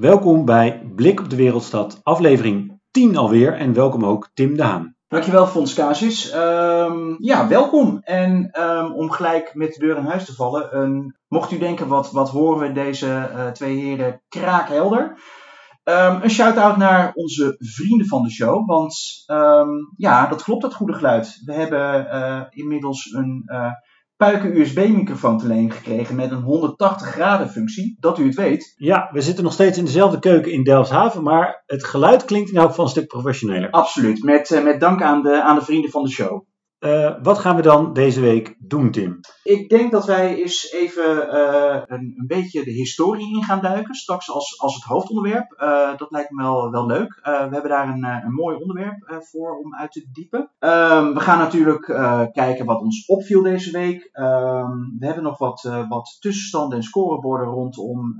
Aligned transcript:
Welkom 0.00 0.44
bij 0.44 0.92
Blik 0.94 1.20
op 1.20 1.30
de 1.30 1.36
Wereldstad, 1.36 2.00
aflevering 2.02 2.80
10 2.90 3.16
alweer. 3.16 3.52
En 3.52 3.72
welkom 3.72 4.04
ook 4.04 4.30
Tim 4.34 4.56
de 4.56 4.62
Haan. 4.62 4.96
Dankjewel 5.08 5.46
Fons 5.46 5.74
Casis. 5.74 6.34
Um, 6.34 7.16
ja, 7.18 7.48
welkom. 7.48 7.98
En 8.02 8.60
um, 8.60 8.92
om 8.92 9.10
gelijk 9.10 9.54
met 9.54 9.74
de 9.74 9.80
deur 9.80 9.96
in 9.96 10.04
huis 10.04 10.24
te 10.24 10.34
vallen. 10.34 11.16
Mocht 11.28 11.52
u 11.52 11.58
denken, 11.58 11.88
wat, 11.88 12.10
wat 12.10 12.30
horen 12.30 12.68
we 12.68 12.72
deze 12.72 13.06
uh, 13.06 13.46
twee 13.46 13.78
heren 13.78 14.22
kraakhelder? 14.28 15.18
een 15.84 16.30
shout-out 16.30 16.76
naar 16.76 17.12
onze 17.14 17.56
vrienden 17.58 18.06
van 18.06 18.22
de 18.22 18.30
show. 18.30 18.68
Want 18.68 19.24
ja, 19.96 20.26
dat 20.26 20.42
klopt, 20.42 20.62
dat 20.62 20.74
goede 20.74 20.92
geluid. 20.92 21.42
We 21.44 21.52
hebben 21.52 22.04
uh, 22.04 22.40
inmiddels 22.50 23.12
een... 23.12 23.42
Uh, 23.46 23.72
puiken 24.20 24.60
USB-microfoon 24.60 25.38
te 25.38 25.46
leen 25.46 25.70
gekregen 25.70 26.16
met 26.16 26.30
een 26.30 26.42
180 26.42 27.08
graden 27.08 27.50
functie, 27.50 27.96
dat 28.00 28.18
u 28.18 28.26
het 28.26 28.34
weet. 28.34 28.74
Ja, 28.76 29.08
we 29.12 29.20
zitten 29.20 29.44
nog 29.44 29.52
steeds 29.52 29.78
in 29.78 29.84
dezelfde 29.84 30.18
keuken 30.18 30.52
in 30.52 30.64
Delfshaven, 30.64 31.22
maar 31.22 31.62
het 31.66 31.84
geluid 31.84 32.24
klinkt 32.24 32.50
in 32.50 32.56
elk 32.56 32.68
geval 32.68 32.84
een 32.84 32.90
stuk 32.90 33.06
professioneler. 33.06 33.70
Absoluut, 33.70 34.22
met, 34.22 34.50
uh, 34.50 34.62
met 34.62 34.80
dank 34.80 35.02
aan 35.02 35.22
de, 35.22 35.42
aan 35.42 35.54
de 35.54 35.64
vrienden 35.64 35.90
van 35.90 36.02
de 36.02 36.10
show. 36.10 36.44
Uh, 36.80 37.14
wat 37.22 37.38
gaan 37.38 37.56
we 37.56 37.62
dan 37.62 37.92
deze 37.92 38.20
week 38.20 38.56
doen, 38.58 38.90
Tim? 38.90 39.20
Ik 39.42 39.68
denk 39.68 39.92
dat 39.92 40.06
wij 40.06 40.36
eens 40.36 40.72
even 40.72 41.34
uh, 41.34 41.82
een, 41.86 42.14
een, 42.16 42.26
beetje 42.26 42.64
de 42.64 42.70
historie 42.70 43.36
in 43.36 43.44
gaan 43.44 43.60
duiken. 43.60 43.94
Straks 43.94 44.30
als, 44.30 44.60
als 44.60 44.74
het 44.74 44.84
hoofdonderwerp. 44.84 45.60
Uh, 45.62 45.96
dat 45.96 46.10
lijkt 46.10 46.30
me 46.30 46.42
wel, 46.42 46.70
wel 46.70 46.86
leuk. 46.86 47.20
we 47.22 47.30
hebben 47.30 47.68
daar 47.68 47.88
een, 47.88 48.04
een 48.04 48.32
mooi 48.32 48.56
onderwerp 48.56 49.22
voor 49.30 49.58
om 49.58 49.74
uit 49.74 49.92
te 49.92 50.08
diepen. 50.12 50.50
Ehm, 50.58 51.12
we 51.12 51.20
gaan 51.20 51.38
natuurlijk 51.38 51.84
kijken 52.32 52.66
wat 52.66 52.80
ons 52.80 53.06
opviel 53.06 53.42
deze 53.42 53.70
week. 53.70 54.08
Ehm, 54.12 54.78
we 54.98 55.06
hebben 55.06 55.24
nog 55.24 55.38
wat, 55.38 55.84
wat 55.88 56.16
tussenstanden 56.20 56.78
en 56.78 56.84
scoreborden 56.84 57.46
rondom 57.46 58.14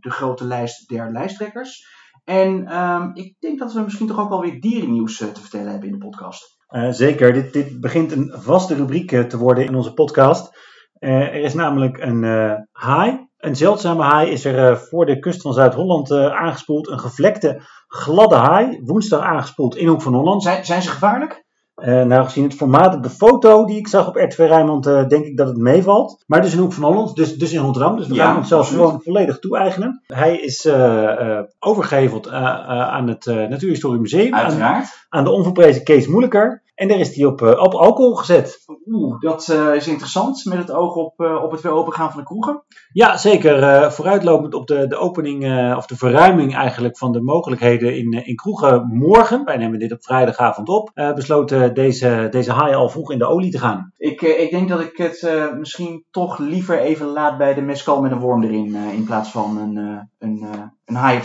de 0.00 0.10
grote 0.10 0.44
lijst 0.44 0.88
der 0.88 1.10
lijsttrekkers. 1.10 2.00
En 2.24 2.82
um, 2.82 3.10
ik 3.14 3.36
denk 3.38 3.58
dat 3.58 3.72
we 3.72 3.80
misschien 3.80 4.06
toch 4.06 4.18
ook 4.18 4.28
wel 4.28 4.40
weer 4.40 4.60
dierennieuws 4.60 5.16
te 5.16 5.40
vertellen 5.40 5.70
hebben 5.70 5.88
in 5.88 5.98
de 5.98 6.06
podcast. 6.06 6.60
Uh, 6.72 6.90
zeker, 6.90 7.32
dit, 7.32 7.52
dit 7.52 7.80
begint 7.80 8.12
een 8.12 8.32
vaste 8.34 8.74
rubriek 8.74 9.28
te 9.28 9.38
worden 9.38 9.64
in 9.64 9.74
onze 9.74 9.94
podcast. 9.94 10.58
Uh, 10.98 11.20
er 11.20 11.34
is 11.42 11.54
namelijk 11.54 11.98
een 11.98 12.24
haai, 12.72 13.28
een 13.36 13.56
zeldzame 13.56 14.02
haai, 14.02 14.30
is 14.30 14.44
er 14.44 14.78
voor 14.78 15.06
de 15.06 15.18
kust 15.18 15.42
van 15.42 15.52
Zuid-Holland 15.52 16.12
aangespoeld. 16.12 16.88
Een 16.88 17.00
gevlekte, 17.00 17.60
gladde 17.86 18.36
haai, 18.36 18.80
woensdag 18.84 19.20
aangespoeld 19.20 19.76
in 19.76 19.86
Hoek 19.86 20.02
van 20.02 20.14
Holland. 20.14 20.42
Zijn, 20.42 20.64
zijn 20.64 20.82
ze 20.82 20.90
gevaarlijk? 20.90 21.44
Uh, 21.76 22.02
nou, 22.02 22.24
gezien 22.24 22.44
het 22.44 22.54
formaat 22.54 22.94
op 22.94 23.02
de 23.02 23.10
foto 23.10 23.64
die 23.64 23.76
ik 23.76 23.88
zag 23.88 24.08
op 24.08 24.16
RTV 24.16 24.38
Rijnmond, 24.38 24.86
uh, 24.86 25.08
denk 25.08 25.24
ik 25.24 25.36
dat 25.36 25.48
het 25.48 25.56
meevalt. 25.56 26.24
Maar 26.26 26.42
dus 26.42 26.52
in 26.52 26.58
Hoek 26.58 26.72
van 26.72 26.84
Holland, 26.84 27.16
dus, 27.16 27.36
dus 27.36 27.52
in 27.52 27.60
Rotterdam. 27.60 27.96
Dus 27.96 28.06
we 28.06 28.14
ja, 28.14 28.24
gaan 28.24 28.34
hem 28.34 28.44
zelfs 28.44 28.70
gewoon 28.70 29.00
volledig 29.02 29.38
toe-eigenen. 29.38 30.02
Hij 30.06 30.36
is 30.36 30.66
uh, 30.66 31.40
overgeheveld 31.58 32.30
aan 32.30 33.08
het 33.08 33.26
Natuurhistorisch 33.26 34.00
Museum. 34.00 34.34
Uiteraard. 34.34 34.84
Aan, 34.84 35.18
aan 35.18 35.24
de 35.24 35.30
onverprezen 35.30 35.84
Kees 35.84 36.06
Moeilijker. 36.06 36.62
En 36.82 36.88
daar 36.88 36.98
is 36.98 37.16
hij 37.16 37.24
op, 37.24 37.42
op 37.42 37.74
alcohol 37.74 38.14
gezet. 38.14 38.64
Oeh, 38.86 39.20
dat 39.20 39.48
uh, 39.48 39.74
is 39.74 39.88
interessant 39.88 40.44
met 40.44 40.58
het 40.58 40.70
oog 40.70 40.94
op, 40.94 41.20
uh, 41.20 41.42
op 41.42 41.50
het 41.50 41.60
weer 41.60 41.72
opengaan 41.72 42.10
van 42.10 42.20
de 42.20 42.26
kroegen. 42.26 42.62
Ja, 42.92 43.16
zeker. 43.16 43.58
Uh, 43.58 43.90
vooruitlopend 43.90 44.54
op 44.54 44.66
de, 44.66 44.86
de 44.86 44.96
opening 44.96 45.44
of 45.76 45.86
de 45.86 45.96
verruiming 45.96 46.54
eigenlijk 46.54 46.98
van 46.98 47.12
de 47.12 47.22
mogelijkheden 47.22 47.96
in, 47.96 48.12
in 48.12 48.36
kroegen 48.36 48.86
morgen. 48.86 49.44
Wij 49.44 49.56
nemen 49.56 49.78
dit 49.78 49.92
op 49.92 50.04
vrijdagavond 50.04 50.68
op. 50.68 50.90
besloten 50.94 51.74
deze, 51.74 52.26
deze 52.30 52.52
haai 52.52 52.74
al 52.74 52.88
vroeg 52.88 53.12
in 53.12 53.18
de 53.18 53.26
olie 53.26 53.50
te 53.50 53.58
gaan. 53.58 53.92
Ik, 53.96 54.22
ik 54.22 54.50
denk 54.50 54.68
dat 54.68 54.80
ik 54.80 54.96
het 54.96 55.52
misschien 55.58 56.04
toch 56.10 56.38
liever 56.38 56.78
even 56.78 57.06
laat 57.06 57.38
bij 57.38 57.54
de 57.54 57.62
mescal 57.62 58.00
met 58.00 58.10
een 58.10 58.20
worm 58.20 58.42
erin. 58.42 58.74
in 58.74 59.04
plaats 59.04 59.30
van 59.30 59.58
een, 59.58 60.08
een, 60.18 60.46
een 60.84 60.94
haai 60.94 61.18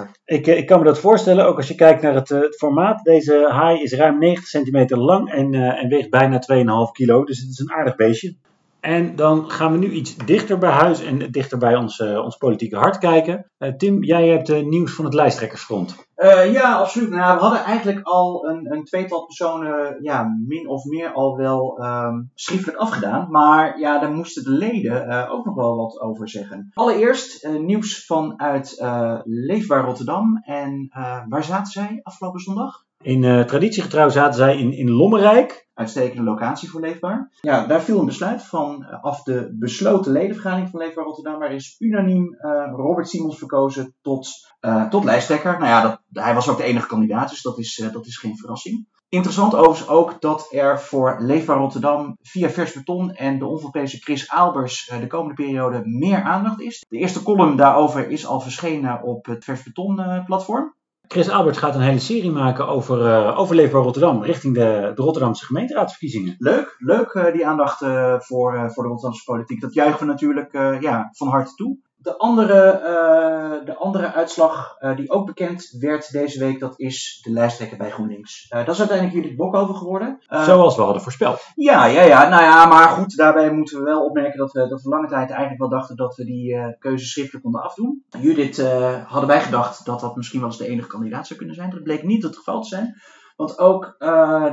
op. 0.00 0.08
Ik, 0.24 0.46
ik 0.46 0.66
kan 0.66 0.78
me 0.78 0.84
dat 0.84 1.00
voorstellen, 1.00 1.46
ook 1.46 1.56
als 1.56 1.68
je 1.68 1.74
kijkt 1.74 2.02
naar 2.02 2.14
het, 2.14 2.28
het 2.28 2.56
formaat. 2.56 3.04
Deze 3.04 3.48
haai 3.50 3.82
is 3.82 3.92
ruim 3.92 4.18
90 4.18 4.48
centimeter 4.48 4.98
lang 4.98 5.32
en, 5.32 5.54
en 5.54 5.88
weegt 5.88 6.10
bijna 6.10 6.42
2,5 6.86 6.92
kilo. 6.92 7.24
Dus 7.24 7.38
het 7.38 7.48
is 7.48 7.58
een 7.58 7.72
aardig 7.72 7.96
beestje. 7.96 8.36
En 8.80 9.16
dan 9.16 9.50
gaan 9.50 9.72
we 9.72 9.78
nu 9.78 9.90
iets 9.90 10.16
dichter 10.16 10.58
bij 10.58 10.70
huis 10.70 11.02
en 11.02 11.30
dichter 11.30 11.58
bij 11.58 11.76
ons, 11.76 11.98
uh, 11.98 12.24
ons 12.24 12.36
politieke 12.36 12.76
hart 12.76 12.98
kijken. 12.98 13.50
Uh, 13.58 13.72
Tim, 13.72 14.02
jij 14.02 14.28
hebt 14.28 14.48
uh, 14.48 14.66
nieuws 14.66 14.94
van 14.94 15.04
het 15.04 15.14
lijsttrekkersfront. 15.14 16.08
ja, 16.52 16.74
absoluut. 16.74 17.10
Nou, 17.10 17.34
we 17.34 17.42
hadden 17.42 17.64
eigenlijk 17.64 18.06
al 18.06 18.48
een, 18.48 18.72
een 18.72 18.84
tweetal 18.84 19.24
personen 19.24 19.96
ja, 20.02 20.36
min 20.46 20.68
of 20.68 20.84
meer 20.84 21.12
al 21.12 21.36
wel 21.36 21.84
um, 21.84 22.30
afgedaan. 22.76 23.30
Maar 23.30 23.78
ja, 23.78 23.98
daar 23.98 24.12
moesten 24.12 24.44
de 24.44 24.50
leden 24.50 25.28
ook 25.28 25.44
nog 25.44 25.54
wel 25.54 25.76
wat 25.76 26.00
over 26.00 26.28
zeggen. 26.28 26.70
Allereerst 26.74 27.48
nieuws 27.48 28.06
vanuit 28.06 28.84
Leefbaar 29.24 29.84
Rotterdam. 29.84 30.42
En 30.44 30.88
waar 31.28 31.44
zaten 31.44 31.72
zij 31.72 32.00
afgelopen 32.02 32.40
zondag? 32.40 32.84
In 33.02 33.46
traditiegetrouw 33.46 34.08
zaten 34.08 34.34
zij 34.34 34.58
in, 34.58 34.72
in 34.72 34.90
Lommerrijk 34.90 35.68
uitstekende 35.74 36.22
locatie 36.22 36.70
voor 36.70 36.80
Leefbaar. 36.80 37.30
Ja, 37.40 37.66
daar 37.66 37.82
viel 37.82 37.98
een 37.98 38.06
besluit 38.06 38.42
van 38.42 38.86
uh, 38.90 39.04
af 39.04 39.22
de 39.22 39.56
besloten 39.58 40.12
ledenvergadering 40.12 40.70
van 40.70 40.80
Leefbaar 40.80 41.04
Rotterdam. 41.04 41.38
Waar 41.38 41.52
is 41.52 41.76
unaniem 41.78 42.36
uh, 42.40 42.72
Robert 42.72 43.08
Simons 43.08 43.38
verkozen 43.38 43.94
tot, 44.02 44.28
uh, 44.60 44.88
tot 44.88 45.04
lijsttrekker. 45.04 45.52
Nou 45.52 45.64
ja, 45.64 45.82
dat, 45.82 46.00
hij 46.24 46.34
was 46.34 46.48
ook 46.48 46.56
de 46.56 46.62
enige 46.62 46.86
kandidaat, 46.86 47.28
dus 47.28 47.42
dat 47.42 47.58
is, 47.58 47.88
dat 47.92 48.06
is 48.06 48.16
geen 48.16 48.36
verrassing. 48.36 48.88
Interessant 49.08 49.54
overigens 49.54 49.88
ook 49.88 50.20
dat 50.20 50.48
er 50.50 50.80
voor 50.80 51.16
Leefbaar 51.20 51.58
Rotterdam 51.58 52.16
via 52.22 52.48
Vers 52.48 52.72
Beton 52.72 53.12
en 53.14 53.38
de 53.38 53.46
onvolprezen 53.46 54.00
Chris 54.00 54.30
Albers 54.30 54.92
de 55.00 55.06
komende 55.06 55.34
periode 55.34 55.80
meer 55.84 56.22
aandacht 56.22 56.60
is. 56.60 56.84
De 56.88 56.98
eerste 56.98 57.22
column 57.22 57.56
daarover 57.56 58.10
is 58.10 58.26
al 58.26 58.40
verschenen 58.40 59.02
op 59.02 59.26
het 59.26 59.44
Vers 59.44 59.62
Beton 59.62 60.22
platform. 60.26 60.74
Chris 61.12 61.28
Albert 61.28 61.56
gaat 61.56 61.74
een 61.74 61.80
hele 61.80 61.98
serie 61.98 62.30
maken 62.30 62.68
over, 62.68 63.06
uh, 63.06 63.38
over 63.38 63.54
Leefbaar 63.56 63.82
Rotterdam 63.82 64.22
richting 64.22 64.54
de, 64.54 64.92
de 64.94 65.02
Rotterdamse 65.02 65.44
gemeenteraadsverkiezingen. 65.44 66.34
Leuk, 66.38 66.74
leuk 66.78 67.14
uh, 67.14 67.32
die 67.32 67.46
aandacht 67.46 67.82
uh, 67.82 68.20
voor, 68.20 68.70
voor 68.72 68.82
de 68.82 68.88
Rotterdamse 68.88 69.24
politiek. 69.24 69.60
Dat 69.60 69.74
juichen 69.74 70.00
we 70.00 70.04
natuurlijk 70.04 70.52
ja, 70.80 71.08
van 71.12 71.28
harte 71.28 71.54
toe. 71.54 71.78
De 72.02 72.16
andere, 72.18 72.72
uh, 72.72 73.66
de 73.66 73.76
andere 73.76 74.12
uitslag 74.12 74.76
uh, 74.80 74.96
die 74.96 75.10
ook 75.10 75.26
bekend 75.26 75.76
werd 75.78 76.12
deze 76.12 76.38
week, 76.38 76.60
dat 76.60 76.78
is 76.78 77.20
de 77.22 77.30
lijsttrekker 77.30 77.78
bij 77.78 77.90
GroenLinks. 77.90 78.46
Uh, 78.50 78.58
dat 78.64 78.74
is 78.74 78.78
uiteindelijk 78.78 79.18
Judith 79.18 79.36
Bokhoven 79.36 79.74
geworden. 79.74 80.18
Zoals 80.28 80.76
we 80.76 80.82
hadden 80.82 81.02
voorspeld. 81.02 81.42
Ja, 81.54 81.84
ja, 81.84 82.02
ja. 82.02 82.28
Nou 82.28 82.42
ja, 82.42 82.66
maar 82.66 82.88
goed, 82.88 83.16
daarbij 83.16 83.52
moeten 83.52 83.78
we 83.78 83.84
wel 83.84 84.04
opmerken 84.04 84.38
dat 84.38 84.52
we, 84.52 84.68
dat 84.68 84.82
we 84.82 84.88
lange 84.88 85.08
tijd 85.08 85.30
eigenlijk 85.30 85.60
wel 85.60 85.68
dachten 85.68 85.96
dat 85.96 86.16
we 86.16 86.24
die 86.24 86.76
keuze 86.78 87.06
schriftelijk 87.06 87.44
konden 87.44 87.62
afdoen. 87.62 88.04
Judith 88.18 88.62
hadden 89.06 89.28
wij 89.28 89.40
gedacht 89.40 89.84
dat 89.84 90.00
dat 90.00 90.16
misschien 90.16 90.40
wel 90.40 90.48
eens 90.48 90.58
de 90.58 90.68
enige 90.68 90.88
kandidaat 90.88 91.26
zou 91.26 91.38
kunnen 91.38 91.56
zijn. 91.56 91.70
Dat 91.70 91.82
bleek 91.82 92.02
niet 92.02 92.22
het 92.22 92.36
geval 92.36 92.60
te 92.60 92.68
zijn. 92.68 93.00
Want 93.36 93.58
ook 93.58 93.96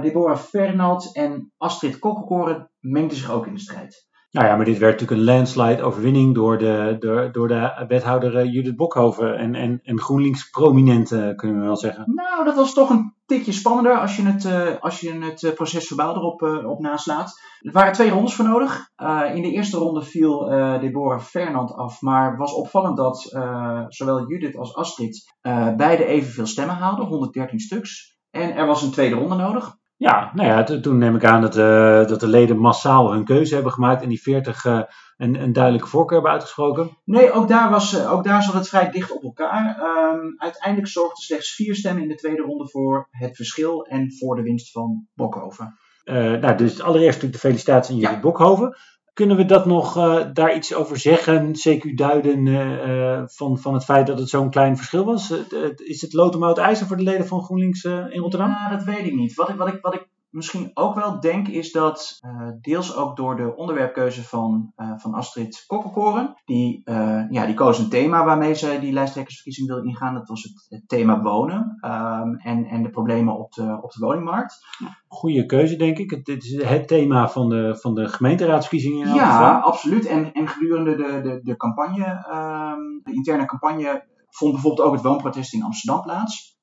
Deborah 0.01 0.37
Fernald 0.37 1.15
en 1.15 1.51
Astrid 1.57 1.99
Kokkelkoren 1.99 2.69
mengden 2.79 3.17
zich 3.17 3.31
ook 3.31 3.47
in 3.47 3.53
de 3.53 3.59
strijd. 3.59 4.06
Nou 4.37 4.49
ja, 4.49 4.55
maar 4.55 4.65
dit 4.65 4.77
werd 4.77 4.99
natuurlijk 4.99 5.19
een 5.19 5.35
landslide 5.35 5.83
overwinning 5.83 6.35
door 6.35 6.57
de, 6.57 6.95
door, 6.99 7.31
door 7.31 7.47
de 7.47 7.85
wethouder 7.87 8.45
uh, 8.45 8.53
Judith 8.53 8.75
Bokhoven 8.75 9.37
en, 9.37 9.55
en, 9.55 9.79
en 9.83 9.99
GroenLinks 9.99 10.49
prominente, 10.49 11.33
kunnen 11.35 11.59
we 11.59 11.65
wel 11.65 11.77
zeggen. 11.77 12.03
Nou, 12.15 12.45
dat 12.45 12.55
was 12.55 12.73
toch 12.73 12.89
een 12.89 13.13
tikje 13.25 13.51
spannender 13.51 13.99
als 13.99 14.15
je 14.15 14.23
het, 14.23 14.43
uh, 14.43 14.79
als 14.79 14.99
je 14.99 15.13
het 15.13 15.55
proces 15.55 15.87
verbaal 15.87 16.15
erop 16.15 16.41
uh, 16.41 16.69
op 16.69 16.79
naslaat. 16.79 17.39
Er 17.59 17.71
waren 17.71 17.93
twee 17.93 18.09
rondes 18.09 18.33
voor 18.33 18.45
nodig. 18.45 18.89
in 19.33 19.41
de 19.41 19.51
eerste 19.51 19.77
ronde 19.77 20.01
viel 20.01 20.39
Deborah 20.79 21.21
Fernand 21.21 21.73
af, 21.73 22.01
maar 22.01 22.37
was 22.37 22.53
opvallend 22.53 22.97
dat 22.97 23.21
zowel 23.87 24.27
Judith 24.27 24.57
als 24.57 24.75
Astrid 24.75 25.35
beide 25.77 26.05
evenveel 26.05 26.45
stemmen 26.45 26.75
haalden, 26.75 27.05
113 27.05 27.59
stuks. 27.59 28.17
En 28.31 28.55
er 28.55 28.65
was 28.65 28.81
een 28.81 28.91
tweede 28.91 29.15
ronde 29.15 29.35
nodig. 29.35 29.77
Ja, 29.97 30.31
nou 30.33 30.47
ja, 30.47 30.79
toen 30.79 30.97
neem 30.97 31.15
ik 31.15 31.25
aan 31.25 31.41
dat, 31.41 31.57
uh, 31.57 32.07
dat 32.07 32.19
de 32.19 32.27
leden 32.27 32.57
massaal 32.57 33.11
hun 33.11 33.25
keuze 33.25 33.53
hebben 33.53 33.71
gemaakt 33.71 34.01
en 34.01 34.09
die 34.09 34.21
40 34.21 34.65
uh, 34.65 34.81
een, 35.17 35.41
een 35.41 35.53
duidelijke 35.53 35.87
voorkeur 35.87 36.13
hebben 36.13 36.31
uitgesproken. 36.31 36.97
Nee, 37.03 37.31
ook 37.31 37.47
daar, 37.47 37.69
was, 37.69 37.93
uh, 37.93 38.11
ook 38.11 38.23
daar 38.23 38.43
zat 38.43 38.53
het 38.53 38.69
vrij 38.69 38.91
dicht 38.91 39.11
op 39.11 39.23
elkaar. 39.23 39.79
Um, 39.79 40.35
uiteindelijk 40.37 40.87
zorgden 40.87 41.23
slechts 41.23 41.55
vier 41.55 41.75
stemmen 41.75 42.03
in 42.03 42.09
de 42.09 42.15
tweede 42.15 42.41
ronde 42.41 42.69
voor 42.69 43.07
het 43.11 43.35
verschil 43.35 43.85
en 43.85 44.13
voor 44.17 44.35
de 44.35 44.41
winst 44.41 44.71
van 44.71 45.07
Bokhoven. 45.13 45.77
nou, 46.03 46.55
dus 46.55 46.81
allereerst 46.81 47.21
natuurlijk 47.21 47.33
de 47.33 47.47
felicitatie 47.47 47.93
aan 47.93 47.99
jullie 47.99 48.15
ja. 48.15 48.21
Bokhoven. 48.21 48.77
Kunnen 49.17 49.37
we 49.37 49.45
dat 49.45 49.65
nog 49.65 49.97
uh, 49.97 50.25
daar 50.33 50.55
iets 50.55 50.73
over 50.73 50.97
zeggen, 50.99 51.51
CQ 51.51 51.93
duiden 51.93 52.45
uh, 52.45 53.21
van, 53.25 53.57
van 53.57 53.73
het 53.73 53.83
feit 53.83 54.07
dat 54.07 54.19
het 54.19 54.29
zo'n 54.29 54.49
klein 54.49 54.77
verschil 54.77 55.05
was? 55.05 55.33
is 55.75 56.01
het 56.01 56.13
lood 56.13 56.35
om 56.35 56.43
oud 56.43 56.57
ijzer 56.57 56.87
voor 56.87 56.97
de 56.97 57.03
leden 57.03 57.27
van 57.27 57.43
GroenLinks 57.43 57.83
in 57.83 58.19
Rotterdam? 58.19 58.49
Ja, 58.49 58.69
dat 58.69 58.83
weet 58.83 59.05
ik 59.05 59.13
niet. 59.13 59.33
Wat 59.33 59.49
ik, 59.49 59.55
wat 59.55 59.67
ik, 59.67 59.81
wat 59.81 59.93
ik 59.93 60.07
misschien 60.37 60.71
ook 60.73 60.95
wel 60.95 61.19
denk, 61.19 61.47
is 61.47 61.71
dat 61.71 62.19
uh, 62.25 62.49
deels 62.61 62.95
ook 62.95 63.15
door 63.15 63.35
de 63.35 63.55
onderwerpkeuze 63.55 64.23
van, 64.23 64.73
uh, 64.77 64.91
van 64.97 65.13
Astrid 65.13 65.63
Kokkelkoren. 65.67 66.35
Die, 66.45 66.81
uh, 66.85 67.23
ja, 67.29 67.45
die 67.45 67.55
koos 67.55 67.79
een 67.79 67.89
thema 67.89 68.25
waarmee 68.25 68.53
ze 68.53 68.77
die 68.81 68.93
lijsttrekkersverkiezing 68.93 69.67
wilde 69.67 69.87
ingaan. 69.87 70.13
Dat 70.13 70.27
was 70.27 70.43
het, 70.43 70.65
het 70.69 70.87
thema 70.87 71.21
wonen 71.21 71.77
um, 71.81 72.35
en, 72.35 72.65
en 72.65 72.83
de 72.83 72.89
problemen 72.89 73.37
op 73.37 73.53
de, 73.53 73.79
op 73.81 73.91
de 73.91 74.05
woningmarkt. 74.05 74.65
Goede 75.07 75.45
keuze, 75.45 75.75
denk 75.75 75.97
ik. 75.97 76.09
Het, 76.09 76.43
is 76.43 76.63
het 76.63 76.87
thema 76.87 77.29
van 77.29 77.49
de, 77.49 77.77
van 77.79 77.95
de 77.95 78.07
gemeenteraadsverkiezingen. 78.07 79.13
ja, 79.13 79.59
absoluut. 79.59 80.05
En, 80.05 80.33
en 80.33 80.47
gedurende 80.47 80.95
de, 80.95 81.21
de, 81.21 81.39
de 81.43 81.57
campagne, 81.57 82.05
um, 82.05 83.01
de 83.03 83.13
interne 83.13 83.45
campagne 83.45 84.05
vond 84.29 84.51
bijvoorbeeld 84.51 84.87
ook 84.87 84.93
het 84.93 85.03
woonprotest 85.03 85.53
in 85.53 85.63
Amsterdam 85.63 86.01
plaats. 86.01 86.56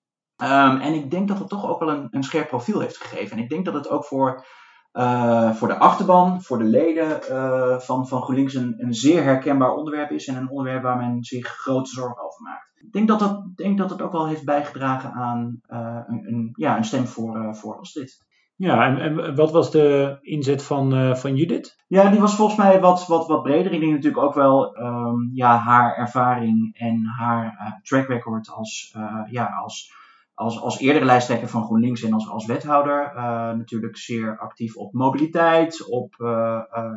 Ehm, 0.44 0.76
en 0.76 0.94
ik 0.94 1.10
denk 1.10 1.28
dat 1.28 1.38
het 1.38 1.48
toch 1.48 1.68
ook 1.68 1.78
wel 1.78 1.90
een, 1.90 2.08
een 2.10 2.22
scherp 2.22 2.48
profiel 2.48 2.80
heeft 2.80 2.96
gegeven. 2.96 3.36
En 3.36 3.42
ik 3.42 3.48
denk 3.48 3.64
dat 3.64 3.74
het 3.74 3.88
ook 3.88 4.04
voor, 4.04 4.44
uh, 4.92 5.50
voor 5.50 5.68
de 5.68 5.78
achterban, 5.78 6.42
voor 6.42 6.58
de 6.58 6.64
leden 6.64 7.20
uh, 7.30 7.78
van, 7.78 8.08
van 8.08 8.22
GroenLinks 8.22 8.54
een, 8.54 8.74
een 8.76 8.94
zeer 8.94 9.22
herkenbaar 9.22 9.74
onderwerp 9.74 10.10
is. 10.10 10.26
En 10.26 10.36
een 10.36 10.50
onderwerp 10.50 10.82
waar 10.82 10.96
men 10.96 11.24
zich 11.24 11.46
grote 11.46 11.90
zorgen 11.90 12.24
over 12.24 12.42
maakt. 12.42 12.72
Ik 12.74 12.92
denk 12.92 13.08
dat, 13.08 13.18
dat, 13.18 13.56
denk 13.56 13.78
dat 13.78 13.90
het 13.90 14.02
ook 14.02 14.12
wel 14.12 14.26
heeft 14.26 14.44
bijgedragen 14.44 15.12
aan 15.12 15.60
uh, 15.68 15.98
een, 16.06 16.24
een, 16.26 16.52
ja, 16.56 16.76
een 16.76 16.84
stem 16.84 17.06
voor, 17.06 17.54
voor 17.56 17.78
als 17.78 17.92
dit. 17.92 18.22
Ja, 18.56 18.86
en, 18.86 18.98
en 18.98 19.34
wat 19.34 19.52
was 19.52 19.70
de 19.70 20.18
inzet 20.20 20.62
van, 20.62 20.94
uh, 20.94 21.14
van 21.14 21.36
Judith? 21.36 21.84
Ja, 21.86 22.10
die 22.10 22.20
was 22.20 22.36
volgens 22.36 22.58
mij 22.58 22.80
wat, 22.80 23.06
wat, 23.06 23.26
wat 23.26 23.42
breder. 23.42 23.72
Ik 23.72 23.80
denk 23.80 23.92
natuurlijk 23.92 24.22
ook 24.22 24.34
wel 24.34 24.78
um, 24.78 25.30
ja, 25.32 25.56
haar 25.56 25.96
ervaring 25.96 26.76
en 26.78 27.04
haar 27.18 27.44
uh, 27.44 27.72
track 27.82 28.08
record 28.08 28.50
als, 28.50 28.94
uh, 28.96 29.20
ja, 29.30 29.46
als, 29.62 29.92
als, 30.34 30.60
als 30.60 30.78
eerdere 30.78 31.04
lijsttrekker 31.04 31.48
van 31.48 31.64
GroenLinks 31.64 32.02
en 32.02 32.12
als, 32.12 32.28
als 32.28 32.46
wethouder. 32.46 33.12
natuurlijk 33.56 33.96
zeer 33.96 34.38
actief 34.38 34.76
op 34.76 34.92
mobiliteit, 34.92 35.88
op 35.88 36.14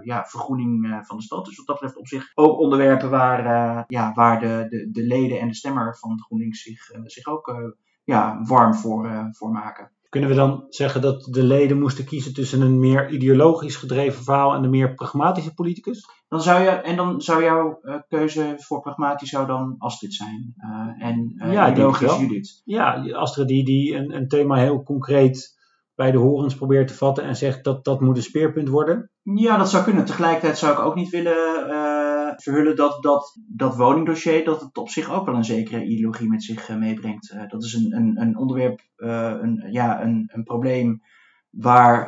ja, 0.04 0.26
vergroening 0.26 1.02
van 1.04 1.18
de 1.18 1.24
stad. 1.24 1.46
Dus 1.46 1.58
wat 1.58 1.66
dat 1.66 1.76
betreft 1.76 1.98
op 1.98 2.08
zich 2.08 2.32
ook 2.36 2.60
onderwerpen 2.60 3.10
waar, 3.10 3.84
ja, 3.88 4.14
waar 4.14 4.40
de, 4.40 4.66
de, 4.70 4.92
de 4.92 5.04
leden 5.04 5.40
en 5.40 5.48
de 5.48 5.56
stemmer 5.56 5.98
van 5.98 6.22
GroenLinks 6.22 6.62
zich, 6.62 6.92
zich 7.04 7.28
ook 7.28 7.76
ja, 8.04 8.42
warm 8.44 8.76
voor, 8.76 9.30
voor 9.32 9.52
maken. 9.52 9.92
Kunnen 10.10 10.30
we 10.30 10.36
dan 10.36 10.66
zeggen 10.70 11.02
dat 11.02 11.24
de 11.24 11.44
leden 11.44 11.80
moesten 11.80 12.06
kiezen 12.06 12.34
tussen 12.34 12.62
een 12.62 12.80
meer 12.80 13.10
ideologisch 13.10 13.76
gedreven 13.76 14.24
verhaal 14.24 14.54
en 14.54 14.64
een 14.64 14.70
meer 14.70 14.94
pragmatische 14.94 15.54
politicus? 15.54 16.06
Dan 16.28 16.42
zou 16.42 16.62
je, 16.62 16.70
en 16.70 16.96
dan 16.96 17.22
zou 17.22 17.44
jouw 17.44 17.80
uh, 17.82 17.96
keuze 18.08 18.54
voor 18.58 18.82
pragmatisch 18.82 19.30
zou 19.30 19.48
dan 19.48 19.76
Astrid 19.78 20.14
zijn. 20.14 20.54
Uh, 20.58 21.08
en 21.08 21.34
uh, 21.36 21.54
ja, 21.54 21.72
ideologisch 21.72 22.18
Judith. 22.18 22.62
Ja, 22.66 23.12
Astrid 23.12 23.48
die, 23.48 23.66
die 23.66 23.96
een, 23.96 24.16
een 24.16 24.28
thema 24.28 24.56
heel 24.56 24.84
concreet 24.84 25.56
bij 25.96 26.12
de 26.12 26.18
horens 26.18 26.56
probeert 26.56 26.88
te 26.88 26.94
vatten 26.94 27.24
en 27.24 27.36
zegt 27.36 27.64
dat 27.64 27.84
dat 27.84 28.02
moet 28.02 28.18
een 28.18 28.24
speerpunt 28.24 28.70
worden? 28.70 29.12
Ja, 29.22 29.58
dat 29.58 29.70
zou 29.70 29.84
kunnen. 29.84 30.06
Tegelijkertijd 30.06 30.58
zou 30.58 30.74
ik 30.74 30.80
ook 30.80 30.96
niet 30.96 31.10
willen 31.10 31.70
verhullen 32.44 32.76
dat, 32.76 33.04
dat 33.04 33.40
dat 33.48 33.76
woningdossier 33.76 34.46
dat 34.46 34.62
het 34.62 34.78
op 34.78 34.90
zich 34.90 35.12
ook 35.12 35.26
wel 35.26 35.36
een 35.36 35.46
zekere 35.46 35.84
ideologie 35.84 36.30
met 36.30 36.44
zich 36.44 36.70
uh, 36.70 36.78
meebrengt. 36.78 37.32
Uh, 37.34 37.48
dat 37.48 37.64
is 37.64 37.74
een, 37.74 37.96
een, 37.96 38.22
een 38.22 38.38
onderwerp, 38.38 38.82
een, 38.96 39.68
ja, 39.72 40.02
een, 40.04 40.30
een 40.34 40.44
probleem 40.44 41.02
waar, 41.50 42.06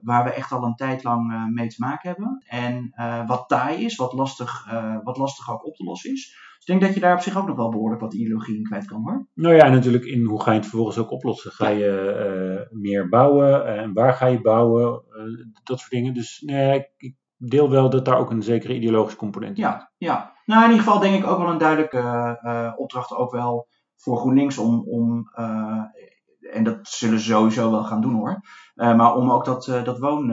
waar 0.00 0.24
we 0.24 0.32
echt 0.32 0.52
al 0.52 0.64
een 0.64 0.74
tijd 0.74 1.02
lang 1.02 1.50
mee 1.54 1.68
te 1.68 1.76
maken 1.78 2.08
hebben. 2.08 2.44
En 2.46 2.92
wat 3.26 3.48
taai 3.48 3.84
is, 3.84 3.96
wat 3.96 4.12
lastig, 4.12 4.70
wat 5.02 5.16
lastig 5.16 5.52
ook 5.52 5.66
op 5.66 5.74
te 5.74 5.84
lossen 5.84 6.12
is. 6.12 6.50
Dus 6.56 6.60
ik 6.60 6.66
denk 6.66 6.80
dat 6.80 6.94
je 6.94 7.00
daar 7.00 7.16
op 7.16 7.22
zich 7.22 7.36
ook 7.36 7.46
nog 7.46 7.56
wel 7.56 7.68
behoorlijk 7.70 8.00
wat 8.00 8.14
ideologie 8.14 8.56
in 8.56 8.62
kwijt 8.62 8.86
kan 8.86 9.02
hoor. 9.02 9.26
Nou 9.34 9.54
ja, 9.54 9.68
natuurlijk 9.68 10.04
in 10.04 10.24
hoe 10.24 10.42
ga 10.42 10.50
je 10.50 10.56
het 10.56 10.66
vervolgens 10.66 10.98
ook 10.98 11.10
oplossen. 11.10 11.50
Ga 11.50 11.68
je 11.68 12.68
meer 12.70 13.08
bouwen 13.08 13.76
en 13.76 13.92
waar 13.92 14.14
ga 14.14 14.26
je 14.26 14.40
bouwen? 14.40 15.02
Dat 15.64 15.78
soort 15.78 15.90
dingen. 15.90 16.14
Dus 16.14 16.42
nee, 16.46 16.86
ik 16.96 17.14
deel 17.48 17.70
wel 17.70 17.90
dat 17.90 18.04
daar 18.04 18.18
ook 18.18 18.30
een 18.30 18.42
zekere 18.42 18.74
ideologische 18.74 19.18
component 19.18 19.58
is. 19.58 19.64
Ja, 19.64 19.92
ja. 19.98 20.32
Nou 20.44 20.64
in 20.64 20.70
ieder 20.70 20.84
geval 20.84 21.00
denk 21.00 21.22
ik 21.22 21.30
ook 21.30 21.38
wel 21.38 21.50
een 21.50 21.58
duidelijke 21.58 22.38
uh, 22.44 22.72
opdracht 22.76 23.12
ook 23.12 23.32
wel 23.32 23.68
voor 23.96 24.16
GroenLinks 24.16 24.58
om, 24.58 24.88
om 24.88 25.30
en 26.52 26.64
dat 26.64 26.78
zullen 26.82 27.18
ze 27.18 27.30
sowieso 27.30 27.70
wel 27.70 27.84
gaan 27.84 28.00
doen 28.00 28.14
hoor. 28.14 28.40
maar 28.74 29.14
om 29.14 29.30
ook 29.30 29.44
dat, 29.44 29.64
dat, 29.64 29.98
woon, 29.98 30.26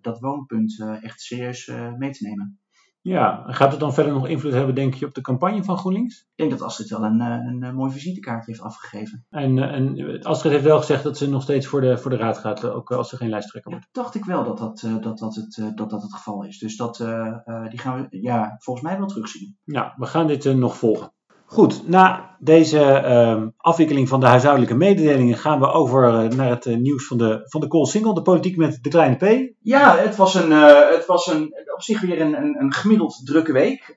dat 0.00 0.20
woonpunt 0.20 0.84
echt 1.00 1.20
serieus 1.20 1.72
mee 1.96 2.10
te 2.10 2.26
nemen. 2.26 2.60
Ja, 3.08 3.44
gaat 3.46 3.70
het 3.70 3.80
dan 3.80 3.94
verder 3.94 4.12
nog 4.12 4.28
invloed 4.28 4.52
hebben, 4.52 4.74
denk 4.74 4.94
je, 4.94 5.06
op 5.06 5.14
de 5.14 5.20
campagne 5.20 5.64
van 5.64 5.78
GroenLinks? 5.78 6.18
Ik 6.18 6.26
denk 6.36 6.50
dat 6.50 6.62
Astrid 6.62 6.88
wel 6.88 7.04
een, 7.04 7.20
een, 7.20 7.62
een 7.62 7.74
mooi 7.74 7.92
visitekaartje 7.92 8.50
heeft 8.50 8.64
afgegeven. 8.64 9.26
En, 9.30 9.58
en 9.58 10.22
Astrid 10.22 10.52
heeft 10.52 10.64
wel 10.64 10.78
gezegd 10.78 11.02
dat 11.02 11.18
ze 11.18 11.28
nog 11.28 11.42
steeds 11.42 11.66
voor 11.66 11.80
de, 11.80 11.98
voor 11.98 12.10
de 12.10 12.16
raad 12.16 12.38
gaat, 12.38 12.64
ook 12.64 12.90
als 12.90 13.08
ze 13.08 13.16
geen 13.16 13.28
lijsttrekker 13.28 13.70
wordt. 13.70 13.86
Ja, 13.92 14.02
dacht 14.02 14.14
ik 14.14 14.24
wel 14.24 14.44
dat 14.44 14.58
dat, 14.58 14.86
dat, 15.02 15.18
dat, 15.18 15.34
het, 15.34 15.76
dat, 15.76 15.90
dat 15.90 16.02
het 16.02 16.14
geval 16.14 16.44
is. 16.44 16.58
Dus 16.58 16.76
dat, 16.76 16.98
uh, 16.98 17.68
die 17.68 17.78
gaan 17.78 18.08
we 18.10 18.20
ja, 18.20 18.56
volgens 18.58 18.86
mij 18.86 18.98
wel 18.98 19.06
terugzien. 19.06 19.56
Ja, 19.64 19.94
we 19.96 20.06
gaan 20.06 20.26
dit 20.26 20.44
uh, 20.44 20.54
nog 20.54 20.76
volgen. 20.76 21.12
Goed, 21.50 21.88
na 21.88 22.36
deze 22.38 23.02
uh, 23.04 23.46
afwikkeling 23.56 24.08
van 24.08 24.20
de 24.20 24.26
huishoudelijke 24.26 24.74
mededelingen 24.74 25.36
gaan 25.36 25.60
we 25.60 25.72
over 25.72 26.04
uh, 26.04 26.30
naar 26.30 26.50
het 26.50 26.66
uh, 26.66 26.76
nieuws 26.76 27.06
van 27.06 27.18
de, 27.18 27.40
van 27.44 27.60
de 27.60 27.68
Cool 27.68 27.86
Single, 27.86 28.14
de 28.14 28.22
politiek 28.22 28.56
met 28.56 28.78
de 28.82 28.88
kleine 28.88 29.16
P. 29.16 29.56
Ja, 29.60 29.96
het 29.96 30.16
was, 30.16 30.34
een, 30.34 30.50
het 30.50 31.06
was 31.06 31.26
een, 31.26 31.54
op 31.74 31.82
zich 31.82 32.00
weer 32.00 32.20
een, 32.20 32.60
een, 32.60 32.72
gemiddeld 32.72 33.26
drukke 33.26 33.52
week. 33.52 33.92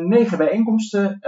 negen 0.00 0.38
bijeenkomsten 0.38 1.18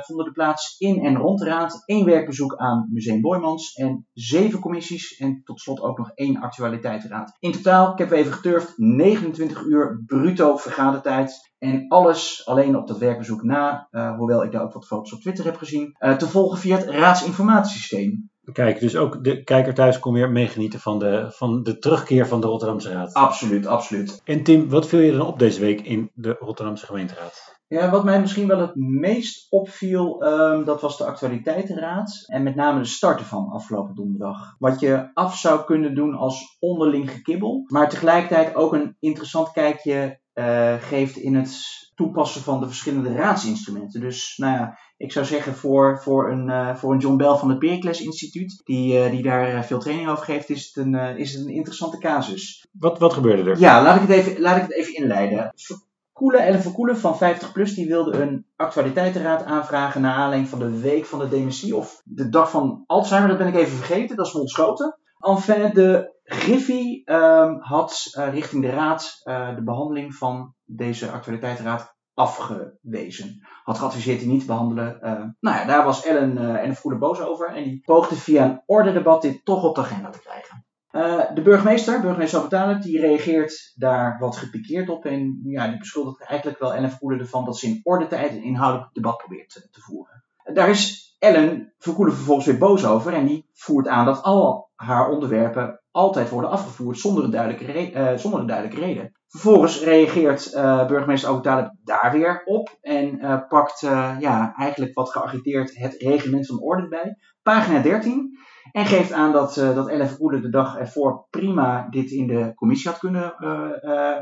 vonden 0.00 0.24
de 0.24 0.32
plaats 0.32 0.74
in 0.78 1.00
en 1.00 1.16
rond 1.16 1.38
de 1.38 1.44
raad. 1.44 1.82
één 1.86 2.04
werkbezoek 2.04 2.56
aan 2.56 2.88
Museum 2.92 3.20
Boymans 3.20 3.74
en 3.74 4.06
zeven 4.12 4.60
commissies. 4.60 5.16
En 5.16 5.40
tot 5.44 5.60
slot 5.60 5.80
ook 5.80 5.98
nog 5.98 6.10
één 6.14 6.40
actualiteitenraad. 6.40 7.36
In 7.38 7.52
totaal, 7.52 7.92
ik 7.92 7.98
heb 7.98 8.10
even 8.10 8.32
geturfd, 8.32 8.72
29 8.76 9.62
uur 9.64 10.02
bruto 10.06 10.56
vergadertijd. 10.56 11.52
En 11.58 11.88
alles 11.88 12.42
alleen 12.46 12.76
op 12.76 12.86
dat 12.86 12.98
werkbezoek 12.98 13.42
na, 13.42 13.88
hoewel 14.16 14.44
ik 14.44 14.52
daar 14.52 14.62
ook 14.62 14.72
wat 14.72 14.86
foto's 14.86 15.12
op 15.12 15.20
Twitter 15.20 15.44
heb 15.44 15.56
gezien, 15.56 15.96
te 16.18 16.28
volgen 16.28 16.58
via 16.58 16.76
het 16.76 16.88
raadsinformatiesysteem. 16.88 18.30
Kijk, 18.52 18.80
dus 18.80 18.96
ook 18.96 19.24
de 19.24 19.44
kijker 19.44 19.74
thuis 19.74 19.98
kon 19.98 20.12
weer 20.12 20.30
meegenieten 20.30 20.80
van 20.80 20.98
de, 20.98 21.26
van 21.28 21.62
de 21.62 21.78
terugkeer 21.78 22.26
van 22.26 22.40
de 22.40 22.46
Rotterdamse 22.46 22.92
Raad. 22.92 23.12
Absoluut, 23.12 23.66
absoluut. 23.66 24.20
En 24.24 24.42
Tim, 24.42 24.68
wat 24.68 24.86
viel 24.86 25.00
je 25.00 25.12
dan 25.12 25.26
op 25.26 25.38
deze 25.38 25.60
week 25.60 25.80
in 25.80 26.10
de 26.14 26.36
Rotterdamse 26.40 26.86
gemeenteraad? 26.86 27.52
Ja, 27.66 27.90
wat 27.90 28.04
mij 28.04 28.20
misschien 28.20 28.46
wel 28.46 28.58
het 28.58 28.74
meest 28.74 29.46
opviel, 29.52 30.24
um, 30.26 30.64
dat 30.64 30.80
was 30.80 30.96
de 30.96 31.04
actualiteitenraad. 31.04 32.24
En 32.26 32.42
met 32.42 32.54
name 32.54 32.80
de 32.80 32.86
starten 32.86 33.26
van 33.26 33.48
afgelopen 33.48 33.94
donderdag. 33.94 34.54
Wat 34.58 34.80
je 34.80 35.10
af 35.14 35.36
zou 35.36 35.64
kunnen 35.64 35.94
doen 35.94 36.14
als 36.14 36.56
onderling 36.60 37.10
gekibbel. 37.10 37.64
Maar 37.66 37.88
tegelijkertijd 37.88 38.54
ook 38.54 38.72
een 38.72 38.96
interessant 39.00 39.50
kijkje 39.50 40.20
uh, 40.34 40.74
geeft 40.78 41.16
in 41.16 41.34
het 41.34 41.58
toepassen 41.94 42.42
van 42.42 42.60
de 42.60 42.66
verschillende 42.66 43.12
raadsinstrumenten. 43.12 44.00
Dus 44.00 44.36
nou 44.36 44.52
ja, 44.52 44.78
ik 44.96 45.12
zou 45.12 45.26
zeggen 45.26 45.54
voor, 45.54 46.00
voor, 46.02 46.30
een, 46.30 46.48
uh, 46.48 46.74
voor 46.74 46.92
een 46.92 46.98
John 46.98 47.16
Bell 47.16 47.34
van 47.34 47.48
het 47.48 47.58
Pericles 47.58 48.00
Instituut, 48.00 48.60
die, 48.64 49.04
uh, 49.04 49.10
die 49.10 49.22
daar 49.22 49.64
veel 49.64 49.78
training 49.78 50.08
over 50.08 50.24
geeft, 50.24 50.50
is 50.50 50.66
het 50.66 50.84
een, 50.84 50.94
is 50.94 51.32
het 51.32 51.44
een 51.44 51.52
interessante 51.52 51.98
casus. 51.98 52.66
Wat, 52.72 52.98
wat 52.98 53.12
gebeurde 53.12 53.50
er? 53.50 53.58
Ja, 53.58 53.82
laat 53.82 53.94
ik 53.94 54.08
het 54.08 54.10
even, 54.10 54.40
laat 54.40 54.56
ik 54.56 54.62
het 54.62 54.72
even 54.72 54.94
inleiden. 54.94 55.52
Verkoelen, 55.54 56.40
Ellen 56.40 56.62
Verkoelen 56.62 56.96
van 56.96 57.14
50PLUS, 57.14 57.74
die 57.74 57.88
wilde 57.88 58.22
een 58.22 58.46
actualiteitenraad 58.56 59.44
aanvragen 59.44 60.00
naar 60.00 60.14
aanleiding 60.14 60.48
van 60.48 60.58
de 60.58 60.80
week 60.80 61.04
van 61.04 61.18
de 61.18 61.28
dementie 61.28 61.76
of 61.76 62.00
de 62.04 62.28
dag 62.28 62.50
van 62.50 62.84
Alzheimer, 62.86 63.28
dat 63.28 63.38
ben 63.38 63.48
ik 63.48 63.54
even 63.54 63.76
vergeten, 63.76 64.16
dat 64.16 64.26
is 64.26 64.32
me 64.32 64.40
ontschoten. 64.40 64.98
Enfin, 65.18 65.70
de 65.72 66.12
Griffie 66.24 67.10
um, 67.10 67.60
had 67.60 68.14
uh, 68.18 68.32
richting 68.32 68.62
de 68.62 68.70
raad 68.70 69.20
uh, 69.24 69.54
de 69.54 69.62
behandeling 69.62 70.14
van 70.14 70.54
deze 70.64 71.10
actualiteitenraad 71.10 71.93
afgewezen. 72.14 73.46
Had 73.62 73.78
geadviseerd 73.78 74.18
die 74.18 74.28
niet 74.28 74.40
te 74.40 74.46
behandelen. 74.46 74.98
Uh, 75.02 75.10
nou 75.40 75.56
ja, 75.56 75.64
daar 75.64 75.84
was 75.84 76.04
Ellen 76.04 76.38
uh, 76.38 76.62
en 76.62 76.68
de 76.68 76.74
Vroede 76.74 76.98
boos 76.98 77.20
over. 77.20 77.54
En 77.54 77.64
die 77.64 77.80
poogde 77.84 78.14
via 78.14 78.44
een 78.44 78.62
ordedebat 78.66 79.22
dit 79.22 79.44
toch 79.44 79.64
op 79.64 79.74
de 79.74 79.80
agenda 79.80 80.10
te 80.10 80.20
krijgen. 80.20 80.64
Uh, 80.92 81.34
de 81.34 81.42
burgemeester, 81.42 82.00
burgemeester 82.00 82.38
Abetalen, 82.38 82.80
die 82.80 83.00
reageert 83.00 83.72
daar 83.74 84.18
wat 84.18 84.36
gepikeerd 84.36 84.88
op. 84.88 85.04
En 85.04 85.40
ja, 85.44 85.68
die 85.68 85.78
beschuldigt 85.78 86.22
eigenlijk 86.22 86.60
wel 86.60 86.74
Ellen 86.74 86.90
Verkoelen 86.90 87.20
ervan 87.20 87.44
dat 87.44 87.58
ze 87.58 87.66
in 87.66 87.80
orde 87.82 88.06
tijd 88.06 88.30
een 88.30 88.42
inhoudelijk 88.42 88.94
debat 88.94 89.16
probeert 89.16 89.68
te 89.70 89.80
voeren. 89.80 90.23
Daar 90.52 90.68
is 90.68 91.14
Ellen 91.18 91.74
Verkoelen 91.78 92.14
vervolgens 92.14 92.46
weer 92.46 92.58
boos 92.58 92.86
over. 92.86 93.12
En 93.12 93.26
die 93.26 93.48
voert 93.52 93.88
aan 93.88 94.04
dat 94.04 94.22
al 94.22 94.70
haar 94.74 95.10
onderwerpen 95.10 95.82
altijd 95.90 96.30
worden 96.30 96.50
afgevoerd 96.50 96.98
zonder 96.98 97.24
een 97.24 97.30
duidelijke, 97.30 97.92
uh, 97.92 98.16
zonder 98.16 98.40
een 98.40 98.46
duidelijke 98.46 98.80
reden. 98.80 99.12
Vervolgens 99.28 99.82
reageert 99.82 100.52
uh, 100.52 100.86
burgemeester 100.86 101.28
Abu 101.28 101.68
daar 101.84 102.12
weer 102.12 102.42
op 102.44 102.78
en 102.80 103.18
uh, 103.18 103.40
pakt 103.48 103.80
ja, 104.20 104.54
eigenlijk 104.56 104.94
wat 104.94 105.10
geagiteerd 105.10 105.76
het 105.78 105.94
reglement 105.94 106.46
van 106.46 106.60
orde 106.60 106.88
bij. 106.88 107.16
Pagina 107.42 107.80
13. 107.80 108.38
En 108.74 108.86
geeft 108.86 109.12
aan 109.12 109.32
dat, 109.32 109.54
dat 109.54 109.88
Ellen 109.88 110.08
Verkoelen 110.08 110.42
de 110.42 110.50
dag 110.50 110.76
ervoor 110.76 111.26
prima 111.30 111.86
dit 111.90 112.10
in 112.10 112.26
de 112.26 112.52
commissie 112.54 112.90
had 112.90 112.98
kunnen 112.98 113.38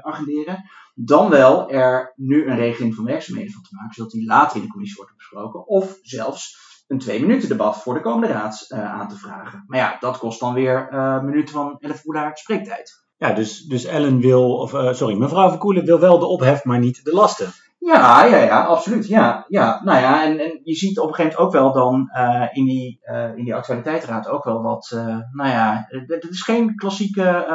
agenderen. 0.04 0.71
Dan 0.94 1.30
wel 1.30 1.71
er 1.71 2.12
nu 2.16 2.49
een 2.49 2.56
regeling 2.56 2.94
van 2.94 3.04
werkzaamheden 3.04 3.52
van 3.52 3.62
te 3.62 3.75
maken, 3.75 3.94
zodat 3.94 4.11
die 4.11 4.26
later 4.26 4.56
in 4.56 4.62
de 4.62 4.68
commissie 4.68 4.97
wordt 4.97 5.16
besproken. 5.16 5.66
Of 5.66 5.99
zelfs 6.02 6.62
een 6.92 6.99
twee 6.99 7.21
minuten 7.21 7.49
debat 7.49 7.82
voor 7.82 7.94
de 7.94 8.00
komende 8.00 8.26
raad 8.26 8.64
uh, 8.68 8.92
aan 8.92 9.09
te 9.09 9.16
vragen. 9.16 9.64
Maar 9.66 9.78
ja, 9.78 9.97
dat 10.00 10.18
kost 10.18 10.40
dan 10.40 10.54
weer 10.54 10.88
uh, 10.92 11.23
minuten 11.23 11.54
van 11.54 11.76
11 11.78 12.02
Koelaar 12.02 12.37
spreektijd. 12.37 13.04
Ja, 13.16 13.32
dus, 13.32 13.61
dus 13.61 13.85
Ellen 13.85 14.21
wil, 14.21 14.56
of 14.56 14.73
uh, 14.73 14.92
sorry, 14.92 15.16
mevrouw 15.16 15.49
Verkoelen 15.49 15.85
wil 15.85 15.99
wel 15.99 16.18
de 16.18 16.26
ophef, 16.26 16.64
maar 16.64 16.78
niet 16.78 17.04
de 17.04 17.12
lasten. 17.12 17.52
Ja, 17.84 18.24
ja, 18.24 18.36
ja, 18.36 18.64
absoluut. 18.64 19.06
Ja, 19.06 19.44
ja. 19.48 19.80
Nou 19.84 20.00
ja, 20.00 20.24
en, 20.24 20.38
en 20.38 20.60
je 20.62 20.74
ziet 20.74 20.98
op 20.98 21.08
een 21.08 21.14
gegeven 21.14 21.40
moment 21.40 21.56
ook 21.56 21.62
wel 21.62 21.72
dan 21.72 22.10
in, 22.52 22.64
die, 22.64 23.00
in 23.34 23.44
die 23.44 23.54
actualiteitsraad 23.54 24.28
ook 24.28 24.44
wel 24.44 24.62
wat, 24.62 24.90
nou 25.32 25.50
ja, 25.50 25.86
het 25.88 26.26
is 26.30 26.42
geen 26.42 26.74
klassieke 26.74 27.46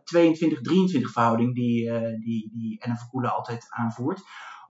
22-23 0.00 1.00
verhouding 1.12 1.54
die, 1.54 1.92
die, 2.18 2.50
die 2.52 2.80
Ellen 2.80 2.96
Verkoelen 2.96 3.34
altijd 3.34 3.66
aanvoert. 3.68 4.22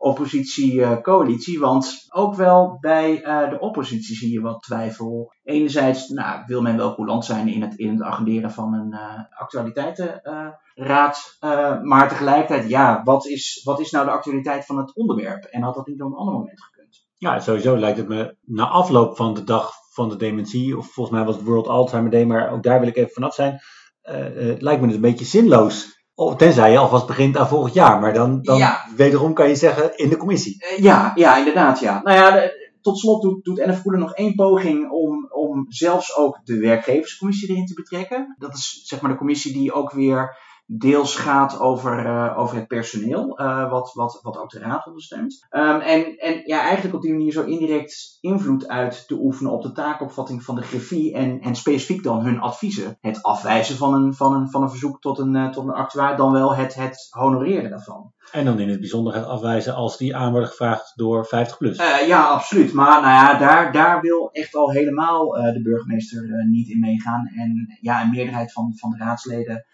Oppositie-coalitie. 0.02 1.60
want 1.60 2.06
ook 2.08 2.34
wel 2.34 2.76
bij 2.80 3.20
de 3.50 3.56
oppositie 3.60 4.16
zie 4.16 4.32
je 4.32 4.40
wat 4.40 4.62
twijfel. 4.62 5.32
Enerzijds 5.42 6.08
nou, 6.08 6.42
wil 6.46 6.62
men 6.62 6.76
wel 6.76 6.94
coulant 6.94 7.24
zijn 7.24 7.48
in 7.48 7.62
het, 7.62 7.74
in 7.74 7.88
het 7.88 8.02
agenderen 8.02 8.50
van 8.50 8.74
een 8.74 8.94
actualiteitenraad. 9.38 11.36
maar 11.82 12.08
tegelijkertijd, 12.08 12.68
ja, 12.68 13.02
wat 13.04 13.26
is, 13.26 13.60
wat 13.64 13.80
is 13.80 13.90
nou 13.90 14.04
de 14.04 14.10
actualiteit 14.10 14.66
van 14.66 14.78
het 14.78 14.96
onderwerp? 14.96 15.44
En 15.44 15.62
had 15.62 15.74
dat 15.74 15.86
niet 15.86 16.02
op 16.02 16.10
een 16.10 16.18
ander 16.18 16.34
moment 16.34 16.62
gekund? 16.62 17.06
Ja, 17.16 17.40
sowieso 17.40 17.76
lijkt 17.76 17.98
het 17.98 18.08
me 18.08 18.36
na 18.40 18.68
afloop 18.68 19.16
van 19.16 19.34
de 19.34 19.44
dag 19.44 19.72
van 19.92 20.08
de 20.08 20.16
dementie, 20.16 20.76
of 20.78 20.92
volgens 20.92 21.16
mij 21.16 21.24
was 21.24 21.34
het 21.34 21.44
World 21.44 21.66
Alzheimer 21.66 22.10
Day, 22.10 22.24
maar 22.24 22.50
ook 22.52 22.62
daar 22.62 22.80
wil 22.80 22.88
ik 22.88 22.96
even 22.96 23.12
vanaf 23.12 23.34
zijn. 23.34 23.60
Uh, 24.02 24.58
lijkt 24.58 24.80
me 24.80 24.86
dus 24.86 24.96
een 24.96 25.02
beetje 25.02 25.24
zinloos. 25.24 26.01
Of, 26.24 26.36
tenzij 26.36 26.70
je 26.70 26.78
alvast 26.78 27.06
begint 27.06 27.36
aan 27.36 27.48
volgend 27.48 27.74
jaar, 27.74 28.00
maar 28.00 28.12
dan, 28.12 28.42
dan 28.42 28.62
wederom 28.96 29.34
kan 29.34 29.48
je 29.48 29.54
zeggen 29.54 29.96
in 29.96 30.08
de 30.08 30.16
commissie. 30.16 30.64
Uh, 30.72 30.78
ja, 30.78 31.12
ja, 31.14 31.36
inderdaad. 31.36 31.80
Ja. 31.80 32.00
Nou 32.02 32.16
ja, 32.16 32.50
tot 32.80 32.98
slot 32.98 33.22
doet, 33.22 33.44
doet 33.44 33.66
NF 33.66 33.84
nog 33.84 34.14
één 34.14 34.34
poging 34.34 34.90
om, 34.90 35.28
om 35.30 35.66
zelfs 35.68 36.16
ook 36.16 36.40
de 36.44 36.58
werkgeverscommissie 36.58 37.50
erin 37.50 37.66
te 37.66 37.74
betrekken. 37.74 38.34
Dat 38.38 38.54
is 38.54 38.82
zeg 38.84 39.00
maar 39.00 39.10
de 39.10 39.16
commissie 39.16 39.52
die 39.52 39.72
ook 39.72 39.92
weer 39.92 40.36
deels 40.66 41.16
gaat 41.16 41.60
over, 41.60 42.06
uh, 42.06 42.38
over 42.38 42.56
het 42.56 42.66
personeel, 42.66 43.40
uh, 43.40 43.70
wat, 43.70 43.92
wat, 43.94 44.18
wat 44.22 44.38
ook 44.38 44.50
de 44.50 44.58
raad 44.58 44.86
ondersteunt. 44.86 45.46
Um, 45.50 45.80
en, 45.80 46.16
en 46.16 46.42
ja, 46.44 46.60
eigenlijk 46.60 46.94
op 46.94 47.02
die 47.02 47.12
manier 47.12 47.32
zo 47.32 47.42
indirect 47.42 48.18
invloed 48.20 48.68
uit 48.68 49.06
te 49.06 49.14
oefenen 49.20 49.52
op 49.52 49.62
de 49.62 49.72
taakopvatting 49.72 50.42
van 50.42 50.54
de 50.54 50.62
griffie 50.62 51.14
en, 51.14 51.40
en 51.40 51.54
specifiek 51.54 52.02
dan 52.02 52.24
hun 52.24 52.40
adviezen. 52.40 52.96
Het 53.00 53.22
afwijzen 53.22 53.76
van 53.76 53.94
een, 53.94 54.14
van 54.14 54.34
een, 54.34 54.50
van 54.50 54.62
een 54.62 54.70
verzoek 54.70 55.00
tot 55.00 55.18
een, 55.18 55.34
uh, 55.34 55.48
tot 55.48 55.64
een 55.64 55.72
actuaar, 55.72 56.16
dan 56.16 56.32
wel 56.32 56.54
het, 56.54 56.74
het 56.74 57.06
honoreren 57.10 57.70
daarvan. 57.70 58.12
En 58.32 58.44
dan 58.44 58.58
in 58.58 58.68
het 58.68 58.80
bijzonder 58.80 59.14
het 59.14 59.26
afwijzen 59.26 59.74
als 59.74 59.96
die 59.96 60.16
aan 60.16 60.30
worden 60.30 60.48
gevraagd 60.48 60.92
door 60.94 61.26
50 61.26 61.58
plus. 61.58 61.76
Ja, 62.06 62.28
absoluut. 62.28 62.72
Maar 62.72 63.00
nou 63.00 63.12
ja, 63.12 63.38
daar, 63.38 63.72
daar 63.72 64.00
wil 64.00 64.30
echt 64.32 64.54
al 64.54 64.70
helemaal 64.70 65.28
de 65.28 65.60
burgemeester 65.62 66.46
niet 66.50 66.68
in 66.68 66.80
meegaan. 66.80 67.26
En 67.36 67.78
ja, 67.80 68.02
een 68.02 68.10
meerderheid 68.10 68.52
van, 68.52 68.72
van 68.76 68.90
de 68.90 68.96
raadsleden 68.96 69.64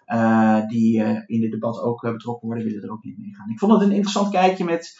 die 0.67 1.03
in 1.25 1.41
dit 1.41 1.51
debat 1.51 1.81
ook 1.81 2.01
betrokken 2.01 2.47
worden, 2.47 2.65
willen 2.65 2.83
er 2.83 2.91
ook 2.91 3.03
niet 3.03 3.17
meegaan. 3.17 3.49
Ik 3.49 3.59
vond 3.59 3.71
het 3.71 3.81
een 3.81 3.91
interessant 3.91 4.29
kijkje 4.29 4.63
met 4.63 4.99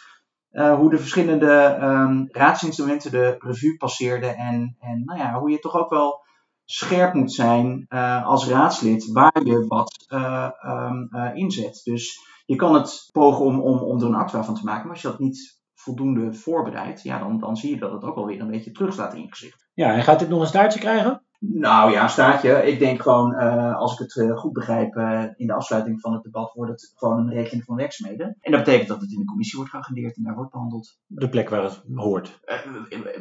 hoe 0.50 0.90
de 0.90 0.98
verschillende 0.98 1.78
um, 1.82 2.28
raadsinstrumenten 2.30 3.10
de 3.10 3.34
revue 3.38 3.76
passeerden. 3.76 4.36
En, 4.36 4.76
en 4.78 5.04
nou 5.04 5.18
ja, 5.18 5.38
hoe 5.38 5.50
je 5.50 5.58
toch 5.58 5.74
ook 5.74 5.90
wel 5.90 6.24
scherp 6.64 7.14
moet 7.14 7.32
zijn 7.32 7.86
als 8.24 8.48
raadslid 8.48 9.12
waar 9.12 9.44
je 9.44 9.66
wat 9.66 10.06
um, 10.08 11.08
inzet. 11.34 11.80
Dus 11.84 12.28
je 12.46 12.56
kan 12.56 12.74
het 12.74 13.08
pogen 13.12 13.44
om, 13.44 13.60
om, 13.60 13.78
om 13.78 14.00
er 14.00 14.06
een 14.06 14.14
actua 14.14 14.44
van 14.44 14.54
te 14.54 14.64
maken, 14.64 14.82
maar 14.82 14.92
als 14.92 15.02
je 15.02 15.08
dat 15.08 15.18
niet 15.18 15.58
voldoende 15.74 16.34
voorbereidt, 16.34 17.02
ja, 17.02 17.18
dan, 17.18 17.38
dan 17.38 17.56
zie 17.56 17.70
je 17.70 17.80
dat 17.80 17.92
het 17.92 18.04
ook 18.04 18.16
alweer 18.16 18.40
een 18.40 18.50
beetje 18.50 18.72
terug 18.72 18.92
staat 18.92 19.14
in 19.14 19.20
je 19.20 19.28
gezicht. 19.28 19.68
Ja, 19.74 19.94
en 19.94 20.02
gaat 20.02 20.18
dit 20.18 20.28
nog 20.28 20.40
een 20.40 20.46
staartje 20.46 20.80
krijgen? 20.80 21.24
Nou 21.42 21.92
ja, 21.92 22.08
staartje. 22.08 22.66
Ik 22.66 22.78
denk 22.78 23.02
gewoon, 23.02 23.32
uh, 23.32 23.76
als 23.76 23.92
ik 23.92 23.98
het 23.98 24.16
uh, 24.16 24.38
goed 24.38 24.52
begrijp, 24.52 24.94
uh, 24.94 25.24
in 25.36 25.46
de 25.46 25.52
afsluiting 25.52 26.00
van 26.00 26.12
het 26.12 26.22
debat 26.22 26.52
wordt 26.52 26.70
het 26.70 26.92
gewoon 26.94 27.18
een 27.18 27.32
regeling 27.32 27.64
van 27.64 27.76
werkzaamheden. 27.76 28.36
En 28.40 28.52
dat 28.52 28.64
betekent 28.64 28.88
dat 28.88 29.00
het 29.00 29.12
in 29.12 29.18
de 29.18 29.24
commissie 29.24 29.58
wordt 29.58 29.72
geagendeerd 29.74 30.16
en 30.16 30.22
daar 30.22 30.34
wordt 30.34 30.52
behandeld. 30.52 30.98
De 31.06 31.28
plek 31.28 31.48
waar 31.48 31.62
het 31.62 31.82
hoort. 31.94 32.40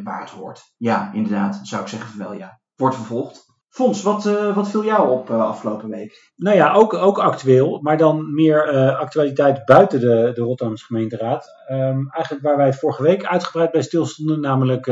waar 0.04 0.20
het 0.20 0.30
hoort. 0.30 0.74
Ja, 0.78 1.14
inderdaad. 1.14 1.60
Zou 1.64 1.82
ik 1.82 1.88
zeggen 1.88 2.20
wel 2.20 2.34
ja. 2.34 2.60
Wordt 2.76 2.96
vervolgd. 2.96 3.48
Fons, 3.70 4.02
wat, 4.02 4.24
wat 4.54 4.70
viel 4.70 4.84
jou 4.84 5.10
op 5.10 5.30
afgelopen 5.30 5.90
week? 5.90 6.32
Nou 6.36 6.56
ja, 6.56 6.74
ook, 6.74 6.94
ook 6.94 7.20
actueel, 7.20 7.80
maar 7.82 7.98
dan 7.98 8.34
meer 8.34 8.96
actualiteit 8.96 9.66
buiten 9.66 10.00
de, 10.00 10.32
de 10.34 10.42
Rotterdamse 10.42 10.86
gemeenteraad. 10.86 11.48
Um, 11.72 12.10
eigenlijk 12.10 12.46
waar 12.46 12.58
wij 12.58 12.66
het 12.66 12.80
vorige 12.80 13.04
week 13.04 13.26
uitgebreid 13.26 13.72
bij 13.72 13.82
stilstonden, 13.82 14.40
namelijk 14.40 14.88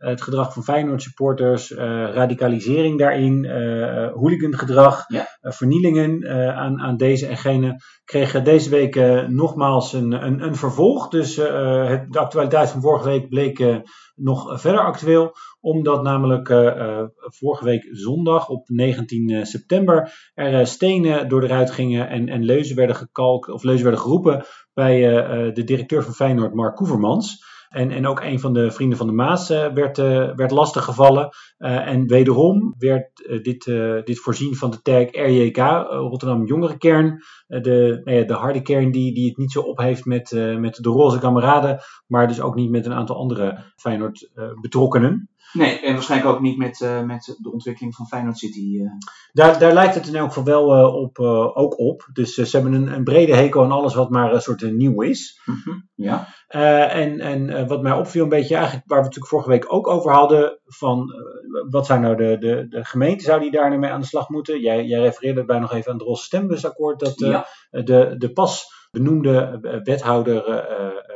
het 0.00 0.22
gedrag 0.22 0.52
van 0.52 0.62
Feyenoord 0.62 1.02
supporters, 1.02 1.70
radicalisering 1.70 2.98
daarin, 2.98 3.50
hooligangedrag, 4.14 5.04
ja. 5.08 5.26
vernielingen 5.40 6.28
aan, 6.56 6.80
aan 6.80 6.96
deze 6.96 7.26
en 7.26 7.36
gene, 7.36 7.76
kregen 8.04 8.44
deze 8.44 8.70
week 8.70 8.94
nogmaals 9.28 9.92
een, 9.92 10.12
een, 10.12 10.42
een 10.42 10.56
vervolg. 10.56 11.08
Dus 11.08 11.36
het, 11.36 12.12
de 12.12 12.18
actualiteit 12.18 12.70
van 12.70 12.80
vorige 12.80 13.08
week 13.08 13.28
bleek 13.28 13.82
nog 14.20 14.60
verder 14.60 14.80
actueel, 14.80 15.32
omdat 15.60 16.02
namelijk 16.02 16.48
uh, 16.48 17.02
vorige 17.16 17.64
week 17.64 17.88
zondag 17.90 18.48
op 18.48 18.68
19 18.68 19.46
september 19.46 20.12
er 20.34 20.66
stenen 20.66 21.28
door 21.28 21.40
de 21.40 21.46
ruit 21.46 21.70
gingen 21.70 22.08
en, 22.08 22.28
en 22.28 22.44
leuzen 22.44 22.76
werden 22.76 22.96
gekalkt 22.96 23.48
of 23.48 23.62
leuzen 23.62 23.84
werden 23.84 24.02
geroepen 24.02 24.44
bij 24.72 25.00
de 25.52 25.64
directeur 25.64 26.02
van 26.02 26.14
Feyenoord, 26.14 26.54
Mark 26.54 26.76
Koevermans. 26.76 27.48
En, 27.70 27.90
en 27.90 28.06
ook 28.06 28.20
een 28.20 28.40
van 28.40 28.52
de 28.52 28.70
vrienden 28.70 28.98
van 28.98 29.06
de 29.06 29.12
Maas 29.12 29.50
uh, 29.50 29.72
werd, 29.72 29.98
uh, 29.98 30.34
werd 30.34 30.50
lastiggevallen. 30.50 31.28
Uh, 31.58 31.88
en 31.88 32.06
wederom 32.06 32.74
werd 32.78 33.38
dit, 33.42 33.64
dit 34.04 34.20
voorzien 34.20 34.54
van 34.54 34.70
de 34.70 34.82
tag 34.82 35.10
RJK, 35.10 35.56
Rotterdam 35.88 36.46
Jongerenkern. 36.46 37.22
de, 37.46 38.00
nou 38.04 38.24
de 38.24 38.34
harde 38.34 38.62
kern 38.62 38.90
die, 38.90 39.14
die 39.14 39.28
het 39.28 39.36
niet 39.36 39.52
zo 39.52 39.60
op 39.60 39.78
heeft 39.78 40.04
met, 40.04 40.30
met 40.58 40.74
de 40.74 40.88
roze 40.88 41.18
kameraden. 41.18 41.78
Maar 42.06 42.28
dus 42.28 42.40
ook 42.40 42.54
niet 42.54 42.70
met 42.70 42.86
een 42.86 42.92
aantal 42.92 43.16
andere 43.16 43.72
Feyenoord 43.76 44.30
betrokkenen. 44.60 45.29
Nee, 45.52 45.80
en 45.80 45.92
waarschijnlijk 45.92 46.30
ook 46.34 46.40
niet 46.40 46.58
met, 46.58 46.80
uh, 46.80 47.02
met 47.02 47.36
de 47.38 47.52
ontwikkeling 47.52 47.94
van 47.94 48.06
Feyenoord 48.06 48.38
City. 48.38 48.76
Uh. 48.76 48.90
Daar, 49.32 49.58
daar 49.58 49.72
lijkt 49.72 49.94
het 49.94 50.06
in 50.06 50.14
elk 50.14 50.28
geval 50.28 50.44
wel 50.44 50.76
uh, 50.76 50.94
op, 50.94 51.18
ook 51.54 51.78
op. 51.78 52.08
Dus 52.12 52.34
ze 52.34 52.48
hebben 52.50 52.72
een, 52.72 52.92
een, 52.92 53.04
brede 53.04 53.34
hekel 53.34 53.62
aan 53.62 53.72
alles 53.72 53.94
wat 53.94 54.10
maar 54.10 54.32
een 54.32 54.40
soort 54.40 54.72
nieuw 54.72 55.02
is. 55.02 55.40
Mm 55.44 55.60
-hmm. 55.64 55.88
Ja. 55.94 56.28
en 56.88 57.20
en 57.20 57.66
wat 57.66 57.82
mij 57.82 57.92
opviel 57.92 58.22
een 58.22 58.28
beetje, 58.28 58.54
eigenlijk 58.54 58.84
waar 58.86 58.98
we 58.98 59.04
het 59.04 59.14
natuurlijk 59.14 59.44
vorige 59.44 59.48
week 59.48 59.72
ook 59.72 59.88
over 59.88 60.12
hadden, 60.12 60.58
van 60.64 61.12
wat 61.70 61.86
zou 61.86 62.00
nou 62.00 62.16
de, 62.16 62.36
de, 62.38 62.66
de 62.68 62.84
gemeente, 62.84 63.24
zou 63.24 63.40
die 63.40 63.50
daar 63.50 63.68
nou 63.68 63.80
mee 63.80 63.90
aan 63.90 64.00
de 64.00 64.06
slag 64.06 64.28
moeten? 64.28 64.60
Jij, 64.60 64.84
jij 64.84 65.00
refereerde 65.00 65.44
bij 65.44 65.58
nog 65.58 65.72
even 65.72 65.92
aan 65.92 65.98
het 65.98 66.06
Rosse 66.06 66.24
Stembusakkoord, 66.24 67.00
dat 67.00 67.18
ja. 67.18 67.46
de, 67.70 68.14
de 68.18 68.32
pas 68.32 68.79
benoemde 68.90 69.58
wethouder 69.84 70.68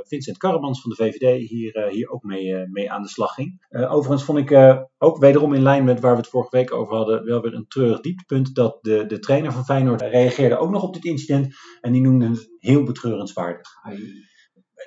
Vincent 0.07 0.37
Karremans 0.37 0.81
van 0.81 0.90
de 0.90 0.97
VVD 0.97 1.49
hier, 1.49 1.88
hier 1.90 2.11
ook 2.11 2.23
mee, 2.23 2.69
mee 2.69 2.93
aan 2.93 3.02
de 3.02 3.09
slag 3.09 3.35
ging. 3.35 3.66
overigens 3.71 4.25
vond 4.25 4.38
ik 4.38 4.78
ook 4.99 5.19
wederom 5.19 5.54
in 5.54 5.62
lijn 5.62 5.85
met 5.85 6.00
waar 6.00 6.12
we 6.12 6.21
het 6.21 6.28
vorige 6.28 6.57
week 6.57 6.73
over 6.73 6.97
hadden, 6.97 7.25
wel 7.25 7.40
weer 7.40 7.54
een 7.54 7.69
treurig 7.69 8.00
dieptepunt 8.00 8.54
dat 8.54 8.78
de, 8.81 9.07
de 9.07 9.19
trainer 9.19 9.52
van 9.52 9.64
Feyenoord 9.64 10.02
reageerde 10.02 10.57
ook 10.57 10.71
nog 10.71 10.83
op 10.83 10.95
dit 10.95 11.04
incident 11.04 11.54
en 11.81 11.93
die 11.93 12.02
noemde 12.02 12.28
het 12.28 12.49
heel 12.59 12.83
betreurenswaardig. 12.83 13.69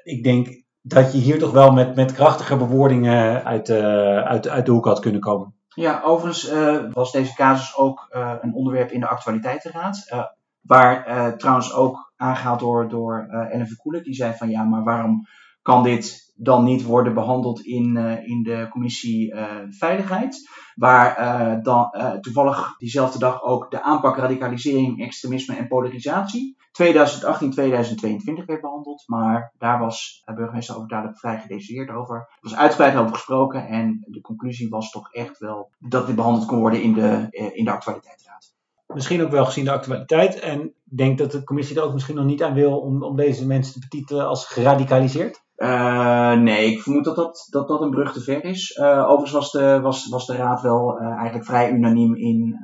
Ik 0.03 0.23
denk 0.23 0.65
dat 0.81 1.11
je 1.13 1.17
hier 1.17 1.39
toch 1.39 1.51
wel 1.51 1.71
met, 1.71 1.95
met 1.95 2.13
krachtige 2.13 2.57
bewoordingen 2.57 3.43
uit, 3.43 3.69
uit, 3.69 4.47
uit 4.47 4.65
de 4.65 4.71
hoek 4.71 4.85
had 4.85 4.99
kunnen 4.99 5.21
komen. 5.21 5.55
Ja, 5.67 6.01
overigens 6.01 6.51
uh, 6.51 6.83
was 6.93 7.11
deze 7.11 7.35
casus 7.35 7.77
ook 7.77 8.07
uh, 8.11 8.33
een 8.41 8.53
onderwerp 8.53 8.91
in 8.91 8.99
de 8.99 9.07
actualiteitenraad. 9.07 10.05
Waar 10.67 11.37
trouwens 11.37 11.73
ook 11.73 12.07
aangehaald 12.15 12.59
door, 12.59 12.89
door 12.89 13.27
uh, 13.29 13.53
Ellen 13.53 13.67
Verkoelen. 13.67 14.03
Die 14.03 14.13
zei 14.13 14.33
van 14.33 14.49
ja, 14.49 14.63
maar 14.63 14.83
waarom 14.83 15.27
kan 15.61 15.83
dit 15.83 16.33
dan 16.35 16.63
niet 16.63 16.83
worden 16.83 17.13
behandeld 17.13 17.61
in, 17.61 17.95
uh, 17.95 18.27
in 18.27 18.43
de 18.43 18.67
commissie 18.69 19.33
uh, 19.33 19.45
Veiligheid? 19.69 20.49
Waar 20.75 21.63
dan 21.63 21.93
toevallig 22.21 22.77
diezelfde 22.77 23.19
dag 23.19 23.43
ook 23.43 23.71
de 23.71 23.81
aanpak 23.81 24.17
radicalisering, 24.17 25.01
extremisme 25.01 25.55
en 25.55 25.67
polarisatie 25.67 26.57
2018-2022 26.83 28.45
werd 28.45 28.61
behandeld. 28.61 29.03
Maar 29.05 29.53
daar 29.57 29.79
was 29.79 30.21
de 30.25 30.33
burgemeester 30.33 30.77
ook 30.77 30.89
duidelijk 30.89 31.19
vrij 31.19 31.39
gedecideerd 31.39 31.89
over. 31.89 32.15
Er 32.15 32.37
was 32.41 32.55
uitgebreid 32.55 32.95
over 32.95 33.13
gesproken 33.13 33.67
en 33.67 34.05
de 34.07 34.21
conclusie 34.21 34.69
was 34.69 34.91
toch 34.91 35.13
echt 35.13 35.39
wel 35.39 35.71
dat 35.79 36.07
dit 36.07 36.15
behandeld 36.15 36.45
kon 36.45 36.59
worden 36.59 36.81
in 36.81 36.93
de, 36.93 37.27
in 37.53 37.65
de 37.65 37.71
actualiteitsraad. 37.71 38.56
Misschien 38.93 39.23
ook 39.23 39.31
wel 39.31 39.45
gezien 39.45 39.65
de 39.65 39.71
actualiteit. 39.71 40.39
En 40.39 40.61
ik 40.61 40.97
denk 40.97 41.17
dat 41.17 41.31
de 41.31 41.43
commissie 41.43 41.77
er 41.77 41.83
ook 41.83 41.93
misschien 41.93 42.15
nog 42.15 42.25
niet 42.25 42.43
aan 42.43 42.53
wil 42.53 42.79
om, 42.79 43.03
om 43.03 43.15
deze 43.15 43.47
mensen 43.47 43.73
te 43.73 43.79
betitelen 43.79 44.27
als 44.27 44.45
geradicaliseerd. 44.45 45.45
Uh, 45.57 46.33
nee, 46.33 46.71
ik 46.71 46.81
vermoed 46.81 47.03
dat 47.03 47.15
dat, 47.15 47.47
dat 47.49 47.67
dat 47.67 47.81
een 47.81 47.89
brug 47.89 48.13
te 48.13 48.21
ver 48.21 48.43
is. 48.43 48.77
Uh, 48.81 49.03
overigens 49.03 49.31
was 49.31 49.51
de, 49.51 49.79
was, 49.81 50.09
was 50.09 50.25
de 50.25 50.35
raad 50.35 50.61
wel 50.61 51.01
uh, 51.01 51.07
eigenlijk 51.07 51.45
vrij 51.45 51.71
unaniem 51.71 52.15
in 52.15 52.59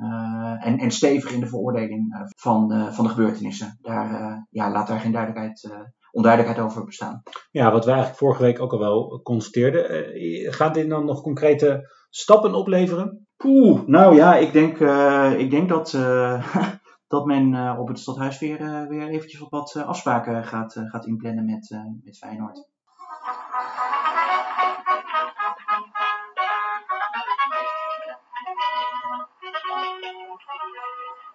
en, 0.60 0.78
en 0.78 0.90
stevig 0.90 1.32
in 1.32 1.40
de 1.40 1.46
veroordeling 1.46 2.26
van, 2.36 2.88
van 2.92 3.04
de 3.04 3.10
gebeurtenissen. 3.10 3.78
Daar, 3.80 4.46
ja, 4.50 4.70
laat 4.70 4.86
daar 4.86 5.00
geen 5.00 5.12
duidelijkheid, 5.12 5.72
onduidelijkheid 6.10 6.66
over 6.66 6.84
bestaan. 6.84 7.22
Ja, 7.50 7.72
wat 7.72 7.84
wij 7.84 7.94
eigenlijk 7.94 8.22
vorige 8.22 8.42
week 8.42 8.60
ook 8.60 8.72
al 8.72 8.78
wel 8.78 9.20
constateerden. 9.22 10.12
gaat 10.52 10.74
dit 10.74 10.88
dan 10.88 11.04
nog 11.04 11.22
concrete 11.22 11.88
stappen 12.16 12.54
opleveren? 12.54 13.26
Poeh, 13.36 13.86
nou 13.86 14.14
ja, 14.14 14.36
ik 14.36 14.52
denk, 14.52 14.78
ik 15.38 15.50
denk 15.50 15.68
dat, 15.68 15.90
dat 17.14 17.24
men 17.24 17.78
op 17.78 17.88
het 17.88 17.98
stadhuis 17.98 18.38
weer, 18.38 18.86
weer 18.88 19.08
eventjes 19.08 19.40
op 19.40 19.50
wat 19.50 19.76
afspraken 19.76 20.44
gaat, 20.44 20.72
gaat 20.72 21.06
inplannen 21.06 21.44
met, 21.44 21.78
met 22.02 22.18
Feyenoord. 22.18 22.68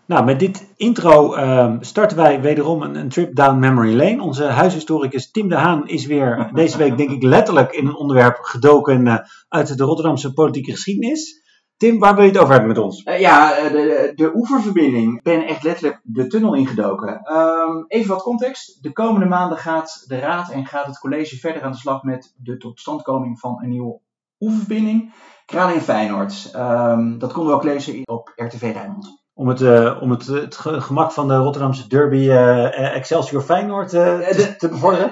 Nou, 0.09 0.25
met 0.25 0.39
dit 0.39 0.73
intro 0.75 1.33
ehm, 1.33 1.77
starten 1.81 2.17
wij 2.17 2.41
wederom 2.41 2.81
een, 2.81 2.95
een, 2.95 3.09
trip 3.09 3.35
down 3.35 3.59
memory 3.59 3.95
lane. 3.95 4.21
Onze 4.21 4.43
huishistoricus 4.43 5.31
Tim 5.31 5.49
de 5.49 5.55
Haan 5.55 5.87
is 5.87 6.05
weer 6.05 6.49
deze 6.53 6.77
week, 6.77 6.97
denk 6.97 7.09
ik, 7.09 7.23
letterlijk 7.23 7.71
in 7.71 7.87
een 7.87 7.95
onderwerp 7.95 8.37
gedoken 8.41 9.05
uh, 9.05 9.17
uit 9.47 9.77
de 9.77 9.83
Rotterdamse 9.83 10.33
politieke 10.33 10.71
geschiedenis. 10.71 11.41
Tim, 11.77 11.99
waar 11.99 12.15
wil 12.15 12.23
je 12.23 12.29
het 12.29 12.39
over 12.39 12.51
hebben 12.51 12.69
met 12.69 12.77
ons? 12.77 13.05
Uh, 13.05 13.19
ja, 13.19 13.69
de, 13.69 14.11
de 14.15 14.35
oeververbinding. 14.35 15.17
Ik 15.17 15.23
ben 15.23 15.47
echt 15.47 15.63
letterlijk 15.63 15.99
de 16.03 16.27
tunnel 16.27 16.53
ingedoken. 16.53 17.35
Um, 17.37 17.85
even 17.87 18.09
wat 18.09 18.23
context. 18.23 18.83
De 18.83 18.91
komende 18.91 19.25
maanden 19.25 19.57
gaat 19.57 20.03
de 20.07 20.19
Raad 20.19 20.51
en 20.51 20.65
gaat 20.65 20.85
het 20.85 20.99
college 20.99 21.37
verder 21.37 21.63
aan 21.63 21.71
de 21.71 21.77
slag 21.77 22.03
met 22.03 22.33
de 22.37 22.57
totstandkoming 22.57 23.39
van 23.39 23.59
een 23.63 23.69
nieuwe 23.69 23.99
oeververbinding. 24.39 25.13
Kralingen 25.45 25.81
Feyenoord. 25.81 26.51
Um, 26.55 27.19
dat 27.19 27.31
konden 27.31 27.51
we 27.51 27.57
ook 27.57 27.65
lezen 27.65 28.01
op 28.05 28.33
RTV 28.35 28.61
Rijnmond 28.61 29.18
om 29.39 29.47
het, 29.47 29.61
uh, 29.61 29.97
om 30.01 30.11
het, 30.11 30.25
het 30.25 30.55
gemak 30.57 31.11
van 31.11 31.27
de 31.27 31.35
Rotterdamse 31.35 31.87
derby 31.87 32.15
uh, 32.15 32.95
Excelsior 32.95 33.41
Feyenoord 33.41 33.93
uh, 33.93 34.19
te, 34.19 34.55
te, 34.57 34.69
bevorderen? 34.69 35.11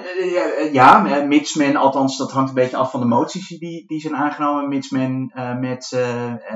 ja, 0.72 1.22
mits 1.26 1.54
men, 1.54 1.76
althans 1.76 2.16
dat 2.16 2.32
hangt 2.32 2.48
een 2.48 2.54
beetje 2.54 2.76
af 2.76 2.90
van 2.90 3.00
de 3.00 3.06
moties 3.06 3.48
die, 3.48 3.86
die 3.86 4.00
zijn 4.00 4.16
aangenomen, 4.16 4.68
mits 4.68 4.90
men 4.90 5.32
met, 5.60 6.08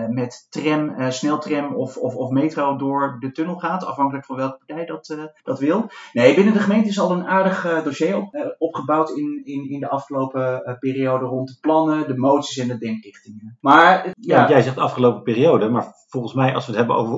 met 0.08 0.46
tram, 0.50 0.94
sneltram 1.08 1.74
of, 1.74 1.96
of, 1.96 2.14
of 2.14 2.30
metro 2.30 2.76
door 2.76 3.16
de 3.20 3.32
tunnel 3.32 3.56
gaat, 3.56 3.84
afhankelijk 3.84 4.24
van 4.24 4.36
welke 4.36 4.58
partij 4.66 4.86
dat, 4.86 5.16
dat 5.42 5.58
wil. 5.58 5.90
Nee, 6.12 6.34
binnen 6.34 6.54
de 6.54 6.60
gemeente 6.60 6.88
is 6.88 7.00
al 7.00 7.10
een 7.10 7.26
aardig 7.26 7.82
dossier 7.84 8.16
op, 8.16 8.54
opgebouwd 8.58 9.10
in, 9.10 9.40
in, 9.44 9.70
in 9.70 9.80
de 9.80 9.88
afgelopen 9.88 10.76
periode 10.80 11.24
rond 11.24 11.48
de 11.48 11.56
plannen, 11.60 12.06
de 12.06 12.16
moties 12.16 12.58
en 12.58 12.68
de 12.68 12.78
denkrichtingen. 12.78 13.58
Maar, 13.60 14.06
ja, 14.20 14.40
ja 14.40 14.48
jij 14.48 14.62
zegt 14.62 14.78
afgelopen 14.78 15.22
periode, 15.22 15.68
maar 15.68 16.00
volgens 16.12 16.34
mij 16.34 16.54
als 16.54 16.66
we 16.66 16.70
het 16.70 16.80
hebben 16.80 16.96
over 16.96 17.14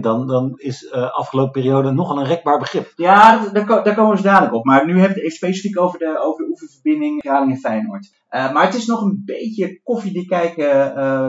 dan, 0.00 0.26
dan 0.26 0.52
is 0.56 0.82
uh, 0.82 1.10
afgelopen 1.10 1.52
periode 1.52 1.90
nogal 1.90 2.18
een 2.18 2.26
rekbaar 2.26 2.58
begrip. 2.58 2.92
Ja, 2.96 3.48
daar, 3.52 3.66
daar 3.66 3.94
komen 3.94 4.16
we 4.16 4.22
dadelijk 4.22 4.54
op. 4.54 4.64
Maar 4.64 4.86
nu 4.86 4.92
hebben 4.92 5.02
we 5.02 5.14
het 5.14 5.22
even 5.22 5.36
specifiek 5.36 5.80
over 5.80 5.98
de, 5.98 6.18
over 6.18 6.44
de 6.44 6.50
oefenverbinding 6.50 7.20
Kralingen-Feyenoord. 7.20 8.12
Uh, 8.30 8.52
maar 8.52 8.64
het 8.64 8.74
is 8.74 8.86
nog 8.86 9.02
een 9.02 9.22
beetje 9.24 9.80
koffiedik 9.82 10.28
kijken 10.28 10.98
uh, 10.98 11.28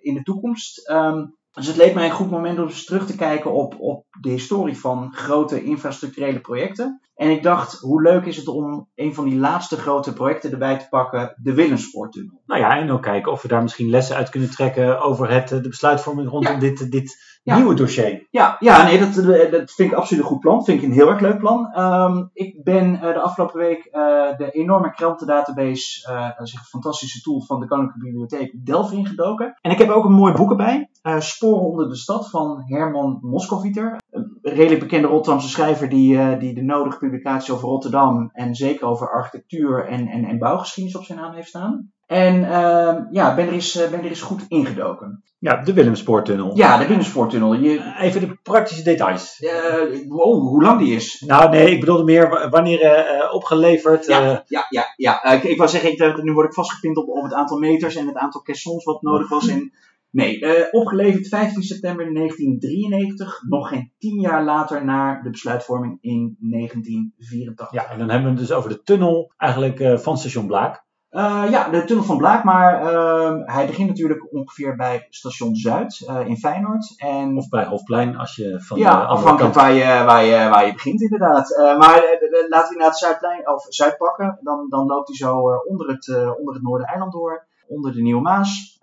in 0.00 0.14
de 0.14 0.22
toekomst. 0.22 0.90
Um, 0.90 1.34
dus 1.54 1.66
het 1.66 1.76
leek 1.76 1.94
mij 1.94 2.04
een 2.04 2.10
goed 2.10 2.30
moment 2.30 2.58
om 2.58 2.64
eens 2.64 2.84
terug 2.84 3.06
te 3.06 3.16
kijken 3.16 3.52
op, 3.52 3.80
op 3.80 4.04
de 4.20 4.30
historie 4.30 4.78
van 4.78 5.12
grote 5.12 5.64
infrastructurele 5.64 6.40
projecten. 6.40 7.00
En 7.14 7.30
ik 7.30 7.42
dacht, 7.42 7.80
hoe 7.80 8.02
leuk 8.02 8.24
is 8.24 8.36
het 8.36 8.48
om 8.48 8.88
een 8.94 9.14
van 9.14 9.24
die 9.24 9.38
laatste 9.38 9.76
grote 9.76 10.12
projecten 10.12 10.52
erbij 10.52 10.78
te 10.78 10.86
pakken, 10.90 11.34
de 11.42 11.54
Willemspoortunnel. 11.54 12.42
Nou 12.46 12.60
ja, 12.60 12.78
en 12.78 12.90
ook 12.90 13.02
kijken 13.02 13.32
of 13.32 13.42
we 13.42 13.48
daar 13.48 13.62
misschien 13.62 13.90
lessen 13.90 14.16
uit 14.16 14.28
kunnen 14.28 14.50
trekken 14.50 15.00
over 15.00 15.30
het, 15.30 15.48
de 15.48 15.68
besluitvorming 15.68 16.28
rondom 16.28 16.58
dit, 16.58 16.90
dit 16.90 17.33
nieuwe 17.44 17.74
dossier. 17.74 18.26
Ja, 18.30 18.56
ja 18.58 18.84
nee, 18.84 18.98
dat, 18.98 19.14
dat 19.50 19.72
vind 19.72 19.90
ik 19.90 19.96
absoluut 19.96 20.22
een 20.22 20.28
goed 20.28 20.40
plan. 20.40 20.64
Vind 20.64 20.82
ik 20.82 20.88
een 20.88 20.94
heel 20.94 21.08
erg 21.08 21.20
leuk 21.20 21.38
plan. 21.38 21.78
Um, 21.78 22.30
ik 22.32 22.64
ben 22.64 22.94
uh, 22.94 23.00
de 23.00 23.20
afgelopen 23.20 23.58
week 23.58 23.88
uh, 23.92 24.36
de 24.36 24.50
enorme 24.50 24.92
krantendatabase, 24.92 26.10
uh, 26.10 26.28
dat 26.38 26.46
is 26.46 26.52
een 26.52 26.60
fantastische 26.60 27.20
tool 27.20 27.40
van 27.40 27.60
de 27.60 27.66
Koninklijke 27.66 28.06
Bibliotheek, 28.06 28.66
Delft 28.66 28.92
ingedoken. 28.92 29.58
En 29.60 29.70
ik 29.70 29.78
heb 29.78 29.88
ook 29.88 30.04
een 30.04 30.12
mooi 30.12 30.32
boek 30.32 30.50
erbij. 30.50 30.88
Sporen 31.18 31.64
onder 31.64 31.88
de 31.88 31.96
stad 31.96 32.30
van 32.30 32.62
Herman 32.66 33.18
Moskowiter. 33.22 33.96
Een 34.10 34.38
redelijk 34.42 34.80
bekende 34.80 35.08
Rotterdamse 35.08 35.48
schrijver 35.48 35.88
die, 35.88 36.38
die 36.38 36.54
de 36.54 36.62
nodige 36.62 36.98
publicaties 36.98 37.50
over 37.50 37.68
Rotterdam 37.68 38.30
en 38.32 38.54
zeker 38.54 38.86
over 38.86 39.10
architectuur 39.10 39.86
en, 39.86 40.08
en, 40.08 40.24
en 40.24 40.38
bouwgeschiedenis 40.38 40.98
op 40.98 41.04
zijn 41.04 41.18
naam 41.18 41.34
heeft 41.34 41.48
staan. 41.48 41.92
En 42.06 42.34
uh, 42.36 42.96
ja, 43.10 43.34
ben 43.34 43.46
er, 43.46 43.52
eens, 43.52 43.88
ben 43.90 43.98
er 43.98 44.04
eens 44.04 44.22
goed 44.22 44.44
ingedoken. 44.48 45.22
Ja, 45.38 45.62
de 45.62 45.72
Willemspoortunnel. 45.72 46.56
Ja, 46.56 46.78
de 46.78 46.86
Willemspoortunnel. 46.86 47.54
Je... 47.54 47.94
Even 48.00 48.20
de 48.20 48.38
praktische 48.42 48.82
details. 48.82 49.40
Uh, 49.40 50.08
wow, 50.08 50.48
hoe 50.48 50.62
lang 50.62 50.78
die 50.78 50.94
is? 50.94 51.22
Nou 51.26 51.50
nee, 51.50 51.70
ik 51.70 51.80
bedoelde 51.80 52.04
meer 52.04 52.48
wanneer 52.50 52.82
uh, 52.82 53.34
opgeleverd. 53.34 54.06
Ja, 54.06 54.44
ja, 54.46 54.66
ja. 54.68 54.92
ja. 54.96 55.24
ik, 55.24 55.42
ik 55.42 55.56
wou 55.56 55.70
zeggen, 55.70 55.92
ik, 55.92 56.22
nu 56.22 56.32
word 56.32 56.46
ik 56.46 56.54
vastgepind 56.54 56.96
op, 56.96 57.08
op 57.08 57.22
het 57.22 57.32
aantal 57.32 57.58
meters 57.58 57.96
en 57.96 58.06
het 58.06 58.16
aantal 58.16 58.42
caissons 58.42 58.84
wat 58.84 59.02
nodig 59.02 59.28
was. 59.28 59.48
En, 59.48 59.72
nee, 60.10 60.72
opgeleverd 60.72 61.28
15 61.28 61.62
september 61.62 62.14
1993, 62.14 63.42
nog 63.48 63.68
geen 63.68 63.92
tien 63.98 64.20
jaar 64.20 64.44
later 64.44 64.84
na 64.84 65.20
de 65.22 65.30
besluitvorming 65.30 65.98
in 66.00 66.36
1984. 66.38 67.72
Ja, 67.72 67.90
en 67.90 67.98
dan 67.98 68.10
hebben 68.10 68.32
we 68.32 68.38
het 68.38 68.48
dus 68.48 68.56
over 68.56 68.70
de 68.70 68.82
tunnel 68.82 69.32
eigenlijk 69.36 70.00
van 70.00 70.18
station 70.18 70.46
Blaak. 70.46 70.83
Uh, 71.14 71.50
ja, 71.50 71.68
de 71.68 71.84
tunnel 71.84 72.04
van 72.04 72.16
Blaak, 72.16 72.44
maar 72.44 72.92
uh, 72.92 73.32
hij 73.44 73.66
begint 73.66 73.88
natuurlijk 73.88 74.32
ongeveer 74.32 74.76
bij 74.76 75.06
station 75.10 75.54
Zuid 75.54 76.06
uh, 76.10 76.26
in 76.26 76.36
Feyenoord. 76.36 76.94
En, 76.96 77.36
of 77.36 77.48
bij 77.48 77.64
Hofplein 77.64 78.16
als 78.16 78.36
je 78.36 78.60
van 78.60 78.78
ja, 78.78 79.00
de 79.00 79.06
afhankelijk 79.06 79.54
waar 79.54 79.72
je, 79.72 80.04
waar, 80.04 80.24
je, 80.24 80.48
waar 80.48 80.66
je 80.66 80.72
begint 80.72 81.00
inderdaad. 81.00 81.56
maar 81.78 82.18
laten 82.48 82.72
we 82.72 82.78
naar 82.78 82.88
het 82.88 82.98
Zuidplein, 82.98 83.48
of 83.48 83.66
Zuid 83.68 83.96
pakken. 83.96 84.38
Dan, 84.40 84.66
dan 84.68 84.86
loopt 84.86 85.08
hij 85.08 85.16
zo 85.16 85.38
onder, 85.68 85.88
het, 85.88 86.08
onder 86.38 86.54
het 86.54 86.62
Noordereiland 86.62 87.12
door, 87.12 87.46
onder 87.68 87.92
de 87.92 88.02
Nieuwe 88.02 88.22
Maas. 88.22 88.78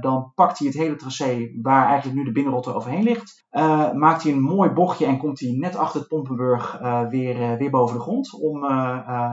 dan 0.00 0.32
pakt 0.34 0.58
hij 0.58 0.66
het 0.66 0.76
hele 0.76 0.96
tracé 0.96 1.50
waar 1.62 1.86
eigenlijk 1.86 2.16
nu 2.18 2.24
de 2.24 2.32
binnenrotte 2.32 2.74
overheen 2.74 3.02
ligt. 3.02 3.44
maakt 3.94 4.22
hij 4.22 4.32
een 4.32 4.42
mooi 4.42 4.70
bochtje 4.70 5.06
en 5.06 5.18
komt 5.18 5.40
hij 5.40 5.50
net 5.50 5.76
achter 5.76 6.00
het 6.00 6.08
Pompenburg 6.08 6.78
weer, 7.10 7.56
weer 7.58 7.70
boven 7.70 7.96
de 7.96 8.02
grond. 8.02 8.40
Om 8.40 8.64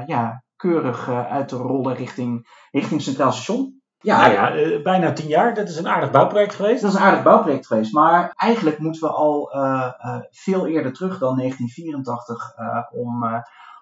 ja, 0.05 0.42
keurig 0.63 1.07
uh, 1.07 1.31
uit 1.31 1.47
te 1.47 1.55
rollen 1.55 1.95
richting, 1.95 2.47
richting 2.71 3.01
Centraal 3.01 3.31
Station. 3.31 3.81
Ja, 3.99 4.21
nou 4.21 4.33
ja, 4.33 4.55
uh, 4.55 4.83
bijna 4.83 5.13
tien 5.13 5.27
jaar. 5.27 5.53
Dat 5.53 5.69
is 5.69 5.77
een 5.77 5.87
aardig 5.87 6.11
bouwproject 6.11 6.55
geweest. 6.55 6.81
Dat 6.81 6.91
is 6.91 6.97
een 6.97 7.03
aardig 7.03 7.23
bouwproject 7.23 7.67
geweest. 7.67 7.93
Maar 7.93 8.33
eigenlijk 8.35 8.79
moeten 8.79 9.01
we 9.01 9.09
al 9.09 9.55
uh, 9.55 9.89
veel 10.29 10.67
eerder 10.67 10.93
terug 10.93 11.19
dan 11.19 11.37
1984 11.37 12.53
om, 12.91 13.23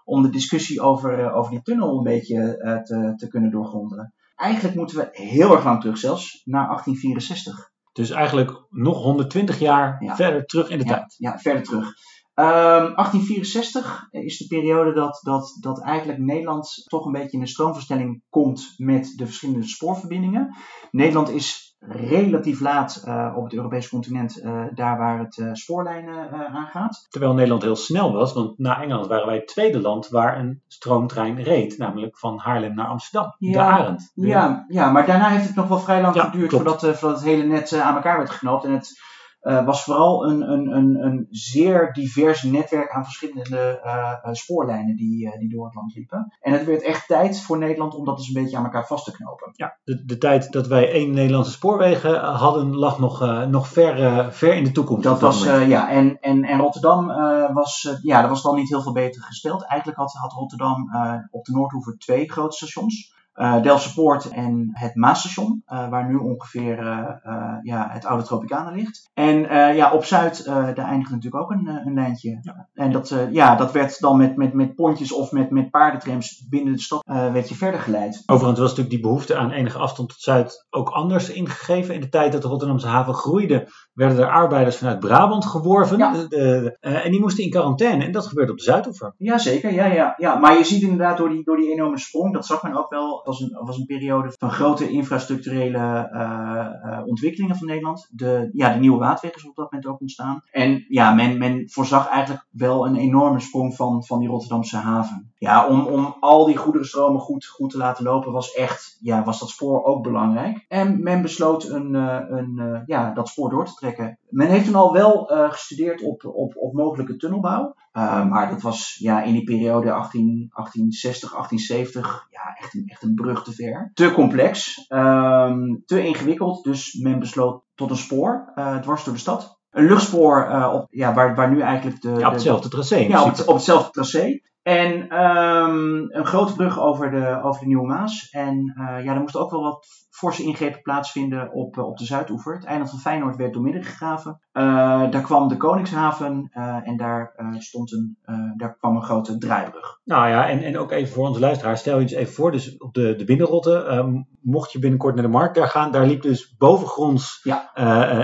om 0.03 0.21
de 0.21 0.29
discussie 0.29 0.81
over, 0.81 1.33
over 1.33 1.51
die 1.51 1.61
tunnel 1.61 1.97
een 1.97 2.03
beetje 2.03 2.57
te, 2.85 3.13
te 3.15 3.27
kunnen 3.27 3.51
doorgronden. 3.51 4.13
Eigenlijk 4.35 4.75
moeten 4.75 4.97
we 4.97 5.09
heel 5.11 5.51
erg 5.51 5.63
lang 5.63 5.81
terug 5.81 5.97
zelfs, 5.97 6.41
naar 6.45 6.67
1864. 6.67 7.69
Dus 7.91 8.09
eigenlijk 8.09 8.65
nog 8.69 9.03
120 9.03 9.59
jaar 9.59 10.03
ja. 10.03 10.15
verder 10.15 10.45
terug 10.45 10.69
in 10.69 10.77
de 10.77 10.85
ja, 10.85 10.93
tijd. 10.93 11.15
Ja, 11.17 11.37
verder 11.39 11.63
terug. 11.63 11.93
Um, 12.35 12.45
ehm, 12.45 12.95
1864 12.95 14.07
is 14.11 14.37
de 14.37 14.47
periode 14.47 14.93
dat, 14.93 15.19
dat, 15.23 15.57
dat 15.59 15.81
eigenlijk 15.81 16.19
Nederland 16.19 16.83
toch 16.87 17.05
een 17.05 17.11
beetje 17.11 17.37
in 17.37 17.41
een 17.41 17.47
stroomverstelling 17.47 18.23
komt 18.29 18.73
met 18.77 19.13
de 19.15 19.25
verschillende 19.25 19.67
spoorverbindingen. 19.67 20.55
Nederland 20.91 21.29
is 21.29 21.71
relatief 21.87 22.59
laat 22.59 23.03
uh, 23.07 23.33
op 23.35 23.43
het 23.43 23.53
Europese 23.53 23.89
continent, 23.89 24.37
uh, 24.43 24.63
daar 24.73 24.97
waar 24.97 25.19
het 25.19 25.37
uh, 25.37 25.49
spoorlijnen 25.53 26.31
aangaat. 26.31 27.05
Terwijl 27.09 27.33
Nederland 27.33 27.61
heel 27.61 27.75
snel 27.75 28.13
was, 28.13 28.33
want 28.33 28.57
na 28.57 28.81
Engeland 28.81 29.07
waren 29.07 29.25
wij 29.25 29.35
het 29.35 29.47
tweede 29.47 29.81
land 29.81 30.09
waar 30.09 30.39
een 30.39 30.61
stroomtrein 30.67 31.43
reed, 31.43 31.77
namelijk 31.77 32.17
van 32.17 32.39
Haarlem 32.39 32.75
naar 32.75 32.87
Amsterdam, 32.87 33.35
ja, 33.37 33.51
de 33.51 33.59
Arend. 33.59 34.11
Ja, 34.13 34.65
ja, 34.67 34.91
maar 34.91 35.05
daarna 35.05 35.29
heeft 35.29 35.47
het 35.47 35.55
nog 35.55 35.67
wel 35.67 35.79
vrij 35.79 36.01
lang 36.01 36.15
ja, 36.15 36.23
geduurd 36.23 36.51
voordat, 36.51 36.79
voordat 36.79 37.19
het 37.19 37.27
hele 37.27 37.43
net 37.43 37.73
aan 37.73 37.95
elkaar 37.95 38.17
werd 38.17 38.29
geknoopt 38.29 38.63
en 38.63 38.71
het 38.71 38.99
uh, 39.41 39.65
was 39.65 39.83
vooral 39.83 40.29
een, 40.29 40.51
een, 40.51 40.75
een, 40.75 41.05
een 41.05 41.27
zeer 41.29 41.93
divers 41.93 42.43
netwerk 42.43 42.91
aan 42.91 43.03
verschillende 43.03 43.81
uh, 43.85 44.33
spoorlijnen 44.33 44.95
die, 44.95 45.37
die 45.39 45.49
door 45.49 45.65
het 45.65 45.75
land 45.75 45.95
liepen. 45.95 46.33
En 46.39 46.53
het 46.53 46.65
werd 46.65 46.81
echt 46.81 47.07
tijd 47.07 47.41
voor 47.41 47.57
Nederland 47.57 47.95
om 47.95 48.05
dat 48.05 48.17
dus 48.17 48.27
een 48.27 48.41
beetje 48.41 48.57
aan 48.57 48.63
elkaar 48.63 48.87
vast 48.87 49.05
te 49.05 49.11
knopen. 49.11 49.51
Ja, 49.53 49.77
de, 49.83 50.05
de 50.05 50.17
tijd 50.17 50.51
dat 50.51 50.67
wij 50.67 50.91
één 50.91 51.13
Nederlandse 51.13 51.51
spoorwegen 51.51 52.19
hadden, 52.19 52.75
lag 52.75 52.99
nog, 52.99 53.45
nog 53.47 53.67
ver, 53.67 54.33
ver 54.33 54.55
in 54.55 54.63
de 54.63 54.71
toekomst. 54.71 55.03
Dat 55.03 55.21
was, 55.21 55.43
ja, 55.43 55.89
en, 55.89 56.19
en, 56.19 56.43
en 56.43 56.59
Rotterdam 56.59 57.07
was, 57.53 57.97
ja, 58.01 58.21
dat 58.21 58.29
was 58.29 58.41
dan 58.41 58.55
niet 58.55 58.69
heel 58.69 58.81
veel 58.81 58.91
beter 58.91 59.21
gesteld. 59.21 59.65
Eigenlijk 59.65 59.99
had, 59.99 60.13
had 60.13 60.31
Rotterdam 60.31 60.91
op 61.31 61.45
de 61.45 61.51
Noordhoever 61.51 61.97
twee 61.97 62.31
grote 62.31 62.55
stations 62.55 63.19
uh, 63.35 63.61
Delftse 63.61 63.93
Poort 63.93 64.29
en 64.29 64.69
het 64.73 64.95
Maasstation, 64.95 65.63
uh, 65.67 65.89
waar 65.89 66.07
nu 66.07 66.15
ongeveer 66.15 66.79
uh, 66.79 67.55
ja, 67.61 67.87
het 67.91 68.05
oude 68.05 68.23
Tropicana 68.23 68.71
ligt. 68.71 69.09
En 69.13 69.39
ja, 69.75 69.91
op 69.91 70.05
Zuid, 70.05 70.45
daar 70.45 70.77
eindigt 70.77 71.11
natuurlijk 71.11 71.43
ook 71.43 71.51
een, 71.51 71.67
een 71.85 71.93
lijntje. 71.93 72.39
Ja. 72.41 72.69
En 72.73 72.91
dat, 72.91 73.15
ja, 73.31 73.55
dat 73.55 73.71
werd 73.71 73.99
dan 73.99 74.17
met, 74.17 74.35
met, 74.35 74.53
met 74.53 74.75
pontjes 74.75 75.13
of 75.13 75.31
met, 75.31 75.51
met 75.51 75.69
paardentrams 75.69 76.45
binnen 76.49 76.73
de 76.73 76.81
stad 76.81 77.03
werd 77.05 77.49
je 77.49 77.55
verder 77.55 77.79
geleid. 77.79 78.23
Overigens 78.25 78.59
was 78.59 78.69
natuurlijk 78.69 78.95
die 78.95 79.03
behoefte 79.03 79.37
aan 79.37 79.51
enige 79.51 79.77
afstand 79.77 80.09
tot 80.09 80.19
Zuid 80.19 80.67
ook 80.69 80.89
anders 80.89 81.29
ingegeven. 81.29 81.95
In 81.95 82.01
de 82.01 82.09
tijd 82.09 82.31
dat 82.31 82.41
de 82.41 82.47
Rotterdamse 82.47 82.87
haven 82.87 83.13
groeide, 83.13 83.67
werden 83.93 84.17
er 84.17 84.31
arbeiders 84.31 84.77
vanuit 84.77 84.99
Brabant 84.99 85.45
geworven. 85.45 85.97
Ja. 85.97 86.11
De, 86.11 86.27
de, 86.27 86.77
en 86.79 87.11
die 87.11 87.19
moesten 87.19 87.43
in 87.43 87.49
quarantaine. 87.49 88.05
En 88.05 88.11
dat 88.11 88.27
gebeurde 88.27 88.51
op 88.51 88.57
de 88.57 88.63
Zuidoever. 88.63 89.13
Jazeker, 89.17 89.73
ja, 89.73 89.85
ja, 89.85 90.13
ja. 90.17 90.35
Maar 90.35 90.57
je 90.57 90.63
ziet 90.63 90.81
inderdaad 90.81 91.17
door 91.17 91.29
die, 91.29 91.43
door 91.43 91.57
die 91.57 91.71
enorme 91.71 91.99
sprong, 91.99 92.33
dat 92.33 92.45
zag 92.45 92.63
men 92.63 92.77
ook 92.77 92.89
wel 92.89 93.19
was 93.31 93.41
een, 93.41 93.65
was 93.65 93.77
een 93.77 93.85
periode 93.85 94.33
van 94.37 94.51
grote 94.51 94.89
infrastructurele 94.89 96.09
uh, 96.13 96.91
uh, 96.91 97.01
ontwikkelingen 97.05 97.55
van 97.55 97.67
Nederland. 97.67 98.09
De, 98.11 98.49
ja, 98.53 98.73
de 98.73 98.79
nieuwe 98.79 98.97
waterweg 98.97 99.37
is 99.37 99.47
op 99.47 99.55
dat 99.55 99.71
moment 99.71 99.89
ook 99.89 100.01
ontstaan. 100.01 100.41
En 100.51 100.85
ja, 100.87 101.13
men, 101.13 101.37
men 101.37 101.69
voorzag 101.69 102.07
eigenlijk 102.07 102.47
wel 102.51 102.85
een 102.85 102.95
enorme 102.95 103.39
sprong 103.39 103.75
van, 103.75 104.03
van 104.03 104.19
die 104.19 104.29
Rotterdamse 104.29 104.77
haven. 104.77 105.30
Ja, 105.41 105.67
om, 105.67 105.87
om 105.87 106.15
al 106.19 106.45
die 106.45 106.57
goederenstromen 106.57 107.21
goed, 107.21 107.45
goed 107.45 107.69
te 107.69 107.77
laten 107.77 108.03
lopen 108.03 108.31
was 108.31 108.53
echt, 108.53 108.97
ja, 108.99 109.23
was 109.23 109.39
dat 109.39 109.49
spoor 109.49 109.83
ook 109.83 110.03
belangrijk. 110.03 110.65
En 110.67 111.03
men 111.03 111.21
besloot 111.21 111.69
een, 111.69 111.93
uh, 111.93 112.19
een, 112.27 112.55
uh, 112.57 112.79
ja, 112.85 113.13
dat 113.13 113.27
spoor 113.27 113.49
door 113.49 113.65
te 113.65 113.73
trekken. 113.73 114.19
Men 114.29 114.47
heeft 114.47 114.65
toen 114.65 114.75
al 114.75 114.93
wel 114.93 115.31
uh, 115.31 115.51
gestudeerd 115.51 116.01
op, 116.01 116.25
op, 116.25 116.57
op 116.57 116.73
mogelijke 116.73 117.15
tunnelbouw. 117.15 117.75
maar 117.93 118.49
dat 118.49 118.61
was 118.61 118.95
ja, 118.99 119.23
in 119.23 119.33
die 119.33 119.43
periode 119.43 119.91
18, 119.91 120.23
1860, 120.25 121.31
1870 121.31 122.27
ja, 122.29 122.55
echt, 122.59 122.73
een, 122.73 122.83
echt 122.87 123.03
een 123.03 123.15
brug 123.15 123.43
te 123.43 123.51
ver. 123.51 123.91
Te 123.93 124.11
complex, 124.11 124.85
um, 124.89 125.83
te 125.85 126.03
ingewikkeld. 126.03 126.63
Dus 126.63 126.93
men 126.93 127.19
besloot 127.19 127.63
tot 127.75 127.89
een 127.89 127.97
spoor 127.97 128.53
dwars 128.81 129.03
door 129.03 129.13
de 129.13 129.19
stad. 129.19 129.59
Een 129.69 129.85
luchtspoor 129.85 130.69
op, 130.73 130.87
ja, 130.89 131.13
waar, 131.13 131.35
waar 131.35 131.51
nu 131.51 131.61
eigenlijk 131.61 132.01
de... 132.01 132.09
Ja, 132.09 132.27
op 132.27 132.33
hetzelfde 132.33 132.69
tracé. 132.69 132.97
Ja, 132.97 133.23
op 133.23 133.53
hetzelfde 133.53 133.91
tracé. 133.91 134.39
En 134.61 135.21
um, 135.23 136.11
een 136.11 136.25
grote 136.25 136.53
brug 136.53 136.79
over 136.79 137.11
de, 137.11 137.39
over 137.43 137.59
de 137.59 137.67
Nieuwe 137.67 137.87
Maas. 137.87 138.29
En 138.29 138.73
uh, 138.77 139.03
ja, 139.03 139.13
er 139.13 139.19
moesten 139.19 139.41
ook 139.41 139.51
wel 139.51 139.61
wat 139.61 139.87
forse 140.09 140.43
ingrepen 140.43 140.81
plaatsvinden 140.81 141.51
op, 141.51 141.77
uh, 141.77 141.85
op 141.85 141.97
de 141.97 142.05
Zuidoever. 142.05 142.53
Het 142.53 142.65
eiland 142.65 142.89
van 142.89 142.99
Feyenoord 142.99 143.35
werd 143.35 143.53
doormidden 143.53 143.83
gegraven. 143.83 144.39
Uh, 144.53 145.11
daar 145.11 145.21
kwam 145.21 145.47
de 145.47 145.57
Koningshaven 145.57 146.49
en 146.83 146.97
daar, 146.97 147.33
stond 147.57 147.91
een, 147.91 148.17
daar 148.57 148.75
kwam 148.77 148.95
een 148.95 149.03
grote 149.03 149.37
draaibrug. 149.37 149.99
Nou 150.03 150.29
ja, 150.29 150.49
en, 150.49 150.63
en 150.63 150.77
ook 150.77 150.91
even 150.91 151.13
voor 151.13 151.27
onze 151.27 151.39
luisteraars, 151.39 151.79
stel 151.79 151.95
je 151.95 152.01
eens 152.01 152.11
even 152.11 152.33
voor, 152.33 152.51
dus 152.51 152.77
op 152.77 152.93
de, 152.93 153.15
de 153.15 153.23
binnenrotte, 153.23 153.85
um, 153.91 154.27
mocht 154.41 154.71
je 154.71 154.79
binnenkort 154.79 155.15
naar 155.15 155.23
de 155.23 155.29
markt 155.29 155.55
daar 155.55 155.67
gaan, 155.67 155.91
daar 155.91 156.05
liep 156.05 156.21
dus 156.21 156.55
bovengronds 156.57 157.39
ja. 157.43 157.73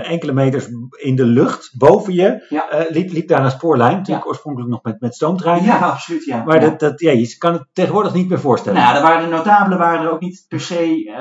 enkele 0.02 0.32
meters 0.32 0.68
in 0.90 1.16
de 1.16 1.24
lucht, 1.24 1.74
boven 1.78 2.14
je, 2.14 2.46
ja. 2.48 2.86
liep, 2.88 3.12
liep 3.12 3.28
daar 3.28 3.44
een 3.44 3.50
spoorlijn, 3.50 3.96
natuurlijk 3.96 4.24
ja. 4.24 4.30
oorspronkelijk 4.30 4.70
nog 4.70 4.82
met, 4.82 5.00
met 5.00 5.14
stoomtreinen. 5.14 5.66
Ja, 5.66 5.78
absoluut. 5.78 6.24
Ja. 6.24 6.44
Maar. 6.44 6.60
Dat, 6.60 6.80
dat, 6.80 7.00
ja, 7.00 7.10
je 7.10 7.36
kan 7.38 7.52
het 7.52 7.66
tegenwoordig 7.72 8.14
niet 8.14 8.28
meer 8.28 8.40
voorstellen. 8.40 8.80
Nou, 8.80 8.94
daar 8.94 9.02
waren 9.02 9.30
de 9.30 9.36
notabelen 9.36 9.78
waren 9.78 10.04
er 10.04 10.12
ook 10.12 10.20
niet 10.20 10.44
per 10.48 10.60
se 10.60 11.12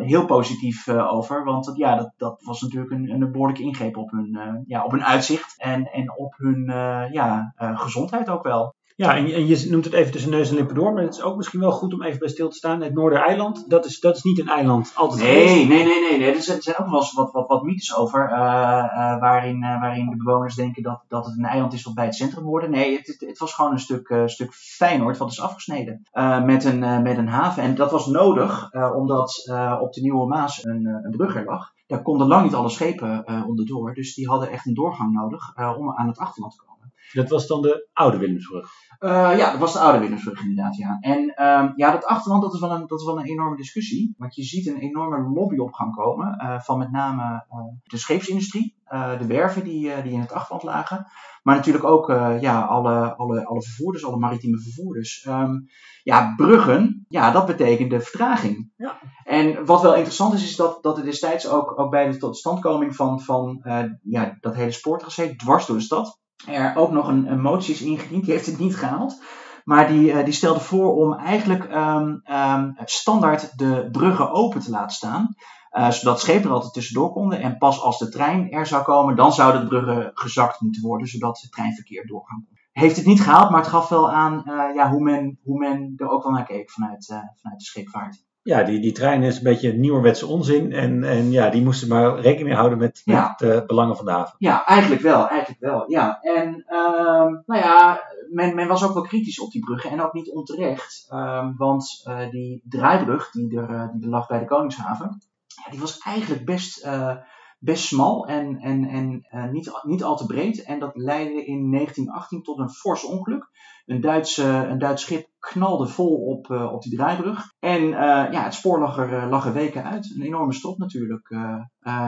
heel 0.00 0.24
positief 0.24 0.88
over. 0.88 1.44
Want 1.44 1.64
dat, 1.64 1.76
ja, 1.76 1.96
dat, 1.96 2.12
dat 2.16 2.42
was 2.44 2.60
natuurlijk 2.60 2.92
een, 2.92 3.10
een 3.10 3.32
behoorlijke 3.32 3.62
ingreep 3.62 3.96
op 3.96 4.12
hun, 4.16 4.64
ja, 4.66 4.84
op 4.84 4.90
hun 4.90 5.04
uitzicht 5.04 5.54
en, 5.58 5.92
en 5.92 6.16
op 6.16 6.34
hun 6.36 6.64
ja, 7.12 7.52
gezondheid 7.56 8.28
ook 8.28 8.42
wel. 8.42 8.74
Ja, 8.96 9.16
en, 9.16 9.32
en, 9.32 9.46
je 9.46 9.66
noemt 9.70 9.84
het 9.84 9.94
even 9.94 10.12
tussen 10.12 10.30
neus 10.30 10.48
en 10.48 10.54
lippen 10.54 10.74
door, 10.74 10.92
maar 10.92 11.02
het 11.02 11.14
is 11.14 11.22
ook 11.22 11.36
misschien 11.36 11.60
wel 11.60 11.72
goed 11.72 11.92
om 11.92 12.02
even 12.02 12.18
bij 12.18 12.28
stil 12.28 12.48
te 12.48 12.56
staan. 12.56 12.82
Het 12.82 12.94
Noordereiland, 12.94 13.70
dat 13.70 13.84
is, 13.84 14.00
dat 14.00 14.16
is 14.16 14.22
niet 14.22 14.38
een 14.38 14.48
eiland 14.48 14.92
altijd 14.94 15.22
nee, 15.22 15.48
geweest. 15.48 15.68
Nee, 15.68 15.84
nee, 15.84 16.00
nee, 16.00 16.18
nee. 16.18 16.34
Er 16.34 16.42
zijn, 16.42 16.78
ook 16.78 16.88
wel 16.90 17.00
eens 17.00 17.12
wat, 17.12 17.32
wat, 17.32 17.48
wat 17.48 17.62
mythes 17.62 17.96
over, 17.96 18.30
uh, 18.30 18.36
uh, 18.36 19.20
waarin, 19.20 19.62
uh, 19.62 19.80
waarin 19.80 20.10
de 20.10 20.16
bewoners 20.16 20.54
denken 20.54 20.82
dat, 20.82 21.04
dat 21.08 21.26
het 21.26 21.38
een 21.38 21.44
eiland 21.44 21.72
is 21.72 21.82
wat 21.82 21.94
bij 21.94 22.04
het 22.04 22.14
centrum 22.14 22.44
hoorde. 22.44 22.68
Nee, 22.68 22.96
het, 22.96 23.06
het, 23.06 23.20
het 23.20 23.38
was 23.38 23.54
gewoon 23.54 23.72
een 23.72 23.78
stuk, 23.78 24.22
stuk 24.26 24.52
Feyenoord 24.54 25.16
wat 25.16 25.30
is 25.30 25.40
afgesneden 25.40 26.02
met, 26.44 26.64
een, 26.64 27.02
met 27.02 27.16
een 27.16 27.28
haven. 27.28 27.62
En 27.62 27.74
dat 27.74 27.90
was 27.90 28.06
nodig, 28.06 28.72
omdat 28.94 29.50
op 29.80 29.92
de 29.92 30.00
Nieuwe 30.00 30.26
Maas 30.26 30.64
een, 30.64 30.86
een 31.02 31.14
brug 31.16 31.36
er 31.36 31.44
lag. 31.44 31.74
Daar 31.86 32.02
konden 32.02 32.26
lang 32.26 32.44
niet 32.44 32.54
alle 32.54 32.68
schepen 32.68 33.44
onderdoor, 33.46 33.94
dus 33.94 34.14
die 34.14 34.28
hadden 34.28 34.50
echt 34.50 34.66
een 34.66 34.74
doorgang 34.74 35.12
nodig 35.12 35.56
om 35.76 35.90
aan 35.90 36.06
het 36.06 36.18
achterland 36.18 36.52
te 36.52 36.58
komen. 36.58 36.75
Dat 37.12 37.28
was 37.28 37.46
dan 37.46 37.62
de 37.62 37.88
oude 37.92 38.18
Willemsbrug? 38.18 38.70
Uh, 39.00 39.36
ja, 39.36 39.50
dat 39.50 39.60
was 39.60 39.72
de 39.72 39.78
oude 39.78 39.98
Willemsbrug 39.98 40.40
inderdaad, 40.40 40.76
ja. 40.76 40.98
En 41.00 41.18
um, 41.20 41.72
ja, 41.76 41.90
dat 41.90 42.04
achterland, 42.04 42.42
dat 42.42 42.54
is, 42.54 42.60
wel 42.60 42.70
een, 42.70 42.86
dat 42.86 43.00
is 43.00 43.06
wel 43.06 43.18
een 43.18 43.26
enorme 43.26 43.56
discussie. 43.56 44.14
Want 44.18 44.34
je 44.34 44.42
ziet 44.42 44.66
een 44.66 44.78
enorme 44.78 45.28
lobby 45.34 45.56
op 45.56 45.72
gang 45.72 45.94
komen 45.94 46.40
uh, 46.42 46.60
van 46.60 46.78
met 46.78 46.90
name 46.90 47.22
uh, 47.22 47.58
de 47.82 47.98
scheepsindustrie. 47.98 48.74
de 49.18 49.26
werven 49.26 49.64
die, 49.64 50.02
die 50.02 50.12
in 50.12 50.20
het 50.20 50.32
achterland 50.32 50.62
lagen. 50.62 51.06
Maar 51.42 51.56
natuurlijk 51.56 51.84
ook 51.84 52.08
ja, 52.40 52.60
alle, 52.62 53.14
alle, 53.16 53.44
alle 53.44 53.62
vervoerders, 53.62 54.04
alle 54.04 54.16
maritieme 54.16 54.58
vervoerders. 54.60 55.26
Um, 55.28 55.66
ja, 56.02 56.34
bruggen, 56.36 57.06
ja, 57.08 57.30
dat 57.30 57.46
betekende 57.46 58.00
vertraging. 58.00 58.72
Ja. 58.76 58.98
En 59.24 59.64
wat 59.64 59.82
wel 59.82 59.94
interessant 59.94 60.34
is, 60.34 60.42
is 60.42 60.56
dat, 60.56 60.82
dat 60.82 60.98
er 60.98 61.04
destijds 61.04 61.48
ook, 61.48 61.78
ook 61.80 61.90
bij 61.90 62.10
de 62.10 62.16
totstandkoming 62.16 62.96
van, 62.96 63.20
van 63.20 63.60
ja, 64.02 64.36
dat 64.40 64.54
hele 64.54 64.70
spoortracé 64.70 65.36
dwars 65.36 65.66
door 65.66 65.76
de 65.76 65.82
stad 65.82 66.24
er 66.44 66.76
ook 66.76 66.90
nog 66.90 67.08
een, 67.08 67.40
motie 67.40 67.74
is 67.74 67.82
ingediend. 67.82 68.24
Die 68.24 68.32
heeft 68.32 68.46
het 68.46 68.58
niet 68.58 68.76
gehaald. 68.76 69.20
Maar 69.64 69.88
die, 69.88 70.12
uh, 70.12 70.24
die 70.24 70.32
stelde 70.32 70.60
voor 70.60 70.94
om 70.94 71.12
eigenlijk 71.12 71.74
um, 71.74 72.22
um, 72.30 72.76
standaard 72.84 73.58
de 73.58 73.88
bruggen 73.92 74.30
open 74.30 74.60
te 74.60 74.70
laten 74.70 74.96
staan. 74.96 75.34
Uh, 75.72 75.90
zodat 75.90 76.20
schepen 76.20 76.48
er 76.48 76.54
altijd 76.54 76.72
tussendoor 76.72 77.12
konden. 77.12 77.40
En 77.40 77.58
pas 77.58 77.80
als 77.80 77.98
de 77.98 78.08
trein 78.08 78.50
er 78.50 78.66
zou 78.66 78.84
komen, 78.84 79.16
dan 79.16 79.32
zouden 79.32 79.60
de 79.60 79.66
bruggen 79.66 80.10
gezakt 80.14 80.60
moeten 80.60 80.82
worden. 80.82 81.06
Zodat 81.06 81.40
het 81.40 81.52
treinverkeer 81.52 82.06
doorgaan 82.06 82.44
kon. 82.48 82.58
Heeft 82.72 82.96
het 82.96 83.06
niet 83.06 83.20
gehaald, 83.20 83.50
maar 83.50 83.60
het 83.60 83.70
gaf 83.70 83.88
wel 83.88 84.12
aan 84.12 84.42
uh, 84.46 84.74
ja, 84.74 84.90
hoe, 84.90 85.02
men, 85.02 85.38
hoe 85.42 85.58
men 85.58 85.94
er 85.96 86.08
ook 86.08 86.22
wel 86.22 86.32
naar 86.32 86.46
keek 86.46 86.70
vanuit, 86.70 87.04
vanuit 87.06 87.58
de 87.58 87.64
scheepvaart. 87.64 88.25
Ja, 88.46 88.62
die, 88.62 88.80
die 88.80 88.92
trein 88.92 89.22
is 89.22 89.36
een 89.36 89.42
beetje 89.42 89.72
nieuwerwetse 89.72 90.26
onzin. 90.26 90.72
En, 90.72 91.04
en 91.04 91.30
ja, 91.30 91.50
die 91.50 91.62
moesten 91.62 91.88
maar 91.88 92.14
rekening 92.20 92.46
mee 92.46 92.56
houden 92.56 92.78
met, 92.78 93.02
Ja. 93.04 93.28
met 93.28 93.38
de 93.38 93.64
belangen 93.66 93.96
van 93.96 94.04
de 94.04 94.10
haven. 94.10 94.34
Ja, 94.38 94.64
eigenlijk 94.66 95.02
wel, 95.02 95.28
eigenlijk 95.28 95.60
wel, 95.60 95.90
ja. 95.90 96.18
En 96.20 96.64
ehm 96.66 97.32
nou 97.46 97.60
ja, 97.62 98.00
men, 98.30 98.54
men 98.54 98.68
was 98.68 98.84
ook 98.84 98.94
wel 98.94 99.02
kritisch 99.02 99.40
op 99.40 99.50
die 99.50 99.64
bruggen 99.64 99.90
en 99.90 100.02
ook 100.02 100.12
niet 100.12 100.30
onterecht. 100.32 101.06
Ehm 101.10 101.52
want 101.56 102.00
eh, 102.04 102.30
die 102.30 102.60
draaibrug 102.64 103.30
die 103.30 103.56
er, 103.58 103.70
eh, 103.70 103.88
die 103.92 104.02
er 104.02 104.08
lag 104.08 104.26
bij 104.26 104.38
de 104.38 104.44
Koningshaven, 104.44 105.22
ja, 105.64 105.70
die 105.70 105.80
was 105.80 105.98
eigenlijk 105.98 106.44
best, 106.44 106.82
eh, 106.84 107.16
best 107.58 107.84
smal 107.84 108.26
en, 108.26 108.58
en, 108.58 108.84
en 108.84 109.26
eh, 109.30 109.50
niet, 109.50 109.80
niet 109.82 110.02
al 110.02 110.16
te 110.16 110.26
breed. 110.26 110.62
En 110.62 110.78
dat 110.78 110.90
leidde 110.94 111.44
in 111.44 111.70
1918 111.72 112.42
tot 112.42 112.58
een 112.58 112.70
fors 112.70 113.04
ongeluk. 113.04 113.48
Een 113.86 114.00
Duits, 114.00 114.36
een 114.36 114.78
Duits 114.78 115.02
schip 115.02 115.28
knalde 115.38 115.86
vol 115.86 116.16
op, 116.16 116.50
eh, 116.50 116.72
op 116.72 116.82
die 116.82 116.96
draaibrug. 116.96 117.54
En 117.58 117.82
eh, 117.82 118.32
ja, 118.32 118.42
het 118.42 118.54
spoor 118.54 118.78
lag 118.80 118.98
er, 118.98 119.28
lag 119.28 119.46
er 119.46 119.52
weken 119.52 119.84
uit. 119.84 120.14
Een 120.16 120.26
enorme 120.26 120.52
stop 120.52 120.78
natuurlijk. 120.78 121.34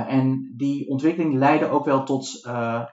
en 0.07 0.55
die 0.57 0.89
ontwikkeling 0.89 1.35
leidde 1.35 1.71
ook 1.71 1.85
wel 1.85 2.05
tot, 2.05 2.49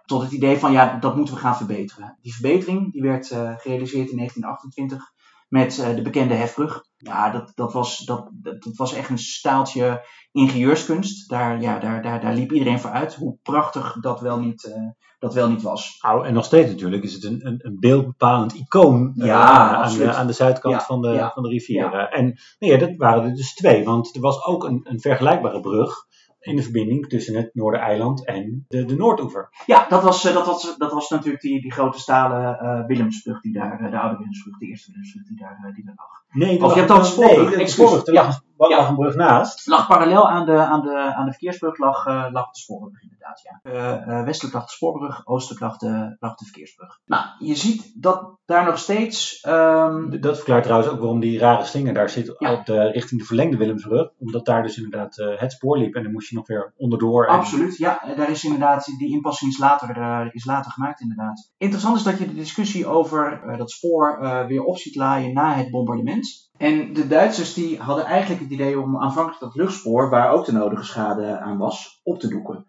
tot 0.05 0.21
het 0.21 0.31
idee 0.31 0.57
van 0.57 0.71
ja, 0.71 0.99
dat 0.99 1.15
moeten 1.15 1.33
we 1.33 1.39
gaan 1.39 1.55
verbeteren. 1.55 2.17
Die 2.21 2.33
verbetering 2.33 2.91
die 2.91 3.01
werd 3.01 3.27
gerealiseerd 3.27 4.09
in 4.09 4.17
1928 4.17 5.13
met 5.55 5.79
eh, 5.79 5.95
de 5.95 6.01
bekende 6.01 6.33
hefbrug. 6.33 6.83
Ja, 6.97 7.29
dat, 7.29 7.51
dat, 7.55 7.73
was, 7.73 7.97
dat, 7.97 8.29
dat, 8.33 8.75
was 8.75 8.93
echt 8.93 9.09
een 9.09 9.17
staaltje 9.17 10.05
ingenieurskunst. 10.31 11.29
Daar, 11.29 11.61
ja, 11.61 11.79
daar, 11.79 12.01
daar, 12.01 12.21
daar 12.21 12.33
liep 12.33 12.51
iedereen 12.51 12.79
voor 12.79 12.89
uit. 12.89 13.15
Hoe 13.15 13.37
prachtig 13.43 13.97
dat 14.01 14.21
wel 14.21 14.39
niet, 14.39 14.63
eh, 14.63 14.81
dat 15.19 15.33
wel 15.33 15.49
niet 15.49 15.61
was. 15.61 15.97
Nou, 16.01 16.25
en 16.25 16.33
nog 16.33 16.45
steeds 16.45 16.69
natuurlijk 16.69 17.03
is 17.03 17.13
het 17.13 17.23
een, 17.23 17.47
een, 17.47 17.59
een 17.61 17.77
beeldbepalend 17.79 18.53
icoon 18.53 19.13
eh, 19.17 19.25
Ja, 19.25 19.75
aan, 19.75 19.97
de, 19.97 20.13
aan 20.13 20.27
de 20.27 20.33
zuidkant 20.33 20.75
Ja, 20.75 20.81
van, 20.81 21.01
de, 21.01 21.09
ja, 21.09 21.31
van 21.33 21.43
de 21.43 21.49
rivier. 21.49 21.93
En 21.93 22.39
nee, 22.59 22.77
dat 22.77 22.95
waren 22.97 23.23
er 23.23 23.35
dus 23.35 23.53
twee, 23.53 23.83
want 23.83 24.15
er 24.15 24.21
was 24.21 24.45
ook 24.45 24.63
een, 24.63 24.81
een 24.83 24.99
vergelijkbare 24.99 25.59
brug 25.59 26.05
in 26.45 26.55
de 26.55 26.63
verbinding 26.63 27.07
tussen 27.09 27.35
het 27.35 27.49
Noordereiland 27.53 28.25
en 28.25 28.65
de, 28.67 28.85
de 28.85 28.95
Noordoever. 28.95 29.49
Ja, 29.65 29.85
dat 29.89 30.03
was, 30.03 30.25
eh, 30.25 30.33
dat 30.33 30.45
was, 30.45 30.77
dat 30.77 30.91
was 30.93 31.09
natuurlijk 31.09 31.41
die, 31.41 31.61
die 31.61 31.71
grote 31.71 31.99
stalen 31.99 32.59
eh, 32.59 32.85
Willemsbrug 32.85 33.41
die 33.41 33.53
daar, 33.53 33.79
eh, 33.79 33.91
de 33.91 33.99
oude 33.99 34.17
Willemsbrug, 34.17 34.57
de 34.57 34.65
eerste 34.65 34.91
Willemsbrug 34.91 35.25
die 35.27 35.37
daar, 35.37 35.71
die 35.75 35.85
daar 35.85 35.95
lag. 35.95 36.23
Nee, 36.29 36.63
Of 36.63 36.71
je 36.71 36.77
hebt 36.77 36.89
dan 36.91 37.05
spoorbrug, 37.05 37.55
Nee, 37.55 37.67
spoorbrug. 37.67 38.07
Er 38.07 38.13
lag, 38.13 38.41
Ja. 38.57 38.77
lag 38.77 38.89
een 38.89 38.95
brug 38.95 39.15
naast. 39.15 39.67
Lag 39.67 39.87
parallel 39.87 40.29
aan 40.29 40.45
de, 40.45 40.57
aan 40.57 40.81
de, 40.81 41.13
aan 41.15 41.25
de 41.25 41.31
verkeersbrug 41.31 41.77
lag, 41.77 42.05
lag 42.31 42.51
de 42.51 42.59
spoorbrug 42.59 43.01
inderdaad, 43.25 43.41
ja. 43.41 43.71
Eh, 43.71 44.19
eh, 44.19 44.25
westelijk 44.25 44.55
lag 44.55 44.65
de 44.65 44.71
spoorbrug, 44.71 45.27
oostelijk 45.27 45.61
lag 45.61 45.77
de, 45.77 46.15
lag 46.19 46.35
de 46.35 46.45
verkeersbrug. 46.45 46.99
Nou, 47.05 47.25
je 47.39 47.55
ziet 47.55 47.91
dat 48.01 48.37
daar 48.45 48.65
nog 48.65 48.77
steeds... 48.77 49.39
ehm, 49.41 50.19
Dat 50.19 50.35
verklaart 50.35 50.63
trouwens 50.63 50.91
ook 50.91 50.99
waarom 50.99 51.19
die 51.19 51.39
rare 51.39 51.65
slinger 51.65 51.93
daar 51.93 52.09
zit 52.09 52.35
Ja. 52.37 52.53
op 52.53 52.65
de, 52.65 52.91
richting 52.91 53.19
de 53.21 53.27
verlengde 53.27 53.57
Willemsbrug. 53.57 54.09
Omdat 54.19 54.45
daar 54.45 54.63
dus 54.63 54.77
inderdaad 54.77 55.17
eh, 55.17 55.39
het 55.39 55.51
spoor 55.51 55.77
liep 55.77 55.95
en 55.95 56.03
dan 56.03 56.11
moest 56.11 56.29
je 56.29 56.35
nog 56.35 56.47
weer 56.47 56.73
onderdoor. 56.77 57.25
En, 57.25 57.33
Absoluut, 57.33 57.77
ja. 57.77 58.01
Daar 58.15 58.29
is 58.29 58.43
inderdaad, 58.43 58.85
die 58.97 59.11
inpassing 59.11 59.51
is 59.51 59.57
later, 59.57 60.29
is 60.33 60.45
later 60.45 60.71
gemaakt 60.71 61.01
inderdaad. 61.01 61.51
Interessant 61.57 61.97
is 61.97 62.03
dat 62.03 62.17
je 62.17 62.27
de 62.27 62.33
discussie 62.33 62.87
over 62.87 63.41
dat 63.57 63.71
spoor 63.71 64.19
weer 64.47 64.63
op 64.63 64.77
ziet 64.77 64.95
laaien 64.95 65.33
na 65.33 65.53
het 65.53 65.69
bombardement. 65.69 66.49
En 66.57 66.93
de 66.93 67.07
Duitsers 67.07 67.53
die 67.53 67.79
hadden 67.79 68.05
eigenlijk 68.05 68.41
het 68.41 68.51
idee 68.51 68.79
om 68.79 68.97
aanvankelijk 69.01 69.41
dat 69.41 69.55
luchtspoor, 69.55 70.09
waar 70.09 70.31
ook 70.31 70.45
de 70.45 70.51
nodige 70.51 70.83
schade 70.83 71.39
aan 71.39 71.57
was, 71.57 71.99
op 72.03 72.19
te 72.19 72.27
doeken. 72.27 72.65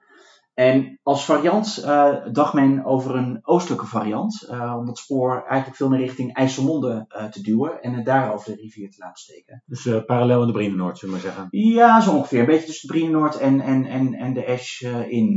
En 0.57 0.99
als 1.03 1.25
variant 1.25 1.83
eh, 1.85 2.15
dacht 2.33 2.53
men 2.53 2.85
over 2.85 3.15
een 3.15 3.39
oostelijke 3.43 3.87
variant, 3.87 4.47
eh, 4.51 4.75
om 4.79 4.87
dat 4.87 4.99
spoor 4.99 5.45
eigenlijk 5.47 5.77
veel 5.77 5.89
meer 5.89 5.99
richting 5.99 6.35
IJsselmonde 6.35 7.05
eh, 7.09 7.25
te 7.25 7.43
duwen 7.43 7.83
en 7.83 7.95
het 7.95 8.05
daar 8.05 8.33
over 8.33 8.51
de 8.51 8.63
rivier 8.63 8.91
te 8.91 8.97
laten 8.99 9.23
steken. 9.23 9.63
Dus 9.67 9.89
parallel 10.07 10.41
aan 10.41 10.47
de 10.47 10.53
Brienenoord, 10.53 10.99
zullen 10.99 11.15
we 11.15 11.21
maar 11.23 11.33
zeggen. 11.33 11.49
Ja, 11.51 12.01
zo 12.01 12.13
ongeveer. 12.13 12.41
Een 12.41 12.47
beetje 12.47 12.67
tussen 12.67 12.89
de 12.89 12.95
Brienenoord 12.95 13.39
en, 13.39 13.61
en, 13.61 13.85
en, 13.85 14.15
en 14.15 14.33
de 14.33 14.45
Esch 14.45 14.83
in. 15.09 15.35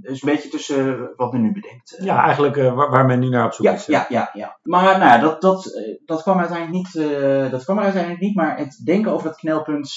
dus 0.00 0.22
een 0.22 0.28
beetje 0.30 0.48
tussen 0.48 1.12
wat 1.16 1.32
men 1.32 1.42
nu 1.42 1.52
bedenkt. 1.52 1.96
Ja, 2.00 2.22
eigenlijk 2.22 2.56
waar, 2.56 2.90
waar 2.90 3.06
men 3.06 3.18
nu 3.18 3.28
naar 3.28 3.44
op 3.46 3.52
zoek 3.52 3.66
Ja, 3.66 3.72
is. 3.72 3.86
ja, 3.86 4.06
ja, 4.08 4.30
ja. 4.32 4.58
Maar 4.62 4.82
nou 4.82 5.10
ja, 5.10 5.18
dat, 5.18 5.40
dat, 5.40 5.80
dat, 6.04 6.22
kwam 6.22 6.38
uiteindelijk 6.38 6.76
niet, 6.76 6.92
dat 7.50 7.64
kwam 7.64 7.78
er 7.78 7.84
uiteindelijk 7.84 8.22
niet. 8.22 8.34
Maar 8.34 8.56
het 8.56 8.82
denken 8.84 9.12
over 9.12 9.28
dat 9.28 9.38
knelpunt, 9.38 9.92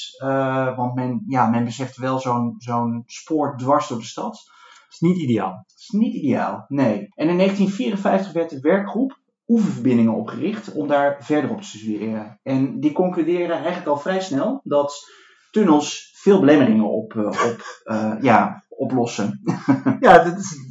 want 0.75 0.95
men, 0.95 1.23
ja, 1.27 1.47
men 1.47 1.63
beseft 1.63 1.97
wel 1.97 2.19
zo'n 2.19 2.55
zo'n 2.57 3.03
spoor 3.05 3.57
dwars 3.57 3.87
door 3.87 3.97
de 3.97 4.05
stad. 4.05 4.50
Niet 5.01 5.17
ideaal. 5.17 5.51
Dat 5.51 5.77
is 5.77 5.89
niet 5.89 6.13
ideaal, 6.13 6.65
nee. 6.67 7.07
En 7.13 7.29
in 7.29 7.37
1954 7.37 8.31
werd 8.31 8.49
de 8.49 8.59
werkgroep 8.59 9.19
oeververbindingen 9.47 10.13
opgericht 10.13 10.73
om 10.73 10.87
daar 10.87 11.17
verder 11.19 11.49
op 11.49 11.61
te 11.61 11.67
studeren. 11.67 12.39
En 12.43 12.79
die 12.79 12.91
concluderen 12.91 13.55
eigenlijk 13.55 13.87
al 13.87 13.97
vrij 13.97 14.21
snel 14.21 14.61
dat 14.63 14.93
tunnels 15.51 16.11
veel 16.15 16.39
belemmeringen 16.39 16.89
op, 16.89 17.13
uh, 17.13 17.25
op, 17.25 17.81
uh, 17.83 18.13
ja, 18.21 18.63
oplossen. 18.69 19.41
ja, 19.99 20.23
dat 20.23 20.37
is 20.37 20.70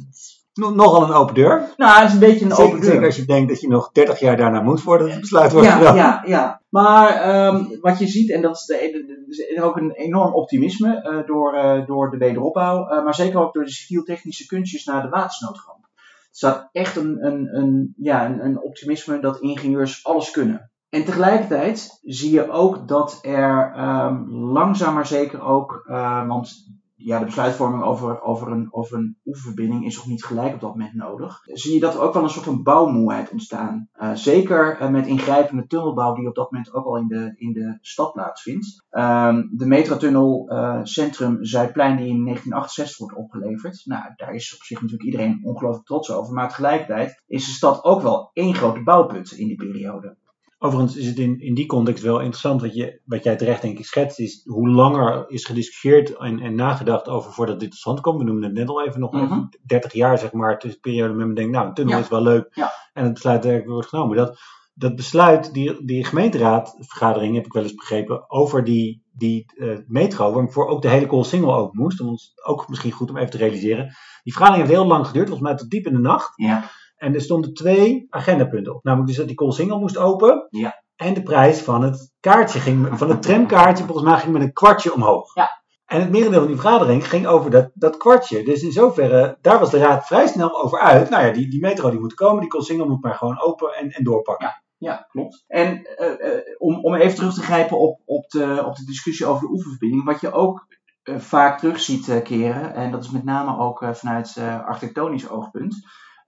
nogal 0.53 1.03
een 1.03 1.13
open 1.13 1.35
deur. 1.35 1.73
Nou, 1.77 1.99
het 1.99 2.07
is 2.07 2.13
een 2.13 2.19
beetje 2.19 2.45
een 2.45 2.53
open 2.53 2.79
deur. 2.79 2.89
Zeker 2.89 3.05
als 3.05 3.15
je 3.15 3.25
denkt 3.25 3.49
dat 3.49 3.61
je 3.61 3.67
nog 3.67 3.91
30 3.91 4.19
jaar 4.19 4.37
daarna 4.37 4.61
moet 4.61 4.81
voordat 4.81 5.09
het 5.09 5.19
besluit 5.19 5.51
wordt 5.51 5.67
ja. 5.67 5.93
Ja, 5.95 6.23
ja. 6.25 6.61
Maar 6.69 7.45
um, 7.45 7.77
wat 7.81 7.99
je 7.99 8.07
ziet, 8.07 8.31
en 8.31 8.41
dat 8.41 8.55
is, 8.55 8.65
de, 8.65 9.47
is 9.53 9.61
ook 9.61 9.77
een 9.77 9.91
enorm 9.91 10.33
optimisme 10.33 11.09
uh, 11.09 11.27
door, 11.27 11.55
uh, 11.55 11.85
door 11.85 12.09
de 12.11 12.17
wederopbouw, 12.17 12.91
uh, 12.91 13.03
maar 13.03 13.15
zeker 13.15 13.39
ook 13.39 13.53
door 13.53 13.63
de 13.63 13.71
civiel-technische 13.71 14.45
kunstjes 14.45 14.85
naar 14.85 15.01
de 15.01 15.09
watersnoodramp. 15.09 15.83
Er 15.93 16.37
staat 16.37 16.69
echt 16.71 16.95
een, 16.95 17.25
een, 17.25 17.55
een, 17.55 17.93
ja, 17.97 18.25
een, 18.25 18.45
een 18.45 18.61
optimisme 18.61 19.19
dat 19.19 19.39
ingenieurs 19.39 20.05
alles 20.05 20.31
kunnen. 20.31 20.71
En 20.89 21.05
tegelijkertijd 21.05 21.99
zie 22.01 22.31
je 22.31 22.51
ook 22.51 22.87
dat 22.87 23.19
er 23.21 23.73
um, 23.77 24.29
langzaam 24.29 24.93
maar 24.93 25.07
zeker 25.07 25.41
ook, 25.41 25.83
want 26.27 26.71
ja, 27.03 27.19
de 27.19 27.25
besluitvorming 27.25 27.83
over, 27.83 28.21
over, 28.21 28.51
een, 28.51 28.67
over 28.71 28.97
een 28.97 29.17
oefenverbinding 29.25 29.85
is 29.85 29.95
nog 29.95 30.07
niet 30.07 30.23
gelijk 30.23 30.53
op 30.53 30.59
dat 30.59 30.71
moment 30.71 30.93
nodig. 30.93 31.39
Zie 31.43 31.73
je 31.73 31.79
dat 31.79 31.93
er 31.93 32.01
ook 32.01 32.13
wel 32.13 32.23
een 32.23 32.29
soort 32.29 32.45
van 32.45 32.63
bouwmoeheid 32.63 33.31
ontstaan. 33.31 33.89
Uh, 34.01 34.13
zeker 34.13 34.81
uh, 34.81 34.89
met 34.89 35.07
ingrijpende 35.07 35.67
tunnelbouw 35.67 36.13
die 36.13 36.27
op 36.27 36.35
dat 36.35 36.51
moment 36.51 36.73
ook 36.73 36.85
al 36.85 36.97
in 36.97 37.07
de, 37.07 37.33
in 37.35 37.53
de 37.53 37.77
stad 37.81 38.13
plaatsvindt. 38.13 38.85
Um, 38.91 39.49
de 39.53 39.65
metrotunnel 39.65 40.51
uh, 40.51 40.79
Centrum 40.83 41.37
Zuidplein 41.45 41.97
die 41.97 42.07
in 42.07 42.23
1968 42.23 42.97
wordt 42.97 43.15
opgeleverd. 43.15 43.81
Nou, 43.85 44.03
daar 44.15 44.33
is 44.33 44.55
op 44.55 44.61
zich 44.61 44.81
natuurlijk 44.81 45.09
iedereen 45.09 45.41
ongelooflijk 45.43 45.85
trots 45.85 46.11
over. 46.11 46.33
Maar 46.33 46.49
tegelijkertijd 46.49 47.23
is 47.27 47.45
de 47.45 47.51
stad 47.51 47.83
ook 47.83 48.01
wel 48.01 48.29
één 48.33 48.55
grote 48.55 48.83
bouwput 48.83 49.31
in 49.31 49.47
die 49.47 49.57
periode. 49.57 50.17
Overigens 50.63 50.95
is 50.95 51.07
het 51.07 51.17
in, 51.17 51.39
in 51.39 51.53
die 51.53 51.65
context 51.65 52.03
wel 52.03 52.19
interessant 52.19 52.61
wat, 52.61 52.75
je, 52.75 52.99
wat 53.05 53.23
jij 53.23 53.35
terecht 53.35 53.61
denk 53.61 53.79
ik 53.79 53.85
schetst, 53.85 54.19
is 54.19 54.41
hoe 54.45 54.69
langer 54.69 55.25
is 55.27 55.45
gediscussieerd 55.45 56.17
en, 56.17 56.39
en 56.39 56.55
nagedacht 56.55 57.07
over 57.07 57.31
voordat 57.31 57.59
dit 57.59 57.69
tot 57.69 57.79
stand 57.79 58.01
komt. 58.01 58.17
We 58.17 58.23
noemen 58.23 58.43
het 58.43 58.53
net 58.53 58.69
al 58.69 58.85
even 58.85 58.99
nog 58.99 59.11
mm 59.11 59.27
-hmm. 59.27 59.49
30 59.65 59.93
jaar 59.93 60.17
zeg 60.17 60.31
maar, 60.31 60.59
tussen 60.59 60.81
de 60.81 60.89
periode 60.89 61.13
met 61.13 61.25
men 61.25 61.35
denkt, 61.35 61.51
nou 61.51 61.67
een 61.67 61.73
tunnel 61.73 61.95
ja. 61.95 62.01
is 62.01 62.09
wel 62.09 62.21
leuk 62.21 62.49
ja. 62.53 62.71
en 62.93 63.03
het 63.03 63.13
besluit 63.13 63.43
werkelijk 63.43 63.71
wordt 63.71 63.87
genomen. 63.87 64.17
Dat, 64.17 64.39
dat 64.73 64.95
besluit, 64.95 65.53
die, 65.53 65.85
die 65.85 66.05
gemeenteraadvergadering 66.05 67.35
heb 67.35 67.45
ik 67.45 67.53
wel 67.53 67.63
eens 67.63 67.75
begrepen, 67.75 68.29
over 68.29 68.63
die, 68.63 69.03
die 69.11 69.45
uh, 69.55 69.77
metro, 69.87 70.33
waarvoor 70.33 70.67
ook 70.67 70.81
de 70.81 70.89
hele 70.89 71.05
Koolsingel 71.07 71.55
open 71.55 71.81
moest, 71.81 72.01
om 72.01 72.07
ons 72.07 72.33
ook 72.45 72.69
misschien 72.69 72.91
goed 72.91 73.09
om 73.09 73.17
even 73.17 73.31
te 73.31 73.37
realiseren. 73.37 73.85
Die 74.23 74.33
vergadering 74.33 74.67
heeft 74.67 74.79
heel 74.79 74.87
lang 74.87 75.07
geduurd, 75.07 75.27
volgens 75.27 75.47
mij 75.47 75.57
tot 75.57 75.69
diep 75.69 75.85
in 75.85 75.93
de 75.93 75.99
nacht. 75.99 76.31
Ja. 76.35 76.69
En 77.01 77.13
er 77.13 77.21
stonden 77.21 77.53
twee 77.53 78.07
agendapunten 78.09 78.75
op. 78.75 78.83
Namelijk 78.83 79.09
dus 79.09 79.17
dat 79.17 79.27
die 79.27 79.35
Koolsingel 79.35 79.79
moest 79.79 79.97
open. 79.97 80.47
Ja. 80.49 80.83
En 80.95 81.13
de 81.13 81.23
prijs 81.23 81.61
van 81.61 81.83
het 81.83 82.11
kaartje 82.19 82.59
ging, 82.59 82.87
van 82.91 83.09
het 83.09 83.21
tramkaartje, 83.21 83.85
volgens 83.85 84.07
mij 84.07 84.19
ging 84.19 84.33
met 84.33 84.41
een 84.41 84.53
kwartje 84.53 84.93
omhoog. 84.93 85.35
Ja. 85.35 85.61
En 85.85 85.99
het 85.99 86.09
merendeel 86.09 86.39
van 86.39 86.47
die 86.47 86.59
vergadering 86.59 87.07
ging 87.07 87.27
over 87.27 87.51
dat, 87.51 87.71
dat 87.73 87.97
kwartje. 87.97 88.43
Dus 88.43 88.63
in 88.63 88.71
zoverre, 88.71 89.37
daar 89.41 89.59
was 89.59 89.69
de 89.69 89.77
raad 89.77 90.07
vrij 90.07 90.27
snel 90.27 90.61
over 90.63 90.79
uit. 90.79 91.09
Nou 91.09 91.25
ja, 91.25 91.31
die, 91.31 91.49
die 91.49 91.61
metro 91.61 91.89
die 91.89 91.99
moet 91.99 92.13
komen, 92.13 92.39
die 92.39 92.49
Koolsingel 92.49 92.87
moet 92.87 93.03
maar 93.03 93.15
gewoon 93.15 93.41
open 93.41 93.73
en, 93.73 93.89
en 93.89 94.03
doorpakken. 94.03 94.47
Ja. 94.47 94.61
Ja, 94.77 95.05
klopt. 95.09 95.43
En 95.47 95.87
uh, 95.99 96.07
uh, 96.07 96.39
om, 96.57 96.85
om 96.85 96.95
even 96.95 97.15
terug 97.15 97.33
te 97.33 97.41
grijpen 97.41 97.79
op, 97.79 98.01
op, 98.05 98.29
de, 98.29 98.63
op 98.65 98.75
de 98.75 98.85
discussie 98.85 99.25
over 99.25 99.47
de 99.47 99.53
oefenverbinding. 99.53 100.03
Wat 100.03 100.21
je 100.21 100.31
ook 100.31 100.65
uh, 101.03 101.19
vaak 101.19 101.59
terug 101.59 101.79
ziet 101.79 102.21
keren, 102.23 102.73
en 102.73 102.91
dat 102.91 103.03
is 103.03 103.11
met 103.11 103.23
name 103.23 103.57
ook 103.57 103.85
vanuit 103.91 104.37
architectonisch 104.65 105.29
oogpunt. 105.29 105.75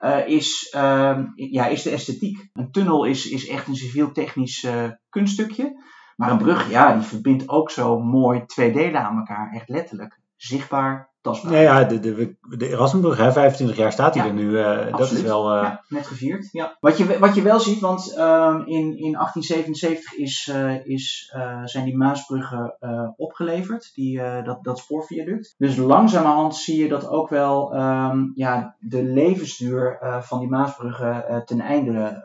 Uh, 0.04 0.28
is, 0.28 0.74
uh, 0.76 1.20
ja, 1.36 1.66
is 1.66 1.82
de 1.82 1.90
esthetiek. 1.90 2.50
Een 2.54 2.72
tunnel 2.72 3.06
is, 3.06 3.30
is 3.30 3.48
echt 3.48 3.68
een 3.68 3.76
civiel-technisch 3.76 4.64
uh, 4.64 4.90
kunststukje. 5.10 5.82
Maar 6.16 6.32
een 6.32 6.38
brug, 6.38 6.70
ja, 6.70 6.94
die 6.94 7.04
verbindt 7.04 7.50
ook 7.50 7.72
zo 7.72 8.00
mooi 8.00 8.46
twee 8.46 8.72
delen 8.72 9.04
aan 9.04 9.18
elkaar. 9.18 9.52
Echt 9.54 9.70
letterlijk. 9.70 10.20
Zichtbaar, 10.36 11.13
Nou 11.24 11.56
ja, 11.56 11.84
de, 11.84 12.00
de, 12.00 12.36
de 12.42 12.70
Erasmusbrug, 12.70 13.18
hè, 13.18 13.32
25 13.32 13.78
jaar 13.78 13.92
staat 13.92 14.16
hij 14.16 14.24
ja, 14.24 14.30
er 14.30 14.36
nu. 14.36 14.52
dat 14.92 15.12
is 15.12 15.22
wel... 15.22 15.56
Ja, 15.56 15.84
net 15.88 16.08
gevierd. 16.08 16.50
Ja. 16.52 16.78
Wat, 16.80 16.98
je, 16.98 17.20
wat 17.20 17.36
je 17.36 17.42
wel 17.42 17.60
ziet, 17.60 17.80
want 17.80 18.18
um, 18.18 18.60
in, 18.66 18.98
in 18.98 19.12
1877 19.12 20.14
is, 20.14 20.52
is, 20.84 21.34
zijn 21.66 21.86
die 21.86 21.98
Maasbruggen 21.98 22.76
opgeleverd. 23.18 23.92
Die, 23.94 24.22
dat, 24.44 24.64
dat 24.64 24.80
spoorviaduct. 24.80 25.56
Dus 25.58 25.76
langzamerhand 25.76 26.56
zie 26.56 26.80
je 26.80 26.88
dat 26.88 27.08
ook 27.08 27.30
wel 27.30 27.76
um, 27.76 28.32
ja, 28.36 28.76
de 28.80 29.04
levensduur 29.04 30.00
van 30.22 30.40
die 30.40 30.50
Maasbruggen 30.50 31.44
ten 31.46 31.62
einde 31.62 32.22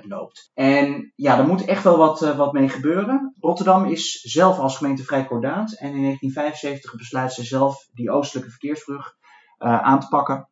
loopt. 0.00 0.50
En 0.54 1.12
ja, 1.16 1.38
er 1.38 1.46
moet 1.46 1.64
echt 1.64 1.84
wel 1.84 1.96
wat, 1.96 2.22
uh, 2.22 2.36
wat 2.36 2.52
mee 2.52 2.68
gebeuren. 2.68 3.34
Rotterdam 3.40 3.84
is 3.84 4.20
zelf 4.20 4.58
als 4.58 4.76
gemeente 4.76 5.02
vrij 5.02 5.24
kordaat. 5.24 5.72
En 5.72 5.94
in 5.94 6.02
1975 6.02 6.96
besluit 6.96 7.32
ze 7.32 7.44
zelf 7.44 7.88
die 7.94 8.10
oostelijke 8.10 8.31
verkeersbrug 8.40 9.16
uh, 9.58 9.82
aan 9.82 10.00
te 10.00 10.08
pakken. 10.08 10.48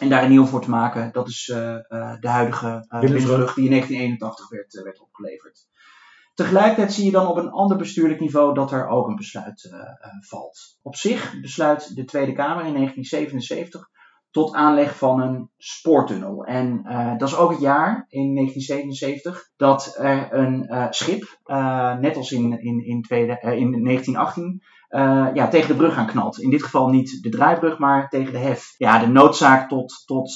En 0.00 0.08
daar 0.08 0.22
een 0.22 0.30
nieuw 0.30 0.44
voor 0.44 0.62
te 0.62 0.70
maken. 0.70 1.12
Dat 1.12 1.28
is 1.28 1.48
uh, 1.48 1.56
de 2.20 2.28
huidige 2.28 2.86
Willensbrug 2.88 3.54
die 3.54 3.64
in 3.64 3.70
1981 3.70 4.48
werd, 4.48 4.82
werd 4.82 5.00
opgeleverd. 5.00 5.66
Tegelijkertijd 6.34 6.92
zie 6.92 7.04
je 7.04 7.10
dan 7.10 7.26
op 7.26 7.36
een 7.36 7.50
ander 7.50 7.76
bestuurlijk 7.76 8.20
niveau 8.20 8.54
dat 8.54 8.72
er 8.72 8.88
ook 8.88 9.08
een 9.08 9.16
besluit 9.16 9.70
valt. 10.20 10.78
Op 10.82 10.96
zich 10.96 11.40
besluit 11.40 11.94
de 11.94 12.04
Tweede 12.04 12.32
Kamer 12.32 12.64
in 12.64 12.74
1977 12.74 13.90
tot 14.32 14.54
aanleg 14.54 14.96
van 14.96 15.20
een 15.20 15.50
spoortunnel. 15.56 16.44
En 16.44 16.82
uh, 16.84 17.18
dat 17.18 17.28
is 17.28 17.36
ook 17.36 17.50
het 17.50 17.60
jaar, 17.60 18.06
in 18.08 18.34
1977, 18.34 19.50
dat 19.56 19.96
er 19.98 20.32
een 20.32 20.66
uh, 20.68 20.86
schip, 20.90 21.38
uh, 21.44 21.98
net 21.98 22.16
als 22.16 22.32
in, 22.32 22.60
in, 22.60 22.84
in, 22.84 23.02
tweede, 23.02 23.38
in 23.40 23.84
1918, 23.84 24.62
ja, 25.34 25.48
tegen 25.48 25.68
de 25.68 25.76
brug 25.76 25.96
aan 25.96 26.06
knalt. 26.06 26.38
In 26.38 26.50
dit 26.50 26.62
geval 26.62 26.88
niet 26.88 27.22
de 27.22 27.28
draaibrug, 27.28 27.78
maar 27.78 28.08
tegen 28.08 28.32
de 28.32 28.38
hef. 28.38 28.74
Ja, 28.76 28.98
de 28.98 29.06
noodzaak 29.06 29.68
tot, 29.68 30.02
tot 30.06 30.30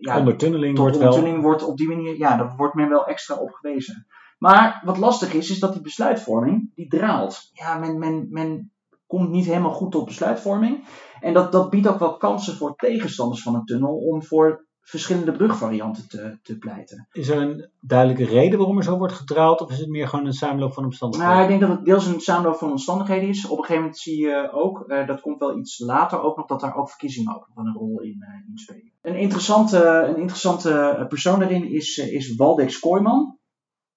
ja, 0.00 0.18
ondertunneling, 0.18 0.74
tot 0.74 0.84
wordt, 0.84 0.96
ondertunneling 0.96 1.40
wel... 1.40 1.50
wordt 1.50 1.62
op 1.62 1.76
die 1.76 1.88
manier, 1.88 2.18
ja, 2.18 2.36
daar 2.36 2.56
wordt 2.56 2.74
men 2.74 2.88
wel 2.88 3.06
extra 3.06 3.34
op 3.34 3.50
gewezen. 3.50 4.06
Maar 4.38 4.82
wat 4.84 4.98
lastig 4.98 5.32
is, 5.32 5.50
is 5.50 5.58
dat 5.58 5.72
die 5.72 5.82
besluitvorming, 5.82 6.70
die 6.74 6.88
draalt. 6.88 7.50
Ja, 7.52 7.78
men, 7.78 7.98
men, 7.98 8.26
men 8.30 8.72
komt 9.06 9.30
niet 9.30 9.46
helemaal 9.46 9.70
goed 9.70 9.92
tot 9.92 10.04
besluitvorming. 10.04 10.84
En 11.20 11.34
dat, 11.34 11.52
dat 11.52 11.70
biedt 11.70 11.88
ook 11.88 11.98
wel 11.98 12.16
kansen 12.16 12.56
voor 12.56 12.74
tegenstanders 12.74 13.42
van 13.42 13.54
een 13.54 13.64
tunnel 13.64 13.96
om 13.96 14.22
voor 14.22 14.66
verschillende 14.80 15.32
brugvarianten 15.32 16.08
te, 16.08 16.38
te 16.42 16.58
pleiten. 16.58 17.08
Is 17.12 17.28
er 17.28 17.36
een 17.36 17.70
duidelijke 17.80 18.24
reden 18.24 18.58
waarom 18.58 18.76
er 18.76 18.84
zo 18.84 18.98
wordt 18.98 19.12
gedraald, 19.12 19.60
of 19.60 19.70
is 19.70 19.78
het 19.78 19.88
meer 19.88 20.08
gewoon 20.08 20.26
een 20.26 20.32
samenloop 20.32 20.72
van 20.72 20.84
omstandigheden? 20.84 21.34
Nou, 21.34 21.44
ik 21.44 21.58
denk 21.58 21.70
dat 21.70 21.78
het 21.78 21.86
deels 21.86 22.06
een 22.06 22.20
samenloop 22.20 22.56
van 22.56 22.70
omstandigheden 22.70 23.28
is. 23.28 23.44
Op 23.44 23.50
een 23.50 23.64
gegeven 23.64 23.82
moment 23.82 23.98
zie 23.98 24.20
je 24.20 24.50
ook, 24.52 24.84
uh, 24.86 25.06
dat 25.06 25.20
komt 25.20 25.38
wel 25.38 25.58
iets 25.58 25.78
later 25.78 26.20
ook 26.20 26.36
nog, 26.36 26.46
dat 26.46 26.60
daar 26.60 26.74
ook 26.74 26.88
verkiezingen 26.88 27.34
ook 27.34 27.48
nog 27.54 27.66
een 27.66 27.72
rol 27.72 28.00
in, 28.00 28.16
uh, 28.28 28.48
in 28.48 28.58
spelen. 28.58 28.92
Een 29.02 29.18
interessante, 29.18 29.84
een 29.84 30.16
interessante 30.16 31.04
persoon 31.08 31.38
daarin 31.38 31.70
is, 31.70 31.98
is 31.98 32.36
Waldex 32.36 32.78
Kooijman. 32.78 33.38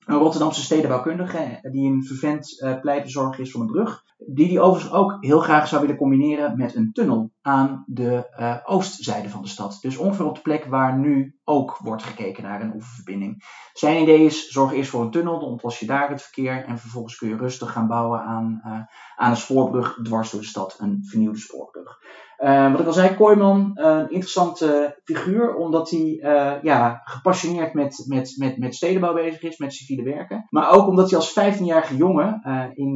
Een 0.05 0.17
Rotterdamse 0.17 0.61
stedenbouwkundige 0.61 1.59
die 1.71 1.91
een 1.91 2.03
vervent 2.03 2.61
uh, 2.61 2.79
pleitbezorger 2.79 3.39
is 3.39 3.51
van 3.51 3.61
een 3.61 3.67
brug. 3.67 4.03
Die 4.27 4.47
die 4.47 4.59
overigens 4.59 4.93
ook 4.93 5.17
heel 5.19 5.39
graag 5.39 5.67
zou 5.67 5.81
willen 5.81 5.97
combineren 5.97 6.57
met 6.57 6.75
een 6.75 6.91
tunnel 6.91 7.31
aan 7.41 7.83
de 7.87 8.29
uh, 8.39 8.57
oostzijde 8.65 9.29
van 9.29 9.41
de 9.41 9.47
stad. 9.47 9.77
Dus 9.81 9.97
ongeveer 9.97 10.25
op 10.25 10.35
de 10.35 10.41
plek 10.41 10.65
waar 10.65 10.97
nu 10.97 11.39
ook 11.43 11.77
wordt 11.77 12.03
gekeken 12.03 12.43
naar 12.43 12.61
een 12.61 12.73
oeververbinding. 12.73 13.43
Zijn 13.73 14.01
idee 14.01 14.25
is, 14.25 14.47
zorg 14.47 14.73
eerst 14.73 14.89
voor 14.89 15.01
een 15.01 15.11
tunnel, 15.11 15.39
dan 15.39 15.49
ontlas 15.49 15.79
je 15.79 15.85
daar 15.85 16.09
het 16.09 16.21
verkeer. 16.21 16.65
En 16.65 16.77
vervolgens 16.77 17.17
kun 17.17 17.29
je 17.29 17.37
rustig 17.37 17.71
gaan 17.71 17.87
bouwen 17.87 18.21
aan, 18.21 18.61
uh, 18.65 18.71
aan 19.15 19.29
een 19.29 19.37
spoorbrug 19.37 19.99
dwars 20.03 20.31
door 20.31 20.41
de 20.41 20.47
stad. 20.47 20.75
Een 20.79 20.99
vernieuwde 21.05 21.39
spoorbrug. 21.39 21.99
Uh, 22.39 22.71
wat 22.71 22.79
ik 22.79 22.85
al 22.85 22.93
zei, 22.93 23.15
Kooijman, 23.15 23.71
een 23.73 24.09
interessante 24.09 24.99
figuur, 25.03 25.55
omdat 25.55 25.89
hij 25.89 26.19
ja, 26.61 27.01
gepassioneerd 27.03 27.73
met, 27.73 28.03
met, 28.07 28.33
met, 28.37 28.57
met 28.57 28.75
stedenbouw 28.75 29.13
bezig 29.13 29.41
is, 29.41 29.57
met 29.57 29.73
civiele 29.73 30.03
werken. 30.03 30.47
Maar 30.49 30.71
ook 30.71 30.87
omdat 30.87 31.09
hij 31.09 31.19
als 31.19 31.39
15-jarige 31.39 31.95
jongen 31.95 32.41
in 32.73 32.93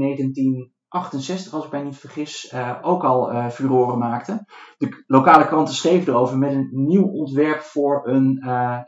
1968, 0.90 1.54
als 1.54 1.66
ik 1.66 1.72
mij 1.72 1.84
niet 1.84 1.98
vergis, 1.98 2.54
ook 2.82 3.04
al 3.04 3.50
furoren 3.52 3.98
maakte. 3.98 4.46
De 4.78 5.04
lokale 5.08 5.48
kranten 5.48 5.74
schreven 5.74 6.14
erover 6.14 6.38
met 6.38 6.52
een 6.52 6.70
nieuw 6.72 7.08
ontwerp 7.08 7.62
voor 7.62 8.08
een 8.08 8.42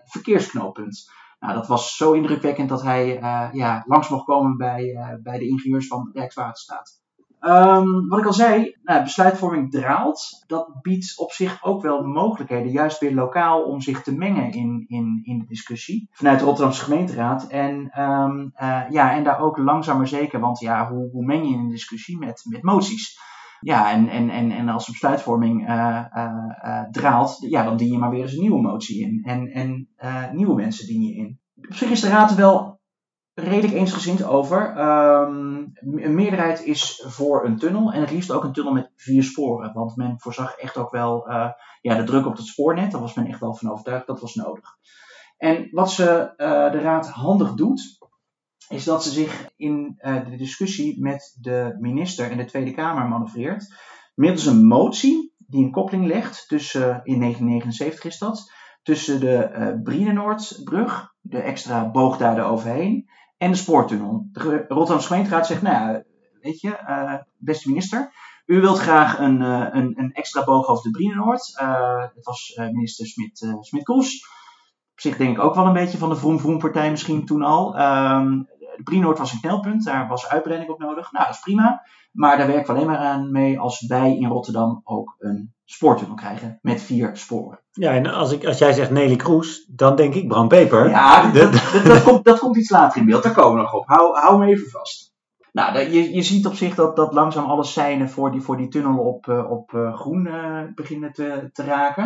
verkeersknooppunt. 0.06 1.12
Nou, 1.40 1.54
dat 1.54 1.68
was 1.68 1.96
zo 1.96 2.14
indrukwekkend 2.14 2.70
dat 2.70 2.82
hij 2.82 3.20
ja, 3.52 3.84
langs 3.88 4.10
mocht 4.10 4.26
komen 4.26 4.58
bij, 4.58 4.94
bij 5.24 5.38
de 5.38 5.48
ingenieurs 5.48 5.88
van 5.88 6.10
Rijkswaterstaat. 6.14 7.02
Um, 7.42 8.08
wat 8.08 8.20
ik 8.20 8.26
al 8.26 8.34
zei, 8.34 8.76
nou, 8.84 9.04
besluitvorming 9.04 9.72
draalt. 9.72 10.44
Dat 10.48 10.70
biedt 10.82 11.20
op 11.20 11.32
zich 11.32 11.64
ook 11.64 11.82
wel 11.82 12.04
mogelijkheden, 12.04 12.72
juist 12.72 13.00
weer 13.00 13.14
lokaal, 13.14 13.64
om 13.64 13.82
zich 13.82 14.04
te 14.04 14.16
mengen 14.16 14.52
in, 14.52 14.86
in, 14.88 15.20
in 15.24 15.40
de 15.40 15.46
discussie. 15.46 16.08
Vanuit 16.12 16.40
de 16.40 16.46
Rotterdamse 16.46 16.84
gemeenteraad. 16.84 17.48
En, 17.48 18.02
um, 18.02 18.52
uh, 18.62 18.82
ja, 18.90 19.16
en 19.16 19.24
daar 19.24 19.40
ook 19.40 19.58
langzaam 19.58 19.98
maar 19.98 20.08
zeker, 20.08 20.40
want 20.40 20.60
ja, 20.60 20.92
hoe, 20.92 21.10
hoe 21.12 21.26
meng 21.26 21.48
je 21.48 21.54
in 21.54 21.60
een 21.60 21.70
discussie 21.70 22.18
met, 22.18 22.42
met 22.50 22.64
moties? 22.64 23.20
Ja, 23.60 23.92
en, 23.92 24.10
en, 24.10 24.30
en, 24.30 24.52
en 24.52 24.70
als 24.70 24.86
de 24.86 24.92
besluitvorming 24.92 25.70
uh, 25.70 26.04
draalt, 26.92 27.38
ja, 27.40 27.64
dan 27.64 27.78
dien 27.78 27.92
je 27.92 27.98
maar 27.98 28.10
weer 28.10 28.22
eens 28.22 28.34
een 28.34 28.42
nieuwe 28.42 28.62
motie 28.62 29.02
in. 29.02 29.22
En, 29.24 29.48
en 29.48 29.90
nieuwe 30.34 30.56
mensen 30.56 30.88
dien 30.88 31.02
je 31.02 31.16
in. 31.16 31.40
Op 31.68 31.74
zich 31.74 31.90
is 31.90 32.02
de 32.02 32.10
raad 32.10 32.36
wel 32.36 32.79
redelijk 33.44 33.74
eensgezind 33.74 34.24
over. 34.24 34.76
Ehm, 34.76 35.66
een 35.82 36.16
meerderheid 36.16 36.64
is 36.64 37.04
voor 37.08 37.46
een 37.46 37.58
tunnel 37.58 37.92
en 37.94 38.02
het 38.02 38.12
liefst 38.12 38.32
ook 38.32 38.44
een 38.44 38.54
tunnel 38.54 38.74
met 38.74 38.92
vier 38.96 39.24
sporen. 39.24 39.74
Want 39.74 39.96
men 39.96 40.20
voorzag 40.20 40.56
echt 40.56 40.78
ook 40.78 40.92
wel 40.92 41.28
eh, 41.28 41.50
ja, 41.82 41.96
de 41.96 42.04
druk 42.04 42.26
op 42.26 42.38
het 42.38 42.46
spoornet. 42.46 42.92
Daar 42.92 43.02
was 43.02 43.14
men 43.14 43.28
echt 43.28 43.40
wel 43.40 43.56
van 43.56 43.72
overtuigd, 43.72 44.08
dat 44.08 44.20
was 44.20 44.36
nodig. 44.36 44.78
En 45.38 45.68
wat 45.72 45.92
ze, 45.92 46.36
eh, 46.36 46.72
de 46.72 46.80
raad 46.80 47.10
handig 47.10 47.54
doet, 47.54 47.98
is 48.70 48.84
dat 48.84 49.04
ze 49.04 49.10
zich 49.10 49.50
in 49.56 49.96
eh, 49.98 50.26
de 50.30 50.36
discussie 50.36 51.02
met 51.02 51.38
de 51.42 51.76
minister 51.80 52.32
en 52.32 52.38
de 52.38 52.46
Tweede 52.46 52.72
Kamer 52.72 53.08
manoeuvreert. 53.08 53.76
Middels 54.16 54.46
een 54.46 54.66
motie 54.66 55.34
die 55.38 55.64
een 55.64 55.72
koppeling 55.72 56.06
legt 56.08 56.48
tussen, 56.48 57.02
in 57.04 57.20
1979 57.20 58.04
is 58.04 58.18
dat, 58.18 58.52
tussen 58.84 59.20
de 59.20 59.50
uh, 59.52 59.84
Brienenoordbrug, 59.84 61.14
de 61.22 61.40
extra 61.40 61.92
boog 61.92 62.18
daar 62.18 62.50
overheen, 62.50 63.10
en 63.40 63.52
de 63.52 63.58
spoortunnel. 63.58 64.28
De 64.32 64.66
Rotterdamse 64.68 65.08
gemeenteraad 65.08 65.48
zegt, 65.48 65.62
nou 65.62 65.76
ja, 65.76 66.04
weet 66.42 66.62
je, 66.62 66.80
uh, 66.88 67.14
beste 67.38 67.70
minister, 67.70 68.12
u 68.46 68.62
wilt 68.62 68.78
graag 68.78 69.20
een, 69.20 69.42
uh, 69.42 69.68
een, 69.72 69.94
een, 70.00 70.12
extra 70.12 70.44
boog 70.44 70.68
over 70.68 70.84
de 70.84 70.92
Brienenoord. 70.92 71.54
het 72.16 72.26
was 72.26 72.60
minister 72.72 73.06
Smit-Koes. 73.62 74.28
Op 74.92 75.00
zich 75.00 75.18
denk 75.18 75.38
ik 75.38 75.44
ook 75.44 75.56
wel 75.56 75.66
een 75.66 75.74
beetje 75.74 75.98
van 75.98 76.10
de 76.10 76.16
Vroom 76.16 76.40
Vroom 76.40 76.60
partij 76.60 76.90
misschien 76.90 77.26
toen 77.26 77.42
al. 77.42 77.80
Um, 77.80 78.48
de 78.80 78.84
Brienoord 78.84 79.18
was 79.18 79.32
een 79.32 79.40
knelpunt, 79.40 79.86
daar 79.86 80.08
was 80.08 80.28
uitbreiding 80.28 80.72
op 80.72 80.80
nodig. 80.80 81.12
Nou, 81.12 81.26
dat 81.26 81.36
is 81.36 81.42
prima. 81.42 81.84
Maar 82.12 82.38
daar 82.38 82.48
werken 82.48 82.66
we 82.66 82.74
alleen 82.74 82.92
maar 82.92 82.98
aan 82.98 83.32
mee 83.32 83.60
als 83.60 83.86
wij 83.88 84.18
in 84.18 84.28
Rotterdam 84.28 84.82
ook 84.84 85.16
een 85.20 85.54
spoortunnel 85.66 86.16
krijgen 86.16 86.60
met 86.62 86.82
vier 86.82 87.18
sporen. 87.18 87.60
Ja, 87.72 87.94
en 87.94 88.06
als, 88.06 88.32
ik, 88.32 88.46
als 88.46 88.58
jij 88.58 88.74
zegt 88.74 88.92
Nelly 88.92 89.16
Kroes, 89.16 89.66
dan 89.68 89.96
denk 89.96 90.14
ik 90.14 90.28
Bram 90.28 90.48
Peper. 90.48 90.90
Ja, 90.90 91.24
dat, 91.32 91.52
dat, 91.54 91.84
dat, 91.86 92.04
komt, 92.04 92.26
dat 92.26 92.40
komt 92.40 92.58
iets 92.58 92.70
later 92.70 93.00
in 93.00 93.06
beeld. 93.08 93.24
Daar 93.24 93.34
komen 93.34 93.56
we 93.56 93.62
nog 93.62 93.74
op. 93.74 93.88
Hou, 93.88 94.18
hou 94.18 94.40
me 94.40 94.48
even 94.48 94.70
vast. 94.70 95.14
Nou, 95.52 95.80
je, 95.80 96.14
je 96.14 96.22
ziet 96.22 96.46
op 96.46 96.54
zich 96.54 96.76
dat, 96.76 96.96
dat 96.96 97.14
langzaam 97.14 97.46
alle 97.46 97.64
seinen 97.64 98.10
voor 98.10 98.32
die, 98.32 98.42
voor 98.42 98.58
die 98.58 98.68
tunnel 98.68 98.98
op, 98.98 99.28
eh, 99.28 99.52
op 99.52 99.72
uh, 99.72 99.96
groen 99.96 100.26
uh, 100.26 100.62
beginnen 100.76 101.14
te, 101.14 101.50
te 101.54 101.64
raken. 101.64 102.06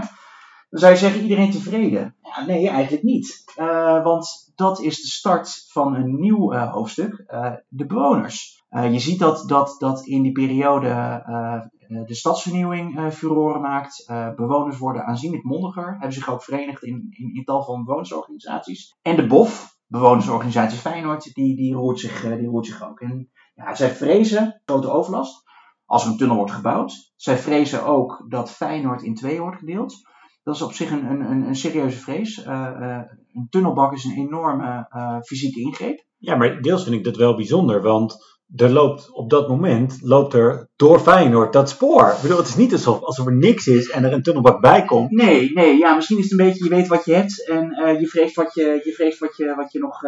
Dan 0.70 0.80
zou 0.80 0.92
je 0.94 1.00
zeggen, 1.00 1.22
iedereen 1.22 1.52
tevreden? 1.52 2.16
Ja, 2.22 2.46
nee, 2.46 2.70
eigenlijk 2.70 3.04
niet. 3.04 3.44
Uh, 3.60 4.04
want 4.04 4.52
dat 4.56 4.82
is 4.82 5.02
de 5.02 5.08
start 5.08 5.66
van 5.68 5.96
een 5.96 6.20
nieuw 6.20 6.54
uh, 6.54 6.72
hoofdstuk, 6.72 7.24
uh, 7.28 7.54
de 7.68 7.86
bewoners. 7.86 8.62
Je 8.82 9.00
ziet 9.00 9.20
dat, 9.20 9.48
dat, 9.48 9.76
dat 9.80 10.06
in 10.06 10.22
die 10.22 10.32
periode 10.32 11.22
de 12.06 12.16
stadsvernieuwing 12.16 13.14
furoren 13.14 13.62
maakt. 13.62 14.06
bewoners 14.36 14.78
worden 14.78 15.06
aanzienlijk 15.06 15.44
mondiger, 15.44 15.92
hebben 15.92 16.14
zich 16.14 16.30
ook 16.30 16.44
verenigd 16.44 16.84
in, 16.84 17.08
in, 17.10 17.34
in 17.36 17.44
tal 17.44 17.64
van 17.64 17.84
bewonersorganisaties. 17.84 18.98
En 19.02 19.16
de 19.16 19.28
BOF, 19.28 19.78
bewonersorganisatie 19.88 20.78
Feyenoord, 20.78 21.34
die, 21.34 21.56
die, 21.56 21.74
roert, 21.74 22.00
zich, 22.00 22.22
die 22.22 22.48
roert 22.48 22.66
zich 22.66 22.90
ook. 22.90 23.00
En 23.00 23.32
ja, 23.54 23.76
zij 23.76 23.90
vrezen 23.90 24.62
grote 24.66 24.90
overlast 24.90 25.44
als 25.86 26.06
een 26.06 26.18
tunnel 26.18 26.36
wordt 26.36 26.52
gebouwd. 26.52 27.12
Zij 27.16 27.38
vrezen 27.38 27.86
ook 27.86 28.26
dat 28.30 28.52
Feyenoord 28.52 29.02
in 29.02 29.16
twee 29.16 29.40
wordt 29.40 29.58
gedeeld. 29.60 29.96
Dat 30.44 30.56
is 30.56 30.62
op 30.62 30.72
zich 30.72 30.92
een, 30.92 31.06
een, 31.06 31.48
een 31.48 31.56
serieuze 31.56 31.98
vrees. 31.98 32.46
Een 32.46 33.48
tunnelbak 33.50 33.94
is 33.94 34.04
een 34.04 34.18
enorme 34.18 34.88
fysieke 35.26 35.60
ingreep. 35.60 36.06
Ja, 36.18 36.36
maar 36.36 36.62
deels 36.62 36.84
vind 36.84 36.96
ik 36.96 37.04
dat 37.04 37.16
wel 37.16 37.36
bijzonder, 37.36 37.82
want 37.82 38.33
er 38.56 38.69
loopt 38.69 39.12
op 39.12 39.29
dat 39.29 39.47
moment 39.47 39.97
loopt 40.01 40.34
er 40.34 40.69
door 40.75 40.99
Feyenoord 40.99 41.53
dat 41.53 41.69
spoor. 41.69 42.08
Ik 42.08 42.21
bedoel, 42.21 42.38
het 42.38 42.47
is 42.47 42.56
niet 42.56 42.71
alsof, 42.71 43.01
alsof 43.01 43.25
er 43.25 43.36
niks 43.36 43.67
is 43.67 43.89
en 43.89 44.03
er 44.03 44.13
een 44.13 44.23
tunnelbak 44.23 44.62
bij 44.62 44.86
komt. 44.86 45.12
Nee, 45.12 45.51
nee, 45.53 45.77
ja, 45.77 45.95
misschien 45.95 46.17
is 46.17 46.29
het 46.29 46.39
een 46.39 46.45
beetje, 46.45 46.63
je 46.63 46.69
weet 46.69 46.88
wat 46.88 47.06
je 47.06 47.13
hebt 47.13 47.47
en 47.47 47.97
je 47.99 48.08
vreest 48.08 48.36
wat 48.36 48.53
je, 48.53 48.82
je, 48.84 48.91
vreest 48.91 49.19
wat 49.19 49.38
je, 49.38 49.56
wat 49.56 49.71
je 49.71 49.79
nog 49.79 49.99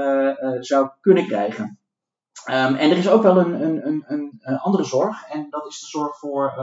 zou 0.60 0.90
kunnen 1.02 1.28
krijgen. 1.28 1.80
Um, 2.50 2.76
en 2.76 2.92
er 2.92 2.98
is 2.98 3.10
ook 3.10 3.24
wel 3.24 3.38
een, 3.38 3.62
een, 3.62 3.88
een, 4.08 4.40
een, 4.42 4.58
andere 4.58 4.84
zorg 4.84 5.28
en 5.30 5.48
dat 5.50 5.68
is 5.68 5.80
de 5.80 5.88
zorg 5.88 6.20
voor 6.20 6.54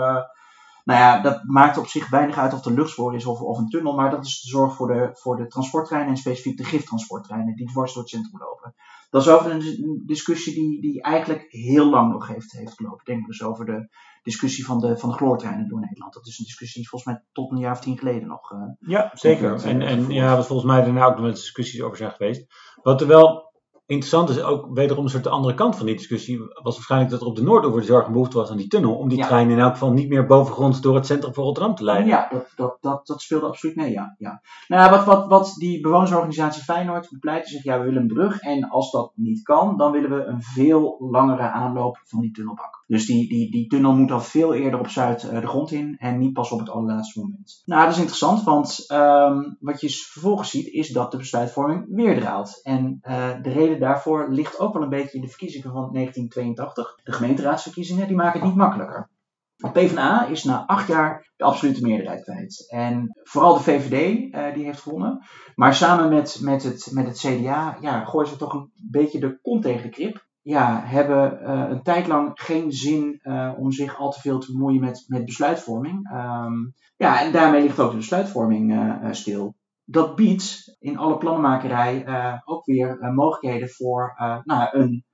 nou 0.85 1.01
ja, 1.01 1.21
dat 1.21 1.43
maakt 1.45 1.79
op 1.79 1.87
zich 1.87 2.09
weinig 2.09 2.37
uit 2.37 2.53
of 2.53 2.65
er 2.65 2.73
luchtspoor 2.73 3.15
is 3.15 3.27
of, 3.27 3.41
of 3.41 3.59
een 3.59 3.69
tunnel, 3.69 3.95
maar 3.95 4.11
dat 4.11 4.27
is 4.27 4.41
de 4.41 4.49
zorg 4.49 4.75
voor 4.75 4.87
de, 4.87 5.11
voor 5.13 5.37
de 5.37 5.47
transporttreinen 5.47 6.11
en 6.11 6.17
specifiek 6.17 6.57
de 6.57 6.65
giftransporttreinen 6.65 7.55
die 7.55 7.67
dwars 7.67 7.93
door 7.93 8.03
het 8.03 8.13
centrum 8.13 8.41
lopen. 8.41 8.75
Dat 9.11 9.23
is 9.23 9.29
over 9.29 9.51
een 9.51 10.03
discussie 10.07 10.55
die, 10.55 10.81
die 10.81 11.03
eigenlijk 11.03 11.47
heel 11.49 11.91
lang 11.91 12.13
nog 12.13 12.29
heeft, 12.29 12.53
heeft 12.53 12.75
gelopen. 12.75 13.05
Denk 13.05 13.27
dus 13.27 13.43
over 13.43 13.65
de 13.65 13.89
discussie 14.23 14.65
van 14.65 14.81
de, 14.81 14.99
van 14.99 15.09
de 15.09 15.15
chloortreinen 15.15 15.69
door 15.69 15.81
Nederland. 15.81 16.15
Dat 16.15 16.27
is 16.27 16.39
een 16.39 16.45
discussie 16.45 16.81
die 16.81 16.89
volgens 16.89 17.13
mij 17.13 17.25
tot 17.33 17.51
een 17.51 17.59
jaar 17.59 17.73
of 17.73 17.81
tien 17.81 17.99
geleden 17.99 18.29
nog. 18.29 18.53
Uh, 18.53 18.59
ja, 18.79 19.11
zeker. 19.15 19.65
en, 19.65 19.83
en 19.83 20.11
ja, 20.11 20.37
wat 20.37 20.47
volgens 20.47 20.69
mij 20.73 20.85
daarna 20.85 21.05
ook 21.05 21.19
nog 21.19 21.31
discussies 21.31 21.83
over 21.83 21.97
zijn 21.97 22.11
geweest. 22.11 22.47
Wat 22.83 23.01
er 23.01 23.07
wel 23.07 23.52
interessant 23.93 24.29
is 24.29 24.43
ook 24.43 24.69
wederom 24.75 25.05
een 25.05 25.11
soort 25.11 25.25
de 25.25 25.31
andere 25.31 25.55
kant 25.55 25.77
van 25.77 25.87
die 25.87 25.95
discussie. 25.95 26.39
Was 26.63 26.75
waarschijnlijk 26.75 27.11
dat 27.11 27.21
er 27.21 27.27
op 27.27 27.37
de 27.37 27.43
Noordoever 27.43 27.85
zorg 27.85 28.07
een 28.07 28.13
behoefte 28.13 28.37
was 28.37 28.51
aan 28.51 28.57
die 28.57 28.69
tunnel. 28.69 28.95
Om 28.95 29.09
die 29.09 29.19
ja. 29.19 29.27
trein 29.27 29.51
in 29.51 29.59
elk 29.59 29.73
geval 29.73 29.93
niet 29.93 30.09
meer 30.09 30.27
bovengronds 30.27 30.81
door 30.81 30.95
het 30.95 31.07
centrum 31.07 31.35
van 31.35 31.45
Rotterdam 31.45 31.75
te 31.75 31.85
leiden. 31.85 32.09
Ja, 32.09 32.29
dat, 32.31 32.53
dat, 32.57 32.77
dat, 32.81 33.07
dat 33.07 33.21
speelde 33.21 33.47
absoluut 33.47 33.77
mee. 33.77 33.91
Ja, 33.91 34.15
ja. 34.19 34.41
Nou 34.69 34.83
ja, 34.83 34.91
wat, 34.91 35.05
wat, 35.05 35.29
wat 35.29 35.55
die 35.59 35.81
bewonersorganisatie 35.81 36.63
Feyenoord 36.63 37.09
bepleit, 37.11 37.49
zegt 37.49 37.65
ja, 37.65 37.79
we 37.79 37.85
willen 37.85 38.03
een 38.03 38.09
brug. 38.09 38.41
En 38.41 38.69
als 38.69 38.91
dat 38.91 39.13
niet 39.15 39.43
kan, 39.43 39.77
dan 39.77 39.93
willen 39.93 40.11
we 40.11 40.25
een 40.25 40.43
veel 40.43 40.97
langere 40.99 41.51
aanloop 41.51 42.01
van 42.05 42.21
die 42.21 42.31
tunnelbak. 42.31 42.82
Dus 42.93 43.07
die, 43.07 43.29
die, 43.29 43.51
die 43.51 43.67
tunnel 43.67 43.95
moet 43.95 44.11
al 44.11 44.21
veel 44.21 44.55
eerder 44.55 44.81
op 44.81 44.89
Zuid 44.89 45.23
uh, 45.23 45.41
de 45.41 45.47
grond 45.47 45.71
in 45.71 45.97
en 45.99 46.19
niet 46.19 46.33
pas 46.33 46.51
op 46.51 46.59
het 46.59 46.71
allerlaatste 46.71 47.21
moment. 47.21 47.63
Nou, 47.65 47.83
dat 47.83 47.93
is 47.93 47.99
interessant, 47.99 48.43
want 48.43 48.85
um, 48.93 49.57
wat 49.61 49.81
je 49.81 49.89
vervolgens 49.89 50.51
ziet 50.51 50.67
is 50.67 50.89
dat 50.89 51.11
de 51.11 51.17
besluitvorming 51.17 51.87
weer 51.89 52.21
draalt. 52.21 52.61
En 52.63 52.99
uh, 53.03 53.43
de 53.43 53.51
reden 53.51 53.81
daarvoor 53.81 54.31
ligt 54.31 54.59
ook 54.59 54.73
wel 54.73 54.83
een 54.83 54.89
beetje 54.89 55.17
in 55.17 55.21
de 55.21 55.29
verkiezingen 55.29 55.73
van 55.73 55.93
1982. 55.93 57.01
De 57.05 57.13
gemeenteraadsverkiezingen, 57.13 58.07
die 58.07 58.17
maken 58.17 58.41
het 58.41 58.49
niet 58.49 58.59
makkelijker. 58.59 59.11
De 59.57 59.71
PvdA 59.71 60.27
is 60.27 60.45
na 60.45 60.67
acht 60.67 60.89
jaar 60.89 61.33
de 61.37 61.45
absolute 61.45 61.83
meerderheid 61.83 62.23
kwijt. 62.23 62.71
En 62.71 63.21
vooral 63.23 63.55
de 63.55 63.63
VVD 63.63 64.19
uh, 64.35 64.55
die 64.55 64.65
heeft 64.65 64.81
gewonnen. 64.81 65.25
Maar 65.55 65.75
samen 65.75 66.09
met, 66.09 66.39
met, 66.41 66.63
het, 66.63 66.89
met 66.91 67.07
het 67.07 67.19
CDA 67.19 67.77
ja, 67.81 68.05
gooien 68.05 68.29
ze 68.29 68.37
toch 68.37 68.53
een 68.53 68.73
beetje 68.91 69.21
de 69.21 69.39
kont 69.43 69.63
tegen 69.63 69.83
de 69.83 69.89
krip 69.89 70.31
ja, 70.43 70.83
hebben 70.85 71.39
uh, 71.43 71.65
een 71.69 71.83
tijd 71.83 72.07
lang 72.07 72.31
geen 72.35 72.73
zin 72.73 73.21
uh, 73.23 73.53
om 73.59 73.73
zich 73.73 73.99
al 73.99 74.11
te 74.11 74.21
veel 74.21 74.39
te 74.39 74.53
bemoeien 74.53 74.81
met, 74.81 75.05
met 75.07 75.25
besluitvorming. 75.25 76.11
Um, 76.13 76.75
ja, 76.97 77.21
en 77.21 77.33
daarmee 77.33 77.63
ligt 77.63 77.81
ook 77.81 77.91
de 77.91 77.97
besluitvorming 77.97 78.73
uh, 78.73 79.13
stil. 79.13 79.55
Dat 79.85 80.17
biedt 80.17 80.77
in 80.79 80.99
alle 80.99 81.19
plannenmakerij 81.19 82.07
ook 82.45 82.65
weer 82.65 83.13
mogelijkheden 83.15 83.69
voor 83.69 84.15
nou, 84.45 84.69
een 84.79 85.05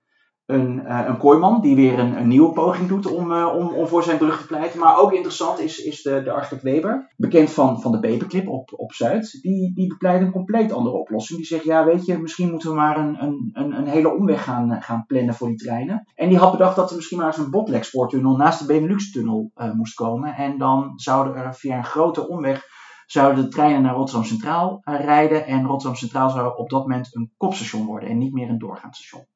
een, 0.48 0.82
uh, 0.84 1.04
een 1.06 1.16
Kooiman 1.16 1.60
die 1.60 1.76
weer 1.76 1.98
een, 1.98 2.28
nieuwe 2.28 2.52
poging 2.52 2.88
doet 2.88 3.06
om, 3.06 3.32
uh, 3.32 3.54
om, 3.56 3.68
om 3.68 3.86
voor 3.86 4.02
zijn 4.02 4.18
brug 4.18 4.40
te 4.40 4.46
pleiten. 4.46 4.78
Maar 4.78 4.98
ook 4.98 5.12
interessant 5.12 5.58
is, 5.58 5.82
is 5.82 6.02
de, 6.02 6.22
de 6.22 6.30
architect 6.30 6.62
Weber, 6.62 7.12
bekend 7.16 7.50
van, 7.50 7.80
van 7.80 7.92
de 7.92 8.00
Paperclip 8.00 8.48
op, 8.48 8.72
op 8.76 8.92
Zuid. 8.92 9.38
Die, 9.42 9.74
die 9.74 9.86
bepleit 9.86 10.20
een 10.20 10.30
compleet 10.30 10.72
andere 10.72 10.96
oplossing. 10.96 11.38
Die 11.38 11.48
zegt, 11.48 11.64
ja 11.64 11.84
weet 11.84 12.06
je, 12.06 12.18
misschien 12.18 12.50
moeten 12.50 12.68
we 12.68 12.74
maar 12.74 12.98
een, 12.98 13.22
een, 13.22 13.52
een, 13.52 13.86
hele 13.86 14.14
omweg 14.14 14.44
gaan, 14.44 14.82
gaan 14.82 15.04
plannen 15.06 15.34
voor 15.34 15.48
die 15.48 15.56
treinen. 15.56 16.06
En 16.14 16.28
die 16.28 16.38
had 16.38 16.50
bedacht 16.50 16.76
dat 16.76 16.90
er 16.90 16.96
misschien 16.96 17.18
maar 17.18 17.26
eens 17.26 17.36
een 17.36 17.50
Botlek-spoortunnel 17.50 18.36
naast 18.36 18.58
de 18.58 18.66
Benelux-tunnel 18.66 19.50
moest 19.74 19.94
komen. 19.94 20.34
En 20.34 20.58
dan 20.58 20.92
zouden 20.96 21.34
er 21.34 21.54
via 21.54 21.76
een 21.76 21.84
grote 21.84 22.28
omweg 22.28 22.66
zouden 23.06 23.44
de 23.44 23.50
treinen 23.50 23.82
naar 23.82 23.94
Rotterdam 23.94 24.24
Centraal 24.24 24.80
rijden. 24.84 25.46
En 25.46 25.66
Rotterdam 25.66 25.96
Centraal 25.96 26.30
zou 26.30 26.56
op 26.56 26.70
dat 26.70 26.82
moment 26.82 27.14
een 27.14 27.32
kopstation 27.36 27.86
worden 27.86 28.08
en 28.08 28.18
niet 28.18 28.32
meer 28.32 28.48
een 28.48 28.58
doorgaanstation. 28.58 29.26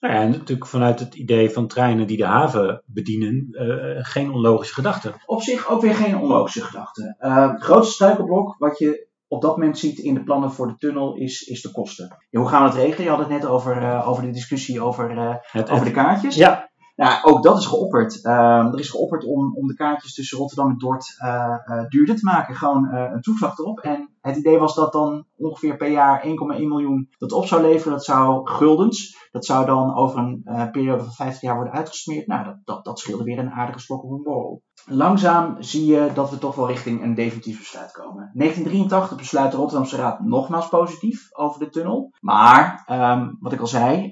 Nou 0.00 0.14
ja, 0.14 0.20
en 0.20 0.30
natuurlijk 0.30 0.66
vanuit 0.66 1.00
het 1.00 1.14
idee 1.14 1.50
van 1.50 1.66
treinen 1.66 2.06
die 2.06 2.16
de 2.16 2.26
haven 2.26 2.82
bedienen, 2.86 3.48
uh, 3.50 3.98
geen 3.98 4.32
onlogische 4.32 4.74
gedachte. 4.74 5.14
Op 5.26 5.42
zich 5.42 5.68
ook 5.68 5.80
weer 5.80 5.94
geen 5.94 6.16
onlogische 6.16 6.62
gedachte. 6.62 7.16
Uh, 7.20 7.50
het 7.52 7.62
grootste 7.62 7.94
struikelblok 7.94 8.54
wat 8.58 8.78
je 8.78 9.08
op 9.28 9.42
dat 9.42 9.56
moment 9.56 9.78
ziet 9.78 9.98
in 9.98 10.14
de 10.14 10.22
plannen 10.22 10.52
voor 10.52 10.66
de 10.66 10.76
tunnel 10.76 11.16
is, 11.16 11.42
is 11.42 11.62
de 11.62 11.70
kosten. 11.70 12.16
Ja, 12.30 12.40
hoe 12.40 12.48
gaan 12.48 12.62
we 12.62 12.68
het 12.68 12.78
regelen? 12.78 13.04
Je 13.04 13.10
had 13.10 13.18
het 13.18 13.28
net 13.28 13.46
over, 13.46 13.82
uh, 13.82 14.08
over 14.08 14.22
de 14.22 14.30
discussie 14.30 14.80
over, 14.80 15.38
het, 15.40 15.70
over 15.70 15.84
de 15.84 15.90
kaartjes. 15.90 16.34
Ja. 16.34 16.69
Nou, 17.00 17.22
ook 17.22 17.42
dat 17.42 17.58
is 17.58 17.66
geopperd. 17.66 18.24
Uh, 18.24 18.72
er 18.72 18.78
is 18.78 18.90
geopperd 18.90 19.24
om, 19.24 19.56
om 19.56 19.66
de 19.66 19.74
kaartjes 19.74 20.14
tussen 20.14 20.38
Rotterdam 20.38 20.70
en 20.70 20.78
Dort 20.78 21.16
uh, 21.22 21.56
uh, 21.66 21.88
duurder 21.88 22.16
te 22.16 22.24
maken. 22.24 22.54
Gewoon 22.54 22.88
een 22.92 23.20
toeslag 23.20 23.58
erop. 23.58 23.78
En 23.78 24.10
het 24.20 24.36
idee 24.36 24.58
was 24.58 24.74
dat 24.74 24.92
dan 24.92 25.24
ongeveer 25.36 25.76
per 25.76 25.90
jaar 25.90 26.24
1,1 26.24 26.30
miljoen 26.46 27.08
dat 27.18 27.32
op 27.32 27.46
zou 27.46 27.62
leveren. 27.62 27.92
Dat 27.92 28.04
zou 28.04 28.50
guldens. 28.50 29.28
Dat 29.30 29.44
zou 29.44 29.66
dan 29.66 29.96
over 29.96 30.18
een 30.18 30.70
periode 30.72 31.02
van 31.02 31.12
50 31.12 31.42
jaar 31.42 31.54
worden 31.54 31.72
uitgesmeerd. 31.72 32.26
Nou, 32.26 32.44
dat, 32.44 32.56
dat, 32.64 32.84
dat 32.84 32.98
scheelde 32.98 33.24
weer 33.24 33.38
een 33.38 33.50
aardige 33.50 33.78
slok 33.78 34.04
op 34.04 34.10
een 34.10 34.22
borrel. 34.22 34.62
Langzaam 34.84 35.62
zie 35.62 35.86
je 35.86 36.10
dat 36.14 36.30
we 36.30 36.38
toch 36.38 36.54
wel 36.54 36.66
richting 36.66 37.02
een 37.02 37.14
definitief 37.14 37.58
besluit 37.58 37.92
komen. 37.92 38.30
1983 38.34 39.16
besluit 39.16 39.50
de 39.50 39.56
Rotterdamse 39.56 39.96
Raad 39.96 40.20
nogmaals 40.20 40.68
positief 40.68 41.28
over 41.32 41.60
de 41.60 41.68
tunnel. 41.68 42.12
Maar, 42.20 42.86
um, 42.90 43.36
wat 43.40 43.52
ik 43.52 43.60
al 43.60 43.66
zei, 43.66 44.08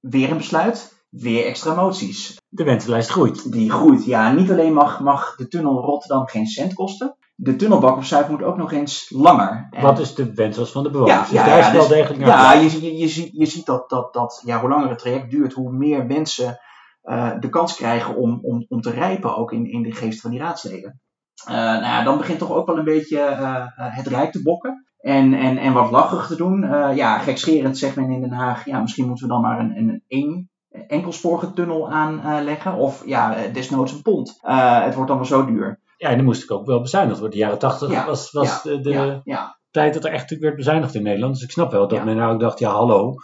weer 0.00 0.30
een 0.30 0.36
besluit 0.36 0.93
weer 1.20 1.46
extra 1.46 1.74
moties. 1.74 2.40
De 2.48 2.64
wensenlijst 2.64 3.10
groeit. 3.10 3.52
Die 3.52 3.70
groeit, 3.70 4.04
ja. 4.04 4.32
Niet 4.32 4.50
alleen 4.50 4.72
mag, 4.72 5.00
mag 5.00 5.36
de 5.36 5.48
tunnel 5.48 5.80
Rotterdam 5.80 6.26
geen 6.28 6.46
cent 6.46 6.74
kosten. 6.74 7.16
de 7.34 7.56
tunnelbak 7.56 7.96
op 7.96 8.04
Zuid 8.04 8.28
moet 8.28 8.42
ook 8.42 8.56
nog 8.56 8.72
eens 8.72 9.10
langer. 9.10 9.68
En, 9.70 9.82
Wat 9.82 9.98
is 9.98 10.14
de 10.14 10.34
wens 10.34 10.70
van 10.70 10.82
de 10.82 10.90
bewoners? 10.90 11.16
Ja, 11.16 11.22
dus 11.22 11.30
ja, 11.30 11.44
daar 11.46 11.58
is 11.58 11.66
ja, 11.66 11.72
wel 11.72 11.80
dus- 11.80 11.96
degelijk 11.96 12.20
naar 12.20 12.28
Ja, 12.28 12.52
je, 12.52 12.82
je, 12.82 12.96
je, 12.96 13.08
ziet, 13.08 13.30
je 13.32 13.46
ziet 13.46 13.66
dat, 13.66 13.88
dat, 13.90 14.12
dat 14.12 14.42
ja, 14.44 14.60
hoe 14.60 14.68
langer 14.68 14.88
het 14.88 14.98
traject 14.98 15.30
duurt, 15.30 15.52
hoe 15.52 15.72
meer 15.72 16.06
mensen 16.06 16.60
eh, 17.02 17.30
de 17.40 17.48
kans 17.48 17.76
krijgen 17.76 18.16
om, 18.16 18.38
om, 18.42 18.66
om 18.68 18.80
te 18.80 18.90
rijpen, 18.90 19.36
ook 19.36 19.52
in, 19.52 19.70
in 19.70 19.82
de 19.82 19.92
geest 19.92 20.20
van 20.20 20.30
die 20.30 20.40
raadsleden. 20.40 21.00
Eh, 21.46 21.54
nou 21.54 21.82
ja, 21.82 22.02
dan 22.02 22.18
begint 22.18 22.38
toch 22.38 22.52
ook 22.52 22.66
wel 22.66 22.78
een 22.78 22.84
beetje 22.84 23.20
eh, 23.20 23.66
het 23.76 24.06
rijk 24.06 24.32
te 24.32 24.42
bokken. 24.42 24.86
En, 24.98 25.34
en, 25.34 25.58
en 25.58 25.72
wat 25.72 25.90
lachig 25.90 26.26
te 26.26 26.36
doen. 26.36 26.60
Ja, 26.94 27.18
gekscherend 27.18 27.78
zegt 27.78 27.96
men 27.96 28.10
in 28.10 28.20
Den 28.20 28.32
Haag, 28.32 28.64
ja, 28.64 28.80
misschien 28.80 29.06
moeten 29.06 29.26
we 29.26 29.32
dan 29.32 29.42
maar 29.42 29.58
een, 29.58 29.76
een 29.76 30.02
één 30.08 30.50
enkelsporige 30.86 31.52
tunnel 31.52 31.90
aanleggen. 31.90 32.74
of 32.74 33.06
ja, 33.06 33.36
desnoods 33.52 33.92
een 33.92 34.02
pont. 34.02 34.38
Eh, 34.40 34.84
het 34.84 34.94
wordt 34.94 35.10
allemaal 35.10 35.28
zo 35.28 35.44
duur. 35.44 35.80
Ja, 35.96 36.08
en 36.08 36.16
dan 36.16 36.24
moest 36.24 36.42
ik 36.42 36.50
ook 36.50 36.66
wel 36.66 36.80
bezuinigd 36.80 37.18
worden. 37.18 37.38
De 37.38 37.44
jaren 37.44 37.58
tachtig 37.58 37.90
Ja, 37.90 38.06
was, 38.06 38.30
was 38.30 38.62
ja, 38.62 38.76
de, 38.76 39.20
ja, 39.24 39.58
tijd 39.70 39.94
dat 39.94 40.04
er 40.04 40.12
echt 40.12 40.38
werd 40.38 40.56
bezuinigd 40.56 40.94
in 40.94 41.02
Nederland. 41.02 41.34
Dus 41.34 41.42
ik 41.42 41.50
snap 41.50 41.70
wel 41.70 41.88
dat 41.88 42.04
men 42.04 42.16
nou 42.16 42.32
ook 42.34 42.40
dacht, 42.40 42.58
ja 42.58 42.70
hallo. 42.70 43.14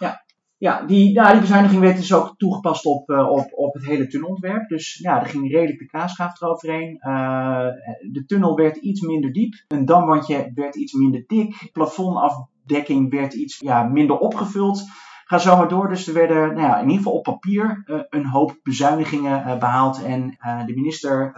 Ja, 0.58 0.82
die, 0.86 1.12
nou, 1.12 1.32
die 1.32 1.40
bezuiniging 1.40 1.80
werd 1.80 1.96
dus 1.96 2.14
ook 2.14 2.34
toegepast 2.36 2.84
op, 2.84 3.10
eh, 3.10 3.28
op, 3.28 3.48
op 3.52 3.74
het 3.74 3.86
hele 3.86 4.06
tunnelontwerp. 4.06 4.68
Dus 4.68 4.98
ja, 5.02 5.20
er 5.20 5.26
ging 5.26 5.52
redelijk 5.52 5.78
de 5.78 5.86
kaasgaaf 5.86 6.40
eroverheen. 6.40 6.98
Eh, 6.98 7.66
de 8.12 8.24
tunnel 8.26 8.54
werd 8.54 8.76
iets 8.76 9.00
minder 9.00 9.32
diep. 9.32 9.54
Een 9.68 9.84
damwandje 9.84 10.50
werd 10.54 10.76
iets 10.76 10.92
minder 10.92 11.24
dik. 11.26 11.68
Plafondafdekking 11.72 13.10
werd 13.10 13.34
iets 13.34 13.58
ja, 13.58 13.82
minder 13.82 14.18
opgevuld. 14.18 14.84
Ga 15.30 15.38
zo 15.38 15.56
maar 15.56 15.68
door. 15.68 15.88
Dus 15.88 16.06
er 16.06 16.14
werden 16.14 16.54
nou 16.54 16.60
ja, 16.60 16.76
in 16.76 16.88
ieder 16.88 16.96
geval 16.96 17.12
op 17.12 17.22
papier 17.22 17.82
eh, 17.84 18.00
een 18.08 18.26
hoop 18.26 18.58
bezuinigingen 18.62 19.44
eh, 19.44 19.58
behaald. 19.58 20.02
En 20.02 20.36
eh, 20.38 20.66
de 20.66 20.74
minister 20.74 21.32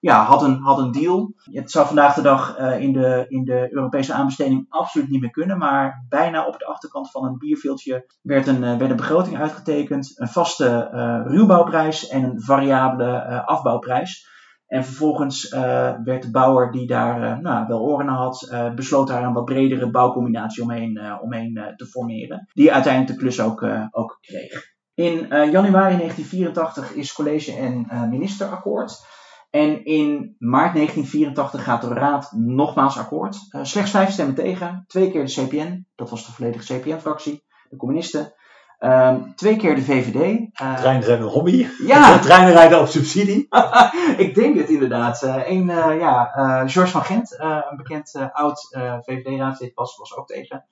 ja, 0.00 0.24
had, 0.24 0.42
een, 0.42 0.60
had 0.60 0.78
een 0.78 0.92
deal. 0.92 1.32
Het 1.36 1.70
zou 1.70 1.86
vandaag 1.86 2.14
de 2.14 2.22
dag 2.22 2.58
in, 2.58 2.92
de, 2.92 3.24
in 3.28 3.44
de 3.44 3.68
Europese 3.70 4.12
aanbesteding 4.12 4.66
absoluut 4.68 5.08
niet 5.08 5.20
meer 5.20 5.30
kunnen. 5.30 5.58
Maar 5.58 6.04
bijna 6.08 6.46
op 6.46 6.58
de 6.58 6.66
achterkant 6.66 7.10
van 7.10 7.24
een 7.24 7.38
bierveeltje 7.38 8.06
werd 8.22 8.46
een, 8.46 8.60
werd 8.60 8.90
een 8.90 8.96
begroting 8.96 9.38
uitgetekend. 9.38 10.12
Een 10.14 10.28
vaste 10.28 10.88
ruwbouwprijs 11.26 12.08
en 12.08 12.22
een 12.22 12.40
variabele 12.40 13.44
afbouwprijs. 13.46 14.35
En 14.66 14.84
vervolgens 14.84 15.48
eh, 15.48 15.94
werd 16.04 16.22
de 16.22 16.30
bouwer 16.30 16.72
die 16.72 16.86
daar 16.86 17.22
eh, 17.22 17.38
nou, 17.38 17.66
wel 17.66 17.80
oren 17.80 18.06
naar 18.06 18.16
had, 18.16 18.48
eh, 18.50 18.74
besloot 18.74 19.08
daar 19.08 19.22
een 19.22 19.32
wat 19.32 19.44
bredere 19.44 19.90
bouwcombinatie 19.90 20.62
omheen, 20.62 21.20
omheen 21.20 21.74
te 21.76 21.86
formeren. 21.86 22.48
Die 22.52 22.72
uiteindelijk 22.72 23.12
de 23.12 23.18
klus 23.18 23.40
ook, 23.40 23.66
ook 23.90 24.18
kreeg. 24.20 24.74
In 24.96 25.26
januari 25.28 25.96
1984 25.96 26.92
is 26.92 27.12
college 27.12 27.52
en 27.56 27.86
eh, 27.88 28.08
minister 28.08 28.48
akkoord. 28.48 29.04
En 29.50 29.84
in 29.84 30.34
maart 30.38 30.74
1984 30.74 31.64
gaat 31.64 31.80
de 31.80 31.88
Raad 31.88 32.32
nogmaals 32.32 32.98
akkoord. 32.98 33.38
Slechts 33.62 33.90
vijf 33.90 34.10
stemmen 34.10 34.34
tegen. 34.34 34.84
Twee 34.86 35.10
keer 35.10 35.26
de 35.26 35.32
CPN, 35.32 35.86
dat 35.94 36.10
was 36.10 36.26
de 36.26 36.32
volledige 36.32 36.74
CPN-fractie, 36.74 37.44
de 37.68 37.76
communisten. 37.76 38.34
Ehm, 38.78 39.20
twee 39.34 39.56
keer 39.56 39.74
de 39.74 39.82
VVD. 39.82 40.48
eh, 40.52 41.00
een 41.06 41.22
hobby. 41.22 41.66
Ja. 41.86 42.12
De 42.12 42.18
treinen 42.26 42.52
rijden 42.52 42.80
op 42.80 42.86
subsidie. 42.86 43.48
ik 44.26 44.34
denk 44.34 44.56
het 44.56 44.68
inderdaad. 44.68 45.22
Eén, 45.22 45.66
ja, 45.98 46.30
eh, 46.34 46.62
George 46.66 46.90
van 46.92 47.04
Gent, 47.04 47.38
eh, 47.38 47.58
een 47.70 47.76
bekend 47.76 48.14
eh, 48.14 48.26
oud 48.32 48.68
eh, 48.70 48.96
VVD-raadslid, 49.00 49.74
was, 49.74 49.96
was 49.96 50.16
ook 50.16 50.26
tegen. 50.26 50.64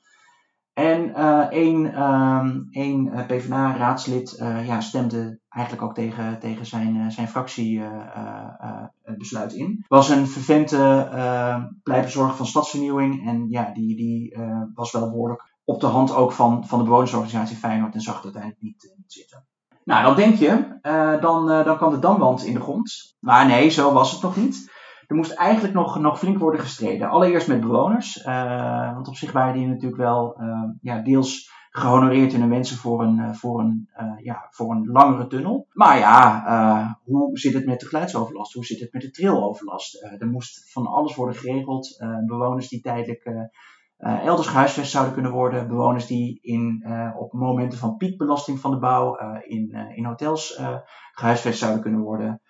En 0.74 1.14
eh, 1.14 1.38
één, 1.50 1.94
ehm, 1.94 2.60
één 2.70 3.12
eh, 3.12 3.26
PvdA-raadslid 3.26 4.32
eh, 4.32 4.66
ja, 4.66 4.80
stemde 4.80 5.38
eigenlijk 5.48 5.84
ook 5.84 5.94
tegen, 5.94 6.38
tegen 6.38 6.66
zijn, 6.66 6.96
eh, 7.00 7.08
zijn 7.08 7.28
fractiebesluit 7.28 9.52
in. 9.52 9.84
Was 9.88 10.08
een 10.08 10.26
vervente 10.26 11.08
eh 11.12 11.64
pleitbezorger 11.82 12.36
van 12.36 12.46
stadsvernieuwing. 12.46 13.26
En 13.26 13.46
ja, 13.48 13.70
die, 13.74 13.96
die 13.96 14.34
eh, 14.34 14.62
was 14.74 14.92
wel 14.92 15.10
behoorlijk 15.10 15.53
op 15.64 15.80
de 15.80 15.86
hand 15.86 16.14
ook 16.14 16.32
van, 16.32 16.66
van 16.66 16.78
de 16.78 16.84
bewonersorganisatie 16.84 17.56
Feyenoord 17.56 17.94
en 17.94 18.00
zag 18.00 18.14
het 18.14 18.24
uiteindelijk 18.24 18.62
niet, 18.62 18.84
eh, 18.84 19.02
zitten. 19.06 19.46
Nou, 19.84 20.04
dan 20.04 20.16
denk 20.16 20.34
je, 20.34 20.78
eh, 20.82 21.20
dan, 21.20 21.50
eh, 21.50 21.64
dan 21.64 21.76
kan 21.76 21.90
de 21.90 21.98
damwand 21.98 22.44
in 22.44 22.54
de 22.54 22.60
grond. 22.60 23.16
Maar 23.20 23.46
nee, 23.46 23.68
zo 23.68 23.92
was 23.92 24.12
het 24.12 24.22
nog 24.22 24.36
niet. 24.36 24.72
Er 25.06 25.16
moest 25.16 25.32
eigenlijk 25.32 25.74
nog, 25.74 25.98
nog 25.98 26.18
flink 26.18 26.38
worden 26.38 26.60
gestreden. 26.60 27.08
Allereerst 27.08 27.48
met 27.48 27.60
bewoners. 27.60 28.22
want 28.94 29.08
op 29.08 29.16
zich 29.16 29.32
waren 29.32 29.54
die 29.54 29.66
natuurlijk 29.66 29.96
wel 29.96 30.36
ja, 30.80 30.98
deels 30.98 31.52
gehonoreerd 31.70 32.32
in 32.32 32.40
hun 32.40 32.50
wensen 32.50 32.76
voor 32.76 33.02
een, 33.02 33.34
voor, 33.34 33.60
een, 33.60 33.88
ja, 34.22 34.46
voor 34.50 34.70
een 34.70 34.86
langere 34.86 35.26
tunnel. 35.26 35.66
Maar 35.72 35.98
ja, 35.98 37.00
hoe 37.04 37.38
zit 37.38 37.54
het 37.54 37.66
met 37.66 37.80
de 37.80 37.86
geluidsoverlast? 37.86 38.52
Hoe 38.52 38.64
zit 38.64 38.80
het 38.80 38.92
met 38.92 39.02
de 39.02 39.10
trilloverlast? 39.10 40.02
Er 40.18 40.28
moest 40.28 40.72
van 40.72 40.86
alles 40.86 41.14
worden 41.14 41.36
geregeld. 41.36 42.04
Bewoners 42.26 42.68
die 42.68 42.80
tijdelijk 42.80 43.50
eh, 43.96 44.26
elders 44.26 44.46
gehuisvest 44.48 44.90
zouden 44.90 45.12
kunnen 45.12 45.32
worden. 45.32 45.68
Bewoners 45.68 46.06
die 46.06 46.38
in, 46.42 46.82
eh, 46.86 47.10
op 47.16 47.32
momenten 47.32 47.78
van 47.78 47.96
piekbelasting 47.96 48.60
van 48.60 48.70
de 48.70 48.78
bouw 48.78 49.16
eh, 49.16 49.38
in, 49.42 49.70
in 49.94 50.04
hotels 50.04 50.54
eh, 50.54 50.76
gehuisvest 51.12 51.58
zouden 51.58 51.82
kunnen 51.82 52.00
worden. 52.00 52.40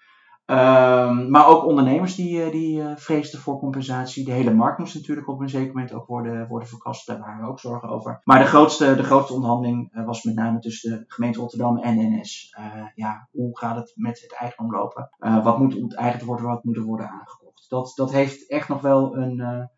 Ehm, 0.45 1.31
maar 1.31 1.49
ook 1.49 1.65
ondernemers 1.65 2.15
die, 2.15 2.51
die 2.51 2.83
vreesden 2.97 3.41
voor 3.41 3.59
compensatie. 3.59 4.25
De 4.25 4.33
hele 4.33 4.55
markt 4.55 4.79
moest 4.79 4.95
natuurlijk 4.95 5.29
op 5.29 5.41
een 5.41 5.49
zeker 5.49 5.75
moment 5.75 5.93
ook 5.93 6.07
worden, 6.07 6.49
worden 6.49 6.69
verkast. 6.69 7.07
Daar 7.07 7.19
waren 7.19 7.45
we 7.45 7.51
ook 7.51 7.61
zorgen 7.61 7.89
over. 7.89 8.21
Maar 8.25 8.39
de 8.39 8.45
grootste, 8.45 8.97
de 8.97 9.03
grootste 9.03 9.35
onderhandeling 9.35 10.05
was 10.05 10.23
met 10.23 10.35
name 10.35 10.59
tussen 10.59 10.91
de 10.99 11.05
gemeente 11.07 11.39
Rotterdam 11.39 11.79
en 11.79 12.19
NS. 12.19 12.57
Ja, 12.95 13.29
hoe 13.31 13.59
gaat 13.59 13.77
het 13.77 13.93
met 13.95 14.21
het 14.21 14.35
eigendom 14.35 14.75
lopen? 14.75 15.11
Wat 15.19 15.59
moet 15.59 15.81
onteigend 15.81 16.23
worden? 16.23 16.47
Wat 16.47 16.65
moet 16.65 16.77
er 16.77 16.83
worden 16.83 17.09
aangekocht? 17.09 17.65
Dat, 17.69 17.93
dat 17.95 18.13
heeft 18.13 18.51
echt 18.51 18.69
nog 18.69 18.81
wel 18.81 19.17
een, 19.17 19.71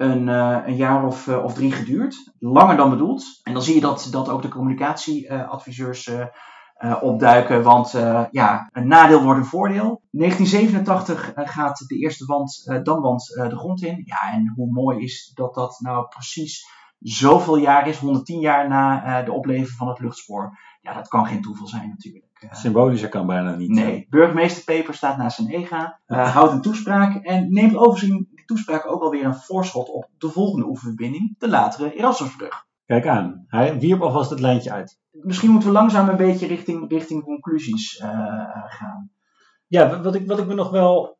een, 0.00 0.28
eh, 0.28 0.58
een 0.66 0.76
jaar 0.76 1.06
of, 1.06 1.28
eh, 1.28 1.44
of 1.44 1.54
drie 1.54 1.72
geduurd. 1.72 2.32
Langer 2.38 2.76
dan 2.76 2.90
bedoeld. 2.90 3.40
En 3.42 3.52
dan 3.52 3.62
zie 3.62 3.74
je 3.74 3.80
dat, 3.80 4.08
dat 4.10 4.28
ook 4.28 4.42
de 4.42 4.48
communicatieadviseurs 4.48 6.06
eh, 6.06 6.96
opduiken. 7.00 7.62
Want 7.62 7.90
ja, 8.30 8.68
een 8.72 8.88
nadeel 8.88 9.22
wordt 9.22 9.40
een 9.40 9.46
voordeel. 9.46 10.02
1987 10.10 11.32
eh, 11.32 11.48
gaat 11.48 11.84
de 11.86 11.96
eerste 11.96 12.24
wand, 12.24 12.80
damwand 12.82 13.26
de 13.26 13.56
grond 13.56 13.82
in. 13.82 14.02
Ja, 14.04 14.32
en 14.32 14.52
hoe 14.56 14.72
mooi 14.72 15.02
is 15.02 15.32
dat 15.34 15.54
dat 15.54 15.76
nou 15.80 16.08
precies 16.08 16.64
zoveel 16.98 17.56
jaar 17.56 17.88
is. 17.88 17.98
110 17.98 18.40
jaar 18.40 18.68
na 18.68 19.22
de 19.22 19.32
opleving 19.32 19.68
van 19.68 19.88
het 19.88 19.98
luchtspoor. 19.98 20.58
Ja, 20.80 20.94
dat 20.94 21.08
kan 21.08 21.26
geen 21.26 21.42
toeval 21.42 21.66
zijn 21.66 21.88
natuurlijk. 21.88 22.30
Symbolischer 22.50 23.08
kan 23.08 23.26
bijna 23.26 23.54
niet. 23.54 23.70
Nee, 23.70 24.06
burgemeester 24.10 24.64
Peper 24.64 24.94
staat 24.94 25.16
naast 25.16 25.36
zijn 25.36 25.48
EGA, 25.48 26.00
houdt 26.06 26.52
een 26.52 26.60
toespraak 26.60 27.24
en 27.24 27.52
neemt 27.52 27.76
overigens 27.76 28.10
die 28.10 28.29
toespraak 28.54 28.86
ook 28.92 29.02
alweer 29.02 29.24
een 29.24 29.34
voorschot 29.34 29.88
op 29.88 30.08
de 30.18 30.28
volgende 30.28 30.66
oefenverbinding, 30.66 31.34
de 31.38 31.48
latere 31.48 31.94
Erasmusbrug. 31.94 32.64
Kijk 32.86 33.06
aan. 33.06 33.44
Hij 33.46 33.78
wierp 33.78 34.00
alvast 34.02 34.30
het 34.30 34.40
lijntje 34.40 34.72
uit. 34.72 34.98
Misschien 35.10 35.50
moeten 35.50 35.68
we 35.68 35.74
langzaam 35.74 36.08
een 36.08 36.16
beetje 36.16 36.46
richting, 36.46 36.90
richting 36.90 37.22
conclusies 37.24 37.96
eh, 37.98 38.08
gaan. 38.66 39.10
Ja, 39.66 40.00
wat 40.02 40.14
ik, 40.14 40.26
wat 40.26 40.38
ik 40.38 40.46
me 40.46 40.54
nog 40.54 40.70
wel 40.70 41.16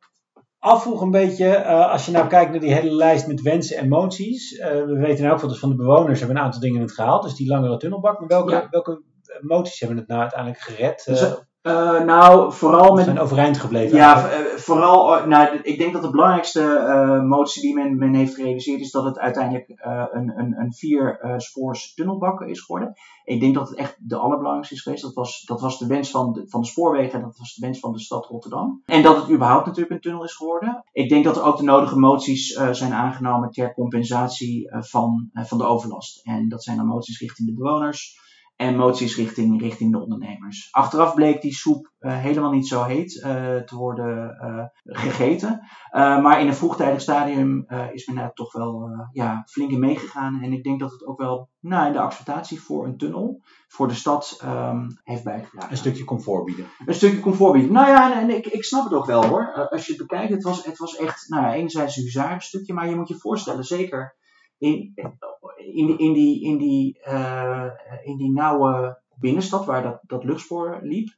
afvroeg 0.59 1.01
een 1.01 1.11
beetje, 1.11 1.47
eh, 1.55 1.91
als 1.91 2.05
je 2.05 2.11
nou 2.11 2.27
kijkt 2.27 2.51
naar 2.51 2.59
die 2.59 2.73
hele 2.73 2.91
lijst 2.91 3.27
met 3.27 3.41
wensen 3.41 3.77
en 3.77 3.87
moties. 3.89 4.57
eh, 4.57 4.69
we 4.71 4.97
weten 4.99 5.23
nou 5.23 5.35
ook 5.35 5.41
dat 5.41 5.59
van 5.59 5.69
de 5.69 5.75
bewoners 5.75 6.19
hebben 6.19 6.37
een 6.37 6.43
aantal 6.43 6.61
dingen 6.61 6.81
het 6.81 6.91
gehaald, 6.93 7.23
dus 7.23 7.35
die 7.35 7.47
langere 7.47 7.77
tunnelbak. 7.77 8.19
Maar 8.19 8.27
welke, 8.27 8.51
Ja. 8.51 8.67
welke 8.69 9.03
moties 9.41 9.79
hebben 9.79 9.97
het 9.97 10.07
nou 10.07 10.21
uiteindelijk 10.21 10.61
gered? 10.61 11.03
Dus, 11.05 11.21
Eh, 11.61 12.03
nou, 12.03 12.53
vooral 12.53 12.95
met 12.95 13.05
zijn 13.05 13.19
overeind 13.19 13.57
gebleven? 13.57 13.97
Ja, 13.97 14.29
eh, 14.29 14.39
vooral, 14.55 15.17
eh, 15.17 15.25
nou, 15.25 15.59
ik 15.63 15.77
denk 15.77 15.93
dat 15.93 16.01
de 16.01 16.09
belangrijkste 16.09 16.61
eh, 16.61 17.23
motie 17.23 17.61
die 17.61 17.73
men, 17.73 17.97
men 17.97 18.13
heeft 18.13 18.35
gerealiseerd 18.35 18.81
is 18.81 18.91
dat 18.91 19.03
het 19.03 19.19
uiteindelijk 19.19 19.65
een, 20.11 20.39
een, 20.39 20.59
een 20.59 20.73
vier 20.73 21.33
spoors 21.37 21.93
tunnelbak 21.93 22.41
is 22.41 22.59
geworden. 22.59 22.93
Ik 23.23 23.39
denk 23.39 23.55
dat 23.55 23.69
het 23.69 23.77
echt 23.77 23.95
de 23.99 24.15
allerbelangrijkste 24.15 24.75
is 24.75 24.81
geweest. 24.81 25.01
Dat 25.01 25.13
was, 25.13 25.41
dat 25.41 25.61
was 25.61 25.79
de 25.79 25.87
wens 25.87 26.11
van 26.11 26.33
de, 26.33 26.43
van 26.47 26.61
de 26.61 26.67
spoorwegen 26.67 27.13
en 27.13 27.25
dat 27.25 27.37
was 27.37 27.53
de 27.53 27.65
wens 27.65 27.79
van 27.79 27.91
de 27.91 27.99
stad 27.99 28.25
Rotterdam. 28.25 28.81
En 28.85 29.01
dat 29.01 29.15
het 29.15 29.31
überhaupt 29.31 29.65
natuurlijk 29.65 29.93
een 29.95 30.01
tunnel 30.01 30.23
is 30.23 30.35
geworden. 30.35 30.83
Ik 30.91 31.09
denk 31.09 31.23
dat 31.23 31.37
er 31.37 31.43
ook 31.43 31.57
de 31.57 31.63
nodige 31.63 31.99
moties 31.99 32.59
zijn 32.71 32.93
aangenomen 32.93 33.51
ter 33.51 33.73
compensatie 33.73 34.71
van, 34.79 35.29
van 35.33 35.57
de 35.57 35.65
overlast. 35.65 36.25
En 36.25 36.49
dat 36.49 36.63
zijn 36.63 36.77
dan 36.77 36.85
moties 36.85 37.19
richting 37.19 37.47
de 37.47 37.55
bewoners 37.55 38.19
en 38.61 38.75
moties 38.75 39.15
richting, 39.15 39.61
richting 39.61 39.91
de 39.91 39.99
ondernemers. 39.99 40.67
Achteraf 40.71 41.13
bleek 41.13 41.41
die 41.41 41.53
soep 41.53 41.91
eh, 41.99 42.17
helemaal 42.17 42.51
niet 42.51 42.67
zo 42.67 42.83
heet 42.83 43.21
eh, 43.21 43.55
te 43.55 43.75
worden 43.75 44.37
eh, 44.39 44.65
gegeten. 44.83 45.67
Maar 45.91 46.41
in 46.41 46.47
een 46.47 46.55
vroegtijdig 46.55 47.01
stadium 47.01 47.65
is 47.91 48.05
men 48.05 48.15
daar 48.15 48.33
toch 48.33 48.51
wel 48.53 48.89
ja, 49.11 49.43
flink 49.45 49.71
in 49.71 49.79
meegegaan. 49.79 50.41
En 50.41 50.53
ik 50.53 50.63
denk 50.63 50.79
dat 50.79 50.91
het 50.91 51.05
ook 51.05 51.19
wel 51.19 51.49
nou, 51.59 51.87
in 51.87 51.93
de 51.93 51.99
acceptatie 51.99 52.61
voor 52.61 52.85
een 52.85 52.97
tunnel, 52.97 53.41
voor 53.67 53.87
de 53.87 53.93
stad, 53.93 54.37
ehm, 54.41 54.89
heeft 55.03 55.23
bijgedragen. 55.23 55.71
Een 55.71 55.77
stukje 55.77 56.03
comfort 56.03 56.45
bieden. 56.45 56.65
Een 56.85 56.93
stukje 56.93 57.19
comfort 57.19 57.53
bieden. 57.53 57.71
Nou 57.71 57.87
ja, 57.87 58.11
en, 58.11 58.19
en 58.19 58.35
ik, 58.37 58.45
ik 58.45 58.63
snap 58.63 58.83
het 58.83 58.93
ook 58.93 59.05
wel 59.05 59.25
hoor. 59.25 59.69
Als 59.69 59.85
je 59.85 59.93
het 59.93 60.07
bekijkt, 60.07 60.33
het 60.33 60.43
was, 60.43 60.65
het 60.65 60.77
was 60.77 60.95
echt, 60.95 61.29
nou 61.29 61.43
ja, 61.43 61.53
enerzijds 61.53 61.97
een 61.97 62.03
huzarenstukje, 62.03 62.73
maar 62.73 62.89
je 62.89 62.95
moet 62.95 63.07
je 63.07 63.19
voorstellen, 63.19 63.63
zeker 63.63 64.15
in, 64.61 64.93
in, 64.95 65.87
die, 65.87 65.97
in, 65.97 66.13
die, 66.13 66.43
in, 66.43 66.57
die, 66.57 66.99
eh, 67.03 67.67
in 68.03 68.17
die 68.17 68.31
nauwe 68.31 69.01
binnenstad 69.19 69.65
waar 69.65 69.83
dat, 69.83 69.99
dat 70.01 70.23
luchtspoor 70.23 70.79
liep. 70.81 71.09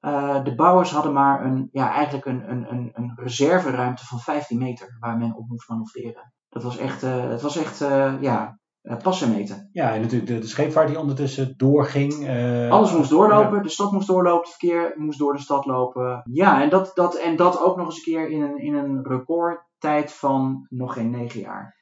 Uh, 0.00 0.44
de 0.44 0.54
bouwers 0.54 0.90
hadden 0.90 1.12
maar 1.12 1.44
een, 1.44 1.68
ja, 1.72 1.92
eigenlijk 1.92 2.26
een, 2.26 2.50
een, 2.50 2.72
een, 2.72 2.90
een 2.92 3.12
reserveruimte 3.16 4.06
van 4.06 4.18
15 4.18 4.58
meter 4.58 4.96
waar 5.00 5.16
men 5.16 5.36
op 5.36 5.48
moest 5.48 5.68
manoeuvreren. 5.68 6.32
Dat 6.48 6.62
was 6.62 6.76
echt, 6.76 7.02
uh, 7.02 7.30
het 7.30 7.42
was 7.42 7.56
echt 7.56 7.82
uh, 7.82 8.14
ja, 8.20 8.58
passen 9.02 9.30
meten. 9.30 9.68
Ja, 9.72 9.94
en 9.94 10.00
natuurlijk 10.00 10.30
de, 10.30 10.38
de 10.38 10.46
scheepvaart 10.46 10.88
die 10.88 10.98
ondertussen 10.98 11.54
doorging. 11.56 12.12
Alles 12.70 12.92
moest 12.92 13.10
doorlopen, 13.10 13.56
ja. 13.56 13.62
de 13.62 13.68
stad 13.68 13.92
moest 13.92 14.06
doorlopen, 14.06 14.40
het 14.40 14.56
verkeer 14.56 14.94
moest 14.96 15.18
door 15.18 15.32
de 15.32 15.42
stad 15.42 15.66
lopen. 15.66 16.22
Ja, 16.32 16.62
en 16.62 16.70
dat, 16.70 16.90
dat, 16.94 17.14
en 17.14 17.36
dat 17.36 17.60
ook 17.60 17.76
nog 17.76 17.86
eens 17.86 17.96
een 17.96 18.12
keer 18.12 18.30
in 18.30 18.42
een, 18.42 18.58
in 18.58 18.74
een 18.74 19.06
recordtijd 19.06 20.12
van 20.12 20.66
nog 20.68 20.92
geen 20.92 21.10
negen 21.10 21.40
jaar. 21.40 21.77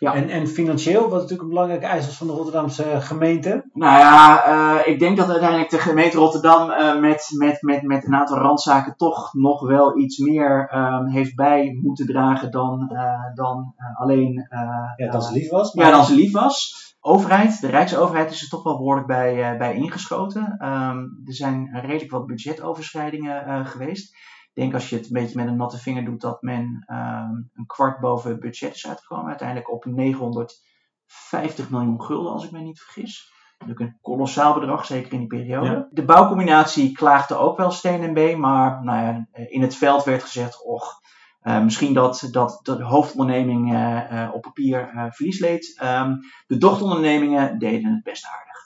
Ja. 0.00 0.14
En, 0.14 0.28
en 0.28 0.46
financieel, 0.46 1.02
wat 1.02 1.12
natuurlijk 1.12 1.42
een 1.42 1.48
belangrijke 1.48 1.86
eis 1.86 2.06
was 2.06 2.16
van 2.16 2.26
de 2.26 2.32
Rotterdamse 2.32 3.00
gemeente? 3.00 3.64
Nou 3.72 3.98
ja, 3.98 4.48
uh, 4.48 4.86
ik 4.92 4.98
denk 4.98 5.16
dat 5.16 5.30
uiteindelijk 5.30 5.70
de 5.70 5.78
gemeente 5.78 6.16
Rotterdam 6.16 6.70
uh, 6.70 7.00
met, 7.00 7.26
met, 7.36 7.62
met, 7.62 7.82
met 7.82 8.06
een 8.06 8.14
aantal 8.14 8.38
randzaken 8.38 8.96
toch 8.96 9.34
nog 9.34 9.66
wel 9.66 9.98
iets 9.98 10.18
meer 10.18 10.70
um, 10.74 11.08
heeft 11.08 11.34
bij 11.34 11.78
moeten 11.82 12.06
dragen 12.06 12.50
dan, 12.50 12.90
uh, 12.92 13.34
dan 13.34 13.74
alleen. 13.98 14.48
ja, 14.96 15.10
dan 15.10 15.22
ze 15.22 15.32
lief 15.32 15.50
was. 15.50 15.74
Maar... 15.74 15.86
Ja, 15.86 15.90
dan 15.90 16.04
ze 16.04 16.14
lief 16.14 16.32
was. 16.32 16.88
Overheid, 17.00 17.60
de 17.60 17.66
Rijksoverheid 17.66 18.30
is 18.30 18.42
er 18.42 18.48
toch 18.48 18.62
wel 18.62 18.76
behoorlijk 18.76 19.06
bij, 19.06 19.56
bij 19.58 19.74
ingeschoten. 19.74 20.42
Um, 20.42 21.22
er 21.26 21.34
zijn 21.34 21.68
redelijk 21.72 22.10
wat 22.10 22.26
budgetoverschrijdingen 22.26 23.66
geweest. 23.66 24.16
Ik 24.52 24.62
denk 24.62 24.74
als 24.74 24.88
je 24.88 24.96
het 24.96 25.04
een 25.04 25.12
beetje 25.12 25.36
met 25.36 25.46
een 25.46 25.56
natte 25.56 25.78
vinger 25.78 26.04
doet, 26.04 26.20
dat 26.20 26.42
men 26.42 26.84
um, 26.86 27.50
een 27.54 27.66
kwart 27.66 28.00
boven 28.00 28.30
het 28.30 28.40
budget 28.40 28.74
is 28.74 28.88
uitgekomen. 28.88 29.28
Uiteindelijk 29.28 29.72
op 29.72 29.84
950 29.84 31.70
miljoen 31.70 32.02
gulden, 32.02 32.32
als 32.32 32.44
ik 32.44 32.50
me 32.50 32.60
niet 32.60 32.80
vergis. 32.80 33.32
Natuurlijk 33.58 33.90
een 33.90 33.98
kolossaal 34.00 34.54
bedrag, 34.54 34.86
zeker 34.86 35.12
in 35.12 35.18
die 35.18 35.26
periode. 35.26 35.70
Ja. 35.70 35.88
De 35.90 36.04
bouwcombinatie 36.04 36.92
klaagde 36.92 37.36
ook 37.36 37.56
wel 37.56 37.70
steen 37.70 38.02
en 38.02 38.14
been, 38.14 38.40
maar 38.40 38.84
nou 38.84 39.04
ja, 39.04 39.26
in 39.46 39.62
het 39.62 39.76
veld 39.76 40.04
werd 40.04 40.22
gezegd, 40.22 40.64
och, 40.64 41.00
uh, 41.42 41.62
misschien 41.62 41.94
dat, 41.94 42.28
dat, 42.30 42.60
dat 42.62 42.78
de 42.78 42.84
hoofdonderneming 42.84 43.72
uh, 43.72 44.12
uh, 44.12 44.30
op 44.32 44.42
papier 44.42 45.08
verlies 45.10 45.40
leed. 45.40 45.80
Um, 45.84 46.18
de 46.46 46.56
dochterondernemingen 46.56 47.58
deden 47.58 47.94
het 47.94 48.02
best 48.02 48.26
aardig. 48.26 48.58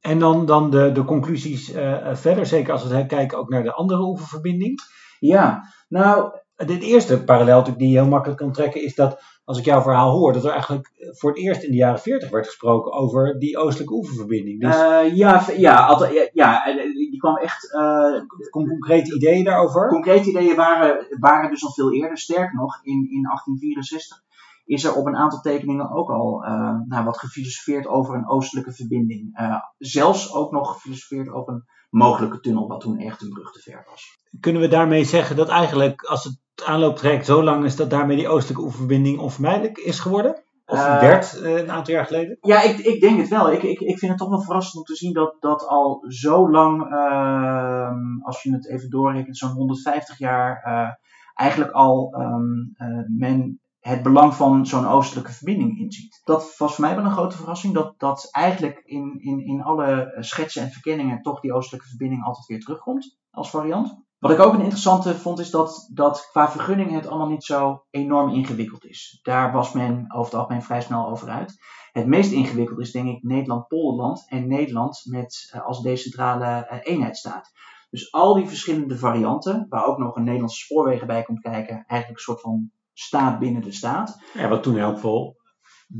En 0.00 0.18
dan, 0.18 0.46
dan 0.46 0.70
de, 0.70 0.92
de 0.92 1.04
conclusies 1.04 1.70
verder, 2.12 2.46
zeker 2.46 2.72
als 2.72 2.86
we 2.86 3.06
kijken 3.06 3.38
ook 3.38 3.48
naar 3.48 3.62
de 3.62 3.72
andere 3.72 4.02
oeververbinding. 4.02 4.80
Ja, 5.20 5.62
nou. 5.88 6.38
Dit 6.66 6.82
eerste 6.82 7.24
parallel 7.24 7.62
die 7.62 7.88
je 7.88 7.98
heel 7.98 8.08
makkelijk 8.08 8.38
kan 8.38 8.52
trekken 8.52 8.82
is 8.82 8.94
dat, 8.94 9.22
als 9.44 9.58
ik 9.58 9.64
jouw 9.64 9.82
verhaal 9.82 10.10
hoor, 10.10 10.32
dat 10.32 10.44
er 10.44 10.50
eigenlijk 10.50 10.90
voor 10.96 11.30
het 11.30 11.38
eerst 11.38 11.62
in 11.62 11.70
de 11.70 11.76
jaren 11.76 12.00
40 12.00 12.30
werd 12.30 12.46
gesproken 12.46 12.92
over 12.92 13.38
die 13.38 13.58
oostelijke 13.58 13.94
oeververbinding. 13.94 14.60
Dus, 14.60 14.74
uh, 14.74 15.16
ja, 15.16 15.44
ja, 15.56 15.98
ja, 16.32 16.64
die 16.92 17.16
kwam 17.18 17.36
echt... 17.36 17.74
Uh, 17.74 18.20
concrete 18.50 19.14
ideeën 19.14 19.44
daarover? 19.44 19.88
Concrete 19.88 20.28
ideeën 20.28 20.56
waren, 20.56 21.06
waren 21.20 21.50
dus 21.50 21.64
al 21.64 21.72
veel 21.72 21.92
eerder. 21.92 22.18
Sterker 22.18 22.54
nog, 22.54 22.80
in, 22.82 23.08
in 23.10 23.22
1864 23.22 24.22
is 24.70 24.84
er 24.84 24.94
op 24.94 25.06
een 25.06 25.16
aantal 25.16 25.40
tekeningen 25.40 25.90
ook 25.90 26.10
al 26.10 26.44
uh, 26.44 26.78
nou, 26.86 27.04
wat 27.04 27.18
gefilosofeerd 27.18 27.86
over 27.86 28.14
een 28.14 28.28
oostelijke 28.28 28.72
verbinding. 28.72 29.38
zelfs 29.78 30.34
ook 30.34 30.52
nog 30.52 30.72
gefilosofeerd 30.72 31.30
over 31.30 31.52
een 31.52 31.64
mogelijke 31.90 32.40
tunnel, 32.40 32.68
wat 32.68 32.80
toen 32.80 32.98
echt 32.98 33.22
een 33.22 33.28
brug 33.28 33.52
te 33.52 33.60
ver 33.60 33.86
was. 33.90 34.18
Kunnen 34.40 34.62
we 34.62 34.68
daarmee 34.68 35.04
zeggen 35.04 35.36
dat 35.36 35.48
eigenlijk, 35.48 36.02
als 36.02 36.24
het 36.24 36.38
aanlooptraject 36.64 37.26
zo 37.26 37.42
lang 37.42 37.64
is, 37.64 37.76
dat 37.76 37.90
daarmee 37.90 38.16
die 38.16 38.28
oostelijke 38.28 38.62
oefenverbinding 38.62 39.18
onvermijdelijk 39.18 39.78
is 39.78 40.00
geworden? 40.00 40.42
Of 40.66 40.78
uh, 40.78 41.00
werd 41.00 41.40
uh, 41.42 41.58
een 41.58 41.70
aantal 41.70 41.94
jaar 41.94 42.06
geleden? 42.06 42.38
Ja, 42.40 42.62
ik, 42.62 42.78
ik 42.78 43.00
denk 43.00 43.18
het 43.18 43.28
wel. 43.28 43.52
Ik, 43.52 43.62
ik, 43.62 43.80
ik 43.80 43.98
vind 43.98 44.10
het 44.10 44.20
toch 44.20 44.28
wel 44.28 44.42
verrassend 44.42 44.76
om 44.76 44.84
te 44.84 44.94
zien 44.94 45.12
dat, 45.12 45.36
dat 45.40 45.66
al 45.66 46.04
zo 46.08 46.50
lang, 46.50 46.92
uh, 46.92 47.90
als 48.22 48.42
je 48.42 48.52
het 48.52 48.68
even 48.68 48.90
doorrekent, 48.90 49.36
zo'n 49.36 49.50
150 49.50 50.18
jaar, 50.18 50.62
eh, 50.62 50.88
eigenlijk 51.34 51.70
al 51.70 52.14
um, 52.18 52.74
men 53.18 53.60
het 53.80 54.02
belang 54.02 54.34
van 54.34 54.66
zo'n 54.66 54.86
oostelijke 54.86 55.32
verbinding 55.32 55.78
inziet. 55.78 56.20
Dat 56.24 56.56
was 56.58 56.74
voor 56.74 56.84
mij 56.84 56.96
wel 56.96 57.04
een 57.04 57.10
grote 57.10 57.36
verrassing, 57.36 57.74
dat, 57.74 57.94
dat 57.98 58.28
eigenlijk 58.30 58.82
in, 58.84 59.20
in, 59.20 59.46
in 59.46 59.62
alle 59.62 60.16
schetsen 60.18 60.62
en 60.62 60.70
verkenningen 60.70 61.22
toch 61.22 61.40
die 61.40 61.52
oostelijke 61.52 61.88
verbinding 61.88 62.24
altijd 62.24 62.46
weer 62.46 62.60
terugkomt 62.60 63.18
als 63.30 63.50
variant. 63.50 64.08
Wat 64.18 64.30
ik 64.30 64.38
ook 64.38 64.52
een 64.52 64.60
interessante 64.60 65.14
vond, 65.14 65.38
is 65.38 65.50
dat, 65.50 65.90
dat 65.92 66.28
qua 66.30 66.50
vergunning 66.50 66.90
het 66.90 67.06
allemaal 67.06 67.28
niet 67.28 67.44
zo 67.44 67.84
enorm 67.90 68.30
ingewikkeld 68.30 68.84
is. 68.84 69.18
Daar 69.22 69.52
was 69.52 69.72
men 69.72 70.12
over 70.12 70.32
het 70.32 70.40
algemeen 70.40 70.62
vrij 70.62 70.80
snel 70.80 71.08
over 71.08 71.28
uit. 71.28 71.54
Het 71.92 72.06
meest 72.06 72.32
ingewikkeld 72.32 72.78
is 72.78 72.92
denk 72.92 73.08
ik 73.08 73.22
Nederland-Polderland 73.22 74.24
en 74.28 74.48
Nederland 74.48 75.02
met 75.04 75.52
uh, 75.54 75.66
als 75.66 75.82
decentrale 75.82 76.68
uh, 76.72 76.78
eenheidsstaat. 76.82 77.50
Dus 77.90 78.12
al 78.12 78.34
die 78.34 78.48
verschillende 78.48 78.98
varianten, 78.98 79.66
waar 79.68 79.84
ook 79.84 79.98
nog 79.98 80.16
een 80.16 80.24
Nederlandse 80.24 80.64
spoorwegen 80.64 81.06
bij 81.06 81.22
komt 81.22 81.40
kijken, 81.40 81.74
eigenlijk 81.74 82.08
een 82.08 82.24
soort 82.24 82.40
van 82.40 82.70
staat 83.00 83.38
binnen 83.38 83.62
de 83.62 83.72
staat. 83.72 84.22
Ja, 84.34 84.48
wat 84.48 84.62
toen 84.62 84.76
in 84.76 84.82
elk 84.82 84.94
geval, 84.94 85.36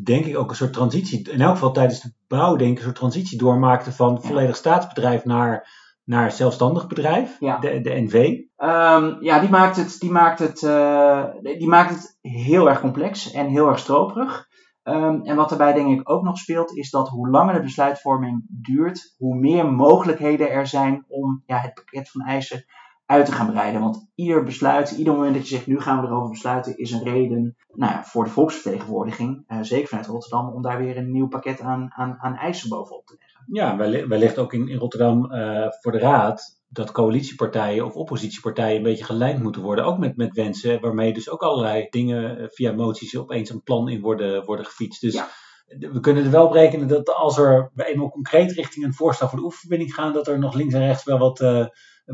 denk 0.04 0.24
ik, 0.24 0.38
ook 0.38 0.50
een 0.50 0.56
soort 0.56 0.72
transitie, 0.72 1.30
in 1.30 1.40
elk 1.40 1.52
geval 1.52 1.72
tijdens 1.72 2.00
de 2.00 2.12
bouw, 2.28 2.56
denk 2.56 2.70
ik, 2.70 2.76
een 2.76 2.84
soort 2.84 2.96
transitie 2.96 3.38
doormaakte 3.38 3.92
van 3.92 4.22
volledig 4.22 4.56
staatsbedrijf 4.56 5.24
naar, 5.24 5.68
naar 6.04 6.32
zelfstandig 6.32 6.86
bedrijf, 6.86 7.36
ja. 7.40 7.58
de, 7.58 7.80
de 7.80 7.90
NV. 7.90 8.14
Um, 8.56 9.22
ja, 9.22 9.40
die 9.40 9.48
maakt, 9.48 9.76
het, 9.76 9.96
die, 10.00 10.10
maakt 10.10 10.38
het, 10.38 10.62
uh, 10.62 11.24
die 11.40 11.68
maakt 11.68 11.90
het 11.90 12.18
heel 12.20 12.68
erg 12.68 12.80
complex 12.80 13.30
en 13.30 13.46
heel 13.46 13.68
erg 13.68 13.78
stroperig. 13.78 14.48
Um, 14.82 15.22
en 15.22 15.36
wat 15.36 15.48
daarbij 15.48 15.72
denk 15.72 16.00
ik 16.00 16.10
ook 16.10 16.22
nog 16.22 16.38
speelt, 16.38 16.76
is 16.76 16.90
dat 16.90 17.08
hoe 17.08 17.30
langer 17.30 17.54
de 17.54 17.60
besluitvorming 17.60 18.44
duurt, 18.48 19.14
hoe 19.16 19.36
meer 19.36 19.72
mogelijkheden 19.72 20.50
er 20.50 20.66
zijn 20.66 21.04
om 21.08 21.42
ja, 21.46 21.56
het 21.56 21.74
pakket 21.74 22.10
van 22.10 22.20
eisen 22.20 22.64
uit 23.10 23.26
te 23.26 23.32
gaan 23.32 23.50
breiden. 23.50 23.80
Want 23.80 24.10
ieder 24.14 24.44
besluit, 24.44 24.90
ieder 24.90 25.14
moment 25.14 25.34
dat 25.34 25.48
je 25.48 25.54
zegt 25.54 25.66
nu 25.66 25.80
gaan 25.80 26.00
we 26.00 26.06
erover 26.06 26.30
besluiten, 26.30 26.76
is 26.76 26.90
een 26.90 27.04
reden 27.04 27.56
nou 27.72 27.92
ja, 27.92 28.04
voor 28.04 28.24
de 28.24 28.30
volksvertegenwoordiging, 28.30 29.44
uh, 29.48 29.58
zeker 29.60 29.88
vanuit 29.88 30.06
Rotterdam, 30.06 30.52
om 30.54 30.62
daar 30.62 30.78
weer 30.78 30.96
een 30.96 31.12
nieuw 31.12 31.28
pakket 31.28 31.60
aan, 31.60 31.92
aan, 31.96 32.16
aan 32.18 32.36
eisen 32.36 32.68
bovenop 32.68 33.06
te 33.06 33.16
leggen. 33.18 33.44
Ja, 33.46 33.76
wellicht 34.08 34.38
ook 34.38 34.52
in, 34.52 34.68
in 34.68 34.78
Rotterdam 34.78 35.32
uh, 35.32 35.66
voor 35.80 35.92
de 35.92 35.98
Raad 35.98 36.58
dat 36.68 36.92
coalitiepartijen 36.92 37.84
of 37.84 37.94
oppositiepartijen 37.94 38.76
een 38.76 38.82
beetje 38.82 39.04
gelijnd 39.04 39.42
moeten 39.42 39.62
worden. 39.62 39.84
Ook 39.84 39.98
met, 39.98 40.16
met 40.16 40.34
wensen, 40.34 40.80
waarmee 40.80 41.12
dus 41.12 41.30
ook 41.30 41.42
allerlei 41.42 41.86
dingen 41.88 42.40
uh, 42.40 42.46
via 42.48 42.72
moties 42.72 43.16
opeens 43.16 43.50
een 43.50 43.62
plan 43.62 43.88
in 43.88 44.00
worden, 44.00 44.44
worden 44.44 44.66
gefietst. 44.66 45.00
Dus 45.00 45.14
ja. 45.14 45.28
we 45.66 46.00
kunnen 46.00 46.24
er 46.24 46.30
wel 46.30 46.48
berekenen 46.48 46.88
dat 46.88 47.14
als 47.14 47.38
er 47.38 47.70
eenmaal 47.76 48.10
concreet 48.10 48.52
richting 48.52 48.84
een 48.84 48.94
voorstel 48.94 49.28
voor 49.28 49.38
de 49.38 49.44
oefenverbinding 49.44 49.94
gaan, 49.94 50.12
dat 50.12 50.26
er 50.26 50.38
nog 50.38 50.54
links 50.54 50.74
en 50.74 50.86
rechts 50.86 51.04
wel 51.04 51.18
wat 51.18 51.40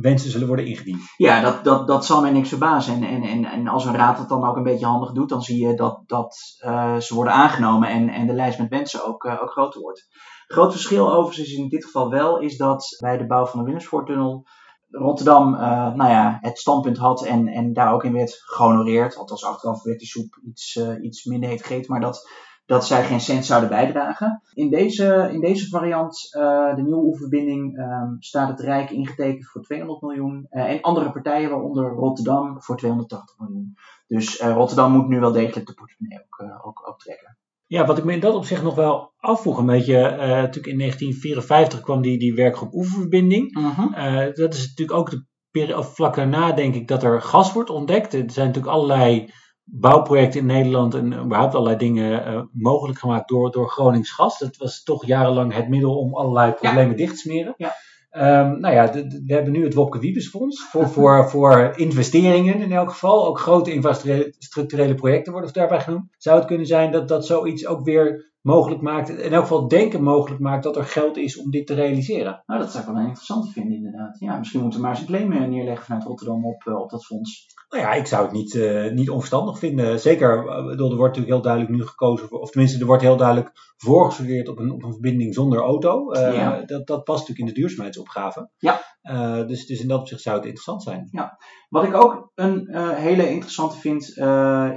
wensen 0.01 0.31
zullen 0.31 0.47
worden 0.47 0.67
ingediend. 0.67 1.03
Ja, 1.17 1.41
dat, 1.41 1.65
dat, 1.65 1.87
dat 1.87 2.07
zal 2.07 2.21
mij 2.21 2.31
niks 2.31 2.49
verbazen. 2.49 2.95
En, 2.95 3.03
en, 3.03 3.23
en, 3.23 3.45
en 3.45 3.69
als 3.69 3.85
een 3.85 3.95
raad 3.95 4.19
het 4.19 4.29
dan 4.29 4.49
ook 4.49 4.57
een 4.57 4.63
beetje 4.63 4.87
handig 4.87 5.13
doet, 5.13 5.29
dan 5.29 5.43
zie 5.43 5.67
je 5.67 5.75
dat, 5.75 6.03
dat 6.07 6.37
uh, 6.67 6.97
ze 6.97 7.15
worden 7.15 7.33
aangenomen 7.33 7.89
en, 7.89 8.09
en 8.09 8.27
de 8.27 8.33
lijst 8.33 8.59
met 8.59 8.69
wensen 8.69 9.05
ook, 9.07 9.25
uh, 9.25 9.43
ook 9.43 9.51
groter 9.51 9.81
wordt. 9.81 10.07
Groot 10.47 10.73
verschil 10.73 11.13
overigens 11.13 11.49
is 11.49 11.55
in 11.55 11.69
dit 11.69 11.85
geval 11.85 12.11
wel, 12.11 12.39
is 12.39 12.57
dat 12.57 12.97
bij 13.01 13.17
de 13.17 13.27
bouw 13.27 13.47
van 13.47 13.59
de 13.59 13.65
Willemsvoortunnel 13.65 14.47
Rotterdam 14.89 15.55
uh, 15.55 15.61
nou 15.95 16.11
ja, 16.11 16.39
het 16.41 16.59
standpunt 16.59 16.97
had 16.97 17.25
en, 17.25 17.49
en 17.49 17.73
daar 17.73 17.93
ook 17.93 18.05
in 18.05 18.13
werd 18.13 18.43
gehonoreerd. 18.45 19.17
Althans, 19.17 19.45
achteraf 19.45 19.83
werd 19.83 19.99
die 19.99 20.09
soep 20.09 20.41
iets, 20.45 20.81
iets 21.01 21.25
minder 21.25 21.49
heet 21.49 21.63
gegeten, 21.63 21.93
maar 21.93 22.01
dat 22.01 22.29
dat 22.67 22.87
zij 22.87 23.05
geen 23.05 23.21
cent 23.21 23.45
zouden 23.45 23.69
bijdragen. 23.69 24.43
In 24.55 24.71
deze, 24.71 25.29
in 25.33 25.41
deze 25.41 25.69
variant, 25.69 26.29
uh, 26.37 26.75
de 26.75 26.83
nieuwe 26.83 27.05
oefenverbinding, 27.05 27.79
um, 27.79 28.17
staat 28.21 28.49
het 28.49 28.61
Rijk 28.61 28.91
ingetekend 28.91 29.47
voor 29.47 29.63
200 29.63 30.01
miljoen. 30.01 30.47
Uh, 30.51 30.71
en 30.71 30.81
andere 30.81 31.13
partijen, 31.13 31.51
waaronder 31.51 31.93
Rotterdam, 31.93 32.63
voor 32.63 32.77
280 32.77 33.39
miljoen. 33.39 33.75
Dus 34.07 34.41
uh, 34.41 34.53
Rotterdam 34.53 34.93
moet 34.93 35.09
nu 35.09 35.21
wel 35.21 35.33
degelijk 35.33 35.67
de 35.67 35.75
portemonnee 35.75 36.19
ook, 36.19 36.67
ook, 36.67 36.89
ook 36.89 36.99
trekken. 36.99 37.37
Ja, 37.67 37.87
wat 37.87 37.99
ik 37.99 38.05
me 38.05 38.13
in 38.13 38.21
dat 38.21 38.35
opzicht 38.35 38.63
nog 38.63 38.75
wel 38.75 39.13
afvroeg, 39.17 39.59
een 39.59 39.67
beetje, 39.67 40.01
natuurlijk 40.17 40.67
in 40.67 40.79
1954 40.79 41.81
kwam 41.81 42.03
die, 42.03 42.19
die 42.19 42.35
werkgroep 42.35 42.75
oefenverbinding. 42.75 43.59
-huh. 43.59 44.35
dat 44.35 44.55
is 44.55 44.69
natuurlijk 44.69 44.99
ook 44.99 45.11
de 45.11 45.25
periode, 45.51 45.83
vlak 45.83 46.15
daarna 46.15 46.53
denk 46.53 46.75
ik 46.75 46.89
dat 46.89 47.03
er 47.03 47.23
gas 47.23 47.53
wordt 47.53 47.71
ontdekt. 47.71 48.15
Er 48.15 48.31
zijn 48.31 48.47
natuurlijk 48.47 48.75
allerlei 48.75 49.33
bouwprojecten 49.69 50.41
in 50.41 50.47
Nederland 50.47 50.95
en 50.95 51.13
überhaupt 51.13 51.55
allerlei 51.55 51.77
dingen 51.77 52.29
uh, 52.29 52.43
mogelijk 52.53 52.99
gemaakt 52.99 53.29
door, 53.29 53.51
door 53.51 53.71
Gronings 53.71 54.11
gas. 54.11 54.39
Dat 54.39 54.57
was 54.57 54.83
toch 54.83 55.07
jarenlang 55.07 55.55
het 55.55 55.69
middel 55.69 55.99
om 55.99 56.15
allerlei 56.15 56.53
problemen 56.53 56.91
ja. 56.91 56.97
dicht 56.97 57.13
te 57.13 57.19
smeren. 57.19 57.55
Ja. 57.57 57.75
Um, 58.11 58.61
nou 58.61 58.75
ja, 58.75 58.93
we 58.93 59.35
hebben 59.35 59.53
nu 59.53 59.65
het 59.65 59.75
Wopke 59.75 59.99
Wiebesfonds 59.99 60.69
voor, 60.69 60.89
voor, 60.89 61.25
voor 61.31 61.73
investeringen 61.77 62.61
in 62.61 62.73
elk 62.73 62.91
geval. 62.91 63.27
Ook 63.27 63.39
grote 63.39 63.73
infrastructurele 63.73 64.95
projecten 64.95 65.33
worden 65.33 65.53
daarbij 65.53 65.81
genoemd. 65.81 66.15
Zou 66.19 66.39
het 66.39 66.47
kunnen 66.47 66.67
zijn 66.67 66.93
dat, 66.93 67.09
dat 67.09 67.27
zoiets 67.27 67.67
ook 67.67 67.85
weer 67.85 68.35
mogelijk 68.41 68.81
maakt, 68.81 69.09
in 69.09 69.33
elk 69.33 69.43
geval 69.43 69.69
denken 69.69 70.03
mogelijk 70.03 70.41
maakt 70.41 70.63
dat 70.63 70.77
er 70.77 70.85
geld 70.85 71.17
is 71.17 71.39
om 71.39 71.51
dit 71.51 71.67
te 71.67 71.75
realiseren. 71.75 72.43
Nou, 72.47 72.61
dat 72.61 72.71
zou 72.71 72.85
ik 72.85 72.91
wel 72.91 72.99
een 72.99 73.07
interessante 73.07 73.53
vinden 73.53 73.77
inderdaad. 73.77 74.19
Ja, 74.19 74.39
misschien 74.39 74.61
moeten 74.61 74.79
we 74.79 74.87
maar 74.87 74.95
eens 74.95 75.09
een 75.09 75.27
claim 75.29 75.51
neerleggen 75.51 75.85
vanuit 75.85 76.05
Rotterdam 76.05 76.47
op, 76.47 76.65
uh, 76.65 76.81
op 76.81 76.91
dat 76.91 77.05
fonds. 77.05 77.47
Nou 77.69 77.83
ja, 77.83 77.93
ik 77.93 78.07
zou 78.07 78.23
het 78.23 78.33
niet, 78.33 78.55
uh, 78.55 78.93
niet 78.93 79.11
onverstandig 79.11 79.59
vinden. 79.59 80.01
Zeker, 80.01 80.45
uh, 80.45 80.51
er 80.51 80.77
wordt 80.77 80.99
natuurlijk 80.99 81.27
heel 81.27 81.43
duidelijk 81.43 81.73
nu 81.73 81.87
gekozen 81.87 82.29
voor, 82.29 82.41
of 82.41 82.51
tenminste 82.51 82.81
er 82.81 82.87
wordt 82.87 83.03
heel 83.03 83.17
duidelijk 83.17 83.51
voorgesorteerd 83.77 84.49
op 84.49 84.59
een, 84.59 84.71
op 84.71 84.83
een 84.83 84.93
verbinding 84.93 85.35
zonder 85.35 85.59
auto. 85.59 86.13
Ja. 86.15 86.63
dat, 86.63 86.87
dat 86.87 87.05
past 87.05 87.19
natuurlijk 87.19 87.49
in 87.49 87.55
de 87.55 87.61
duurzaamheidsopgave. 87.61 88.51
Ja. 88.59 88.81
Uh, 89.03 89.47
dus, 89.47 89.67
dus 89.67 89.81
in 89.81 89.89
dat 89.89 90.01
opzicht 90.01 90.23
zou 90.23 90.37
het 90.37 90.45
interessant 90.45 90.83
zijn. 90.83 91.09
Ja. 91.11 91.39
Wat 91.69 91.85
ik 91.85 91.95
ook 91.95 92.33
een 92.35 92.77
hele 92.95 93.31
interessante 93.31 93.77
vind, 93.77 94.17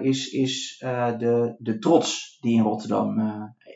is, 0.02 0.28
is 0.28 0.78
de, 1.18 1.56
de 1.58 1.78
trots 1.80 2.38
die 2.40 2.56
in 2.56 2.64
Rotterdam 2.64 3.16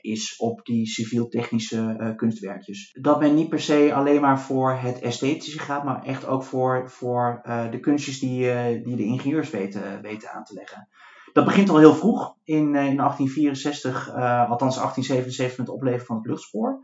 is 0.03 0.35
op 0.37 0.65
die 0.65 0.87
civiel-technische 0.87 2.13
kunstwerkjes. 2.15 2.97
Dat 3.01 3.19
men 3.19 3.35
niet 3.35 3.49
per 3.49 3.59
se 3.59 3.93
alleen 3.93 4.21
maar 4.21 4.41
voor 4.41 4.73
het 4.73 4.99
esthetische 4.99 5.59
gaat, 5.59 5.83
maar 5.83 6.03
echt 6.03 6.25
ook 6.25 6.43
voor, 6.43 6.89
voor 6.89 7.41
de 7.71 7.79
kunstjes 7.79 8.19
die, 8.19 8.45
die 8.81 8.95
de 8.95 9.03
ingenieurs 9.03 9.49
weten, 9.49 10.01
weten 10.01 10.31
aan 10.31 10.43
te 10.43 10.53
leggen. 10.53 10.87
Dat 11.33 11.45
begint 11.45 11.69
al 11.69 11.77
heel 11.77 11.95
vroeg, 11.95 12.35
in, 12.43 12.75
in 12.75 12.97
1864, 12.97 14.09
althans 14.49 14.75
1877 14.75 15.57
met 15.57 15.67
het 15.67 15.75
opleven 15.75 16.05
van 16.05 16.15
het 16.15 16.25
luchtspoor 16.25 16.81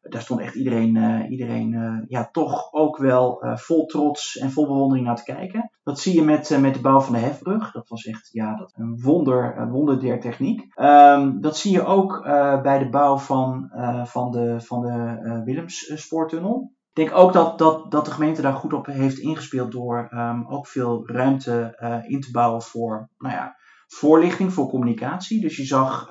daar 0.00 0.22
stond 0.22 0.40
echt 0.40 0.54
iedereen, 0.54 0.96
uh, 0.96 1.30
iedereen 1.30 1.72
uh, 1.72 2.02
ja, 2.06 2.28
toch 2.32 2.72
ook 2.72 2.96
wel 2.96 3.44
uh, 3.44 3.56
vol 3.56 3.86
trots 3.86 4.36
en 4.36 4.50
vol 4.50 4.66
bewondering 4.66 5.06
naar 5.06 5.16
te 5.16 5.32
kijken. 5.32 5.70
Dat 5.82 6.00
zie 6.00 6.14
je 6.14 6.22
met, 6.22 6.58
met 6.60 6.74
de 6.74 6.80
bouw 6.80 7.00
van 7.00 7.12
de 7.12 7.18
hefbrug. 7.18 7.72
Dat 7.72 7.88
was 7.88 8.04
echt 8.04 8.28
ja, 8.32 8.56
dat 8.56 8.72
een 8.76 9.00
wonder, 9.02 9.58
een 9.58 9.98
der 9.98 10.20
techniek. 10.20 10.80
Um, 10.80 11.40
dat 11.40 11.56
zie 11.56 11.72
je 11.72 11.84
ook 11.84 12.22
bij 12.62 12.78
de 12.78 12.88
bouw 12.88 13.16
van, 13.16 13.70
van 14.04 14.30
de, 14.30 14.60
van 14.60 14.80
de 14.80 15.42
Willemsspoortunnel. 15.44 16.72
Ik 16.92 17.04
denk 17.04 17.16
ook 17.16 17.32
dat, 17.32 17.58
dat, 17.58 17.90
dat 17.90 18.04
de 18.04 18.10
gemeente 18.10 18.42
daar 18.42 18.54
goed 18.54 18.72
op 18.72 18.86
heeft 18.86 19.18
ingespeeld 19.18 19.72
door 19.72 20.08
um, 20.14 20.46
ook 20.48 20.66
veel 20.66 21.08
ruimte 21.08 21.76
in 22.06 22.20
te 22.20 22.30
bouwen 22.30 22.62
voor 22.62 23.10
nou 23.18 23.34
ja, 23.34 23.56
voorlichting, 23.86 24.52
voor 24.52 24.68
communicatie. 24.68 25.40
Dus 25.40 25.56
je 25.56 25.64
zag 25.64 26.10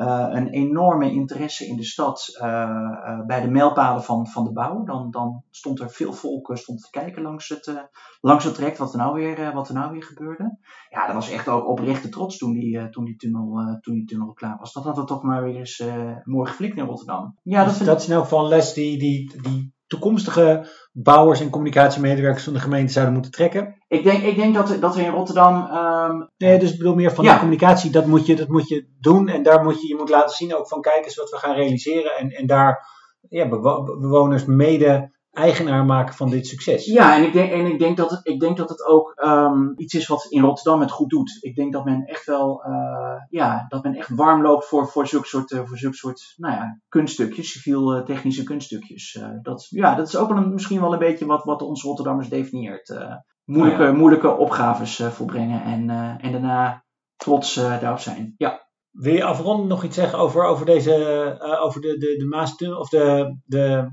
uh, 0.00 0.26
een 0.30 0.48
enorme 0.48 1.10
interesse 1.12 1.66
in 1.66 1.76
de 1.76 1.84
stad 1.84 2.38
uh, 2.42 2.46
uh, 2.46 3.26
bij 3.26 3.40
de 3.40 3.50
mijlpalen 3.50 4.02
van, 4.02 4.26
van 4.26 4.44
de 4.44 4.52
bouw. 4.52 4.84
Dan, 4.84 5.10
dan 5.10 5.42
stond 5.50 5.80
er 5.80 5.90
veel 5.90 6.12
volk 6.12 6.56
stond 6.56 6.80
te 6.80 6.90
kijken 6.90 7.22
langs 7.22 7.48
het, 7.48 7.88
langs 8.20 8.44
het 8.44 8.54
traject 8.54 8.78
wat 8.78 8.92
er, 8.92 8.98
nou 8.98 9.14
weer, 9.14 9.52
wat 9.52 9.68
er 9.68 9.74
nou 9.74 9.92
weer 9.92 10.02
gebeurde. 10.02 10.58
Ja, 10.90 11.06
dat 11.06 11.14
was 11.14 11.30
echt 11.30 11.48
ook 11.48 11.68
oprechte 11.68 12.08
trots 12.08 12.38
toen 12.38 12.52
die, 12.52 12.88
toen 12.88 13.04
die, 13.04 13.16
tunnel, 13.16 13.78
toen 13.80 13.94
die 13.94 14.04
tunnel 14.04 14.32
klaar 14.32 14.56
was. 14.58 14.72
Dat 14.72 14.84
had 14.84 14.96
het 14.96 15.06
toch 15.06 15.22
maar 15.22 15.42
weer 15.42 15.56
eens 15.56 15.84
mooi 16.24 16.48
geflikt 16.48 16.76
in 16.76 16.84
Rotterdam. 16.84 17.36
Ja, 17.42 17.64
dat, 17.64 17.78
dat 17.78 18.00
is 18.00 18.08
in 18.08 18.14
elk 18.14 18.22
geval 18.22 18.42
een 18.42 18.48
les 18.48 18.72
die, 18.72 18.98
die, 18.98 19.40
die 19.42 19.74
toekomstige 19.90 20.66
bouwers 20.92 21.40
en 21.40 21.50
communicatiemedewerkers 21.50 22.44
van 22.44 22.52
de 22.52 22.60
gemeente 22.60 22.92
zouden 22.92 23.14
moeten 23.14 23.32
trekken? 23.32 23.74
Ik 23.88 24.04
denk, 24.04 24.22
ik 24.22 24.36
denk 24.36 24.54
dat, 24.54 24.76
dat 24.80 24.94
we 24.94 25.02
in 25.02 25.10
Rotterdam. 25.10 25.70
Um, 25.72 26.28
nee, 26.36 26.58
dus 26.58 26.72
ik 26.72 26.78
bedoel 26.78 26.94
meer 26.94 27.12
van 27.12 27.24
de 27.24 27.38
communicatie, 27.38 27.90
dat 27.90 28.06
moet, 28.06 28.26
je, 28.26 28.36
dat 28.36 28.48
moet 28.48 28.68
je 28.68 28.88
doen. 29.00 29.28
En 29.28 29.42
daar 29.42 29.64
moet 29.64 29.80
je, 29.80 29.88
je 29.88 29.96
moet 29.96 30.08
laten 30.08 30.36
zien 30.36 30.54
ook 30.54 30.68
van 30.68 30.80
kijk 30.80 31.04
eens 31.04 31.16
wat 31.16 31.30
we 31.30 31.36
gaan 31.36 31.54
realiseren. 31.54 32.16
En, 32.16 32.30
en 32.30 32.46
daar 32.46 32.86
ja, 33.28 33.48
bewoners 33.48 34.44
mede 34.44 35.18
eigenaar 35.32 35.84
maken 35.84 36.14
van 36.14 36.30
dit 36.30 36.46
succes. 36.46 36.84
Ja, 36.84 37.16
en 37.16 37.24
ik 37.24 37.32
denk, 37.32 37.52
en 37.52 37.66
ik 37.66 37.78
denk, 37.78 37.96
dat, 37.96 38.10
het, 38.10 38.20
ik 38.22 38.40
denk 38.40 38.56
dat 38.56 38.68
het 38.68 38.84
ook 38.84 39.22
um, 39.24 39.72
iets 39.76 39.94
is 39.94 40.06
wat 40.06 40.26
in 40.28 40.42
Rotterdam 40.42 40.80
het 40.80 40.90
goed 40.90 41.10
doet. 41.10 41.38
Ik 41.40 41.54
denk 41.54 41.72
dat 41.72 41.84
men 41.84 42.04
echt 42.04 42.26
wel, 42.26 42.64
uh, 42.66 43.22
ja, 43.28 43.64
dat 43.68 43.82
men 43.82 43.94
echt 43.94 44.08
warm 44.08 44.42
loopt 44.42 44.66
voor, 44.66 44.88
voor 44.88 45.06
zulke 45.06 45.26
soort, 45.26 45.50
uh, 45.50 45.60
voor 45.64 45.78
zulke 45.78 45.96
soort 45.96 46.34
nou 46.36 46.54
ja, 46.54 46.80
kunststukjes, 46.88 47.50
civiel-technische 47.50 48.42
kunststukjes. 48.42 49.14
Uh, 49.14 49.28
dat, 49.42 49.66
ja, 49.70 49.94
dat 49.94 50.08
is 50.08 50.16
ook 50.16 50.28
wel 50.28 50.36
een, 50.36 50.52
misschien 50.52 50.80
wel 50.80 50.92
een 50.92 50.98
beetje 50.98 51.26
wat, 51.26 51.44
wat 51.44 51.62
onze 51.62 51.86
Rotterdammers 51.86 52.28
definieert. 52.28 52.98
moeilijke, 53.44 53.82
ja. 53.82 53.92
moeilijke 53.92 54.36
opgaves 54.36 55.02
volbrengen 55.10 55.62
en, 55.62 55.90
en 56.20 56.32
daarna 56.32 56.84
trots 57.16 57.54
daarop 57.54 57.98
zijn. 57.98 58.34
Ja. 58.36 58.68
Wil 58.90 59.14
je 59.14 59.24
afronden 59.24 59.66
nog 59.66 59.84
iets 59.84 59.96
zeggen 59.96 60.18
over, 60.18 60.44
over, 60.44 60.66
deze, 60.66 61.58
over 61.62 61.80
de, 61.80 61.98
de, 61.98 62.16
de 62.16 62.26
Maastunnel 62.26 62.78
of 62.78 62.88
de, 62.88 63.36
de 63.44 63.90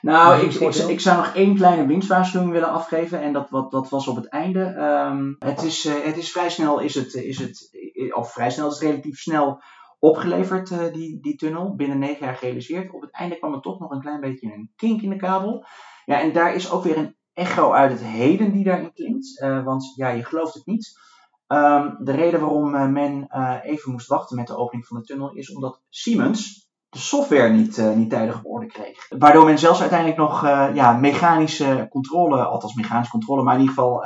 Nou, 0.00 0.40
ik, 0.40 0.54
ik, 0.54 0.74
ik, 0.74 1.00
zou 1.00 1.16
nog 1.16 1.34
één 1.34 1.56
kleine 1.56 1.86
winstwaarschuwing 1.86 2.52
willen 2.52 2.70
afgeven 2.70 3.20
en 3.20 3.32
dat, 3.32 3.50
wat, 3.50 3.70
dat 3.70 3.88
was 3.88 4.08
op 4.08 4.16
het 4.16 4.28
einde. 4.28 4.60
Um, 4.60 5.36
het, 5.38 5.62
is, 5.62 5.84
uh, 5.84 6.04
het 6.04 6.16
is 6.16 6.32
vrij 6.32 6.50
snel, 6.50 6.80
is 6.80 6.94
het, 6.94 7.14
is 7.14 7.38
het, 7.38 7.70
of 8.14 8.32
vrij 8.32 8.50
snel, 8.50 8.66
is 8.66 8.72
het 8.72 8.82
relatief 8.82 9.18
snel 9.18 9.62
opgeleverd, 9.98 10.70
uh, 10.70 10.92
die, 10.92 11.20
die 11.20 11.36
tunnel. 11.36 11.74
Binnen 11.74 11.98
negen 11.98 12.26
jaar 12.26 12.34
gerealiseerd. 12.34 12.92
Op 12.92 13.00
het 13.00 13.10
einde 13.10 13.38
kwam 13.38 13.54
er 13.54 13.60
toch 13.60 13.78
nog 13.78 13.90
een 13.90 14.00
klein 14.00 14.20
beetje 14.20 14.52
een 14.52 14.72
kink 14.76 15.02
in 15.02 15.10
de 15.10 15.16
kabel. 15.16 15.64
Ja, 16.04 16.20
en 16.20 16.32
daar 16.32 16.54
is 16.54 16.70
ook 16.70 16.82
weer 16.82 16.96
een 16.96 17.16
echo 17.32 17.72
uit 17.72 17.90
het 17.90 18.02
heden 18.02 18.52
die 18.52 18.64
daarin 18.64 18.92
klinkt. 18.92 19.40
want 19.40 19.92
ja, 19.94 20.08
je 20.08 20.24
gelooft 20.24 20.54
het 20.54 20.66
niet. 20.66 21.00
Um, 21.46 21.96
de 21.98 22.12
reden 22.12 22.40
waarom 22.40 22.92
men 22.92 23.26
even 23.62 23.92
moest 23.92 24.08
wachten 24.08 24.36
met 24.36 24.46
de 24.46 24.56
opening 24.56 24.86
van 24.86 24.96
de 24.96 25.04
tunnel 25.04 25.32
is 25.32 25.54
omdat 25.54 25.82
Siemens 25.88 26.61
de 26.92 26.98
software 26.98 27.48
niet, 27.48 27.78
uh, 27.78 27.90
niet 27.90 28.10
tijdig 28.10 28.38
op 28.38 28.46
orde 28.46 28.66
kreeg. 28.66 29.06
Waardoor 29.18 29.44
men 29.44 29.58
zelfs 29.58 29.80
uiteindelijk 29.80 30.18
nog 30.18 30.42
ja, 30.74 30.92
mechanische 30.92 31.86
controle, 31.90 32.44
althans 32.44 32.74
mechanische 32.74 33.12
controle, 33.12 33.42
maar 33.42 33.54
in 33.54 33.60
ieder 33.60 33.74
geval 33.74 34.00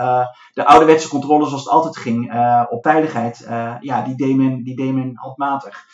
de 0.53 0.67
ouderwetse 0.67 1.09
controle 1.09 1.47
zoals 1.47 1.65
het 1.65 1.73
altijd 1.73 1.97
ging 1.97 2.33
op 2.71 2.83
veiligheid, 2.83 3.47
ja, 3.81 4.03
die 4.03 4.17
deed 4.17 4.37
men, 4.37 4.63
die 4.63 4.77
deed 4.77 4.95
men 4.95 5.11
handmatig. 5.15 5.85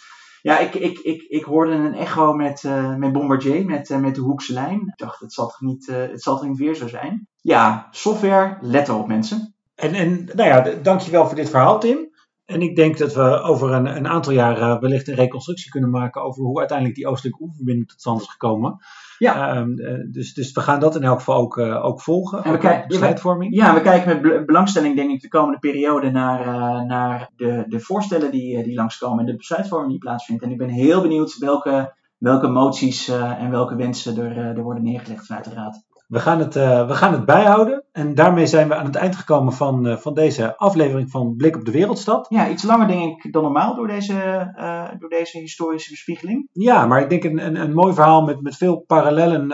Ja, 0.42 0.58
ik, 0.58 0.74
ik, 0.74 0.98
ik, 0.98 1.22
ik 1.22 1.44
hoorde 1.44 1.72
een 1.72 1.94
echo 1.94 2.32
met, 2.32 2.62
met 2.96 3.12
Bombardier, 3.12 3.64
met, 3.64 3.88
met 3.88 4.14
de 4.14 4.20
Hoekse 4.20 4.52
lijn. 4.52 4.80
Ik 4.80 4.96
dacht, 4.96 5.20
het 5.20 5.32
zal 5.32 5.46
toch 5.46 5.60
niet, 5.60 5.86
het 5.86 6.22
zal 6.22 6.36
toch 6.36 6.48
niet 6.48 6.58
weer 6.58 6.74
zo 6.74 6.88
zijn? 6.88 7.28
Ja, 7.40 7.88
software, 7.90 8.58
let 8.60 8.88
op 8.88 9.06
mensen. 9.06 9.54
En, 9.74 9.94
en 9.94 10.28
nou 10.34 10.48
ja, 10.48 10.60
dankjewel 10.82 11.26
voor 11.26 11.36
dit 11.36 11.50
verhaal, 11.50 11.80
Tim. 11.80 12.11
En 12.52 12.62
ik 12.62 12.76
denk 12.76 12.98
dat 12.98 13.14
we 13.14 13.40
over 13.40 13.72
een, 13.72 13.96
een 13.96 14.08
aantal 14.08 14.32
jaren 14.32 14.80
wellicht 14.80 15.08
een 15.08 15.14
reconstructie 15.14 15.70
kunnen 15.70 15.90
maken 15.90 16.22
over 16.22 16.42
hoe 16.42 16.58
uiteindelijk 16.58 16.96
die 16.96 17.06
oostelijke 17.06 17.42
oeververbinding 17.42 17.88
tot 17.88 18.00
stand 18.00 18.20
is 18.20 18.28
gekomen. 18.28 18.78
Ja. 19.18 19.56
Um, 19.56 19.76
dus, 20.10 20.34
dus 20.34 20.52
we 20.52 20.60
gaan 20.60 20.80
dat 20.80 20.96
in 20.96 21.02
elk 21.02 21.18
geval 21.18 21.36
ook, 21.36 21.56
uh, 21.56 21.84
ook 21.84 22.00
volgen. 22.00 22.44
En 22.44 22.52
we 22.52 22.58
kijken 22.58 22.88
besluitvorming. 22.88 23.54
Ja, 23.54 23.74
we 23.74 23.80
kijken 23.80 24.20
met 24.20 24.46
belangstelling, 24.46 24.96
denk 24.96 25.10
ik, 25.10 25.20
de 25.20 25.28
komende 25.28 25.58
periode 25.58 26.10
naar, 26.10 26.46
uh, 26.46 26.86
naar 26.86 27.30
de, 27.36 27.64
de 27.68 27.80
voorstellen 27.80 28.30
die, 28.30 28.62
die 28.62 28.74
langskomen 28.74 29.18
en 29.18 29.26
de 29.26 29.36
besluitvorming 29.36 29.90
die 29.90 30.00
plaatsvindt. 30.00 30.42
En 30.42 30.50
ik 30.50 30.58
ben 30.58 30.68
heel 30.68 31.02
benieuwd 31.02 31.38
welke, 31.38 31.94
welke 32.18 32.48
moties 32.48 33.08
en 33.38 33.50
welke 33.50 33.76
wensen 33.76 34.18
er, 34.18 34.38
er 34.56 34.62
worden 34.62 34.82
neergelegd 34.82 35.26
vanuit 35.26 35.44
de 35.44 35.54
Raad. 35.54 35.84
We 36.12 36.20
gaan, 36.20 36.38
het, 36.38 36.56
uh, 36.56 36.86
we 36.86 36.94
gaan 36.94 37.12
het 37.12 37.24
bijhouden. 37.24 37.84
En 37.92 38.14
daarmee 38.14 38.46
zijn 38.46 38.68
we 38.68 38.74
aan 38.74 38.84
het 38.84 38.96
eind 38.96 39.16
gekomen 39.16 39.52
van, 39.52 39.86
uh, 39.86 39.96
van 39.96 40.14
deze 40.14 40.56
aflevering 40.56 41.10
van 41.10 41.36
Blik 41.36 41.56
op 41.56 41.64
de 41.64 41.70
Wereldstad. 41.70 42.26
Ja, 42.28 42.48
iets 42.48 42.62
langer 42.62 42.86
denk 42.86 43.24
ik 43.24 43.32
dan 43.32 43.42
normaal 43.42 43.74
door 43.74 43.86
deze, 43.86 44.12
uh, 44.58 44.88
door 44.98 45.08
deze 45.08 45.38
historische 45.38 45.90
bespiegeling. 45.90 46.48
Ja, 46.52 46.86
maar 46.86 47.00
ik 47.00 47.10
denk 47.10 47.24
een, 47.24 47.46
een, 47.46 47.56
een 47.56 47.74
mooi 47.74 47.94
verhaal 47.94 48.22
met, 48.22 48.40
met 48.40 48.56
veel 48.56 48.84
parallellen 48.86 49.46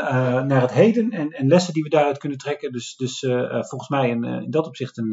naar 0.47 0.61
het 0.61 0.73
heden 0.73 1.11
en, 1.11 1.31
en 1.31 1.47
lessen 1.47 1.73
die 1.73 1.83
we 1.83 1.89
daaruit 1.89 2.19
kunnen 2.19 2.39
trekken. 2.39 2.73
Dus, 2.73 2.97
dus 2.97 3.19
volgens 3.49 3.89
mij 3.89 4.09
in, 4.09 4.25
in 4.25 4.51
dat 4.51 4.67
opzicht 4.67 4.99
een, 4.99 5.13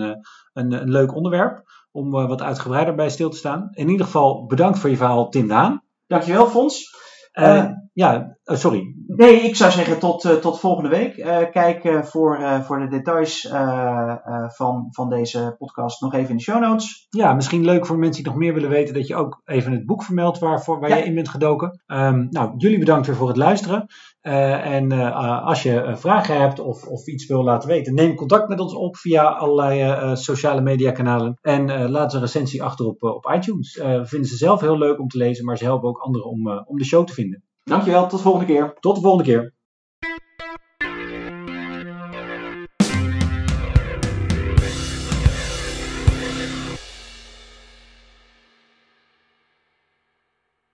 een, 0.53 0.71
een 0.71 0.91
leuk 0.91 1.15
onderwerp 1.15 1.63
om 1.91 2.11
wat 2.11 2.41
uitgebreider 2.41 2.95
bij 2.95 3.09
stil 3.09 3.29
te 3.29 3.37
staan. 3.37 3.67
In 3.71 3.89
ieder 3.89 4.05
geval 4.05 4.45
bedankt 4.45 4.79
voor 4.79 4.89
je 4.89 4.97
verhaal, 4.97 5.29
Tim 5.29 5.47
Daan. 5.47 5.83
Dankjewel, 6.07 6.47
Fons. 6.47 6.93
Uh, 7.33 7.65
ja, 7.95 8.37
uh, 8.45 8.57
sorry. 8.57 8.95
Nee, 9.07 9.41
ik 9.41 9.55
zou 9.55 9.71
zeggen 9.71 9.99
tot, 9.99 10.23
uh, 10.23 10.31
tot 10.31 10.59
volgende 10.59 10.89
week. 10.89 11.15
kijk 11.51 12.05
voor, 12.05 12.61
voor 12.65 12.79
de 12.79 12.87
details 12.87 13.47
van, 14.47 14.87
van 14.89 15.09
deze 15.09 15.55
podcast 15.57 16.01
nog 16.01 16.13
even 16.13 16.29
in 16.29 16.35
de 16.35 16.41
show 16.41 16.61
notes. 16.61 17.07
Ja, 17.09 17.33
misschien 17.33 17.65
leuk 17.65 17.85
voor 17.85 17.97
mensen 17.97 18.23
die 18.23 18.31
nog 18.31 18.41
meer 18.41 18.53
willen 18.53 18.69
weten 18.69 18.93
dat 18.93 19.07
je 19.07 19.15
ook 19.15 19.41
even 19.45 19.71
het 19.71 19.85
boek 19.85 20.03
vermeldt 20.03 20.39
waarvoor, 20.39 20.79
waar 20.79 20.89
ja. 20.89 20.95
jij 20.97 21.05
in 21.05 21.15
bent 21.15 21.29
gedoken. 21.29 21.83
Um, 21.87 22.27
nou, 22.29 22.53
jullie 22.57 22.79
bedankt 22.79 23.07
weer 23.07 23.15
voor 23.15 23.27
het 23.27 23.37
luisteren. 23.37 23.85
en 24.21 24.91
als 25.43 25.63
je 25.63 25.93
vragen 25.95 26.39
hebt 26.39 26.59
of, 26.59 26.87
of 26.87 27.07
iets 27.07 27.25
wil 27.25 27.43
laten 27.43 27.69
weten, 27.69 27.93
neem 27.93 28.15
contact 28.15 28.49
met 28.49 28.59
ons 28.59 28.73
op 28.73 28.97
via 28.97 29.23
allerlei 29.23 30.15
sociale 30.15 30.61
media 30.61 30.91
kanalen. 30.91 31.37
En 31.41 31.89
laat 31.89 32.13
een 32.13 32.19
recensie 32.19 32.63
achter 32.63 32.85
op, 32.85 33.03
op 33.03 33.31
iTunes. 33.35 33.75
we 33.75 34.05
vinden 34.05 34.29
ze 34.29 34.37
zelf 34.37 34.61
heel 34.61 34.77
leuk 34.77 34.99
om 34.99 35.07
te 35.07 35.17
lezen, 35.17 35.45
maar 35.45 35.57
ze 35.57 35.63
helpen 35.63 35.89
ook 35.89 35.99
anderen 35.99 36.29
om, 36.29 36.63
om 36.65 36.77
de 36.77 36.85
show 36.85 37.05
te 37.05 37.13
vinden. 37.13 37.43
Dankjewel, 37.69 38.07
tot 38.07 38.11
de 38.11 38.25
volgende 38.25 38.45
keer. 38.53 38.73
Tot 38.79 38.95
de 38.95 39.01
volgende 39.01 39.31
keer. 39.31 39.53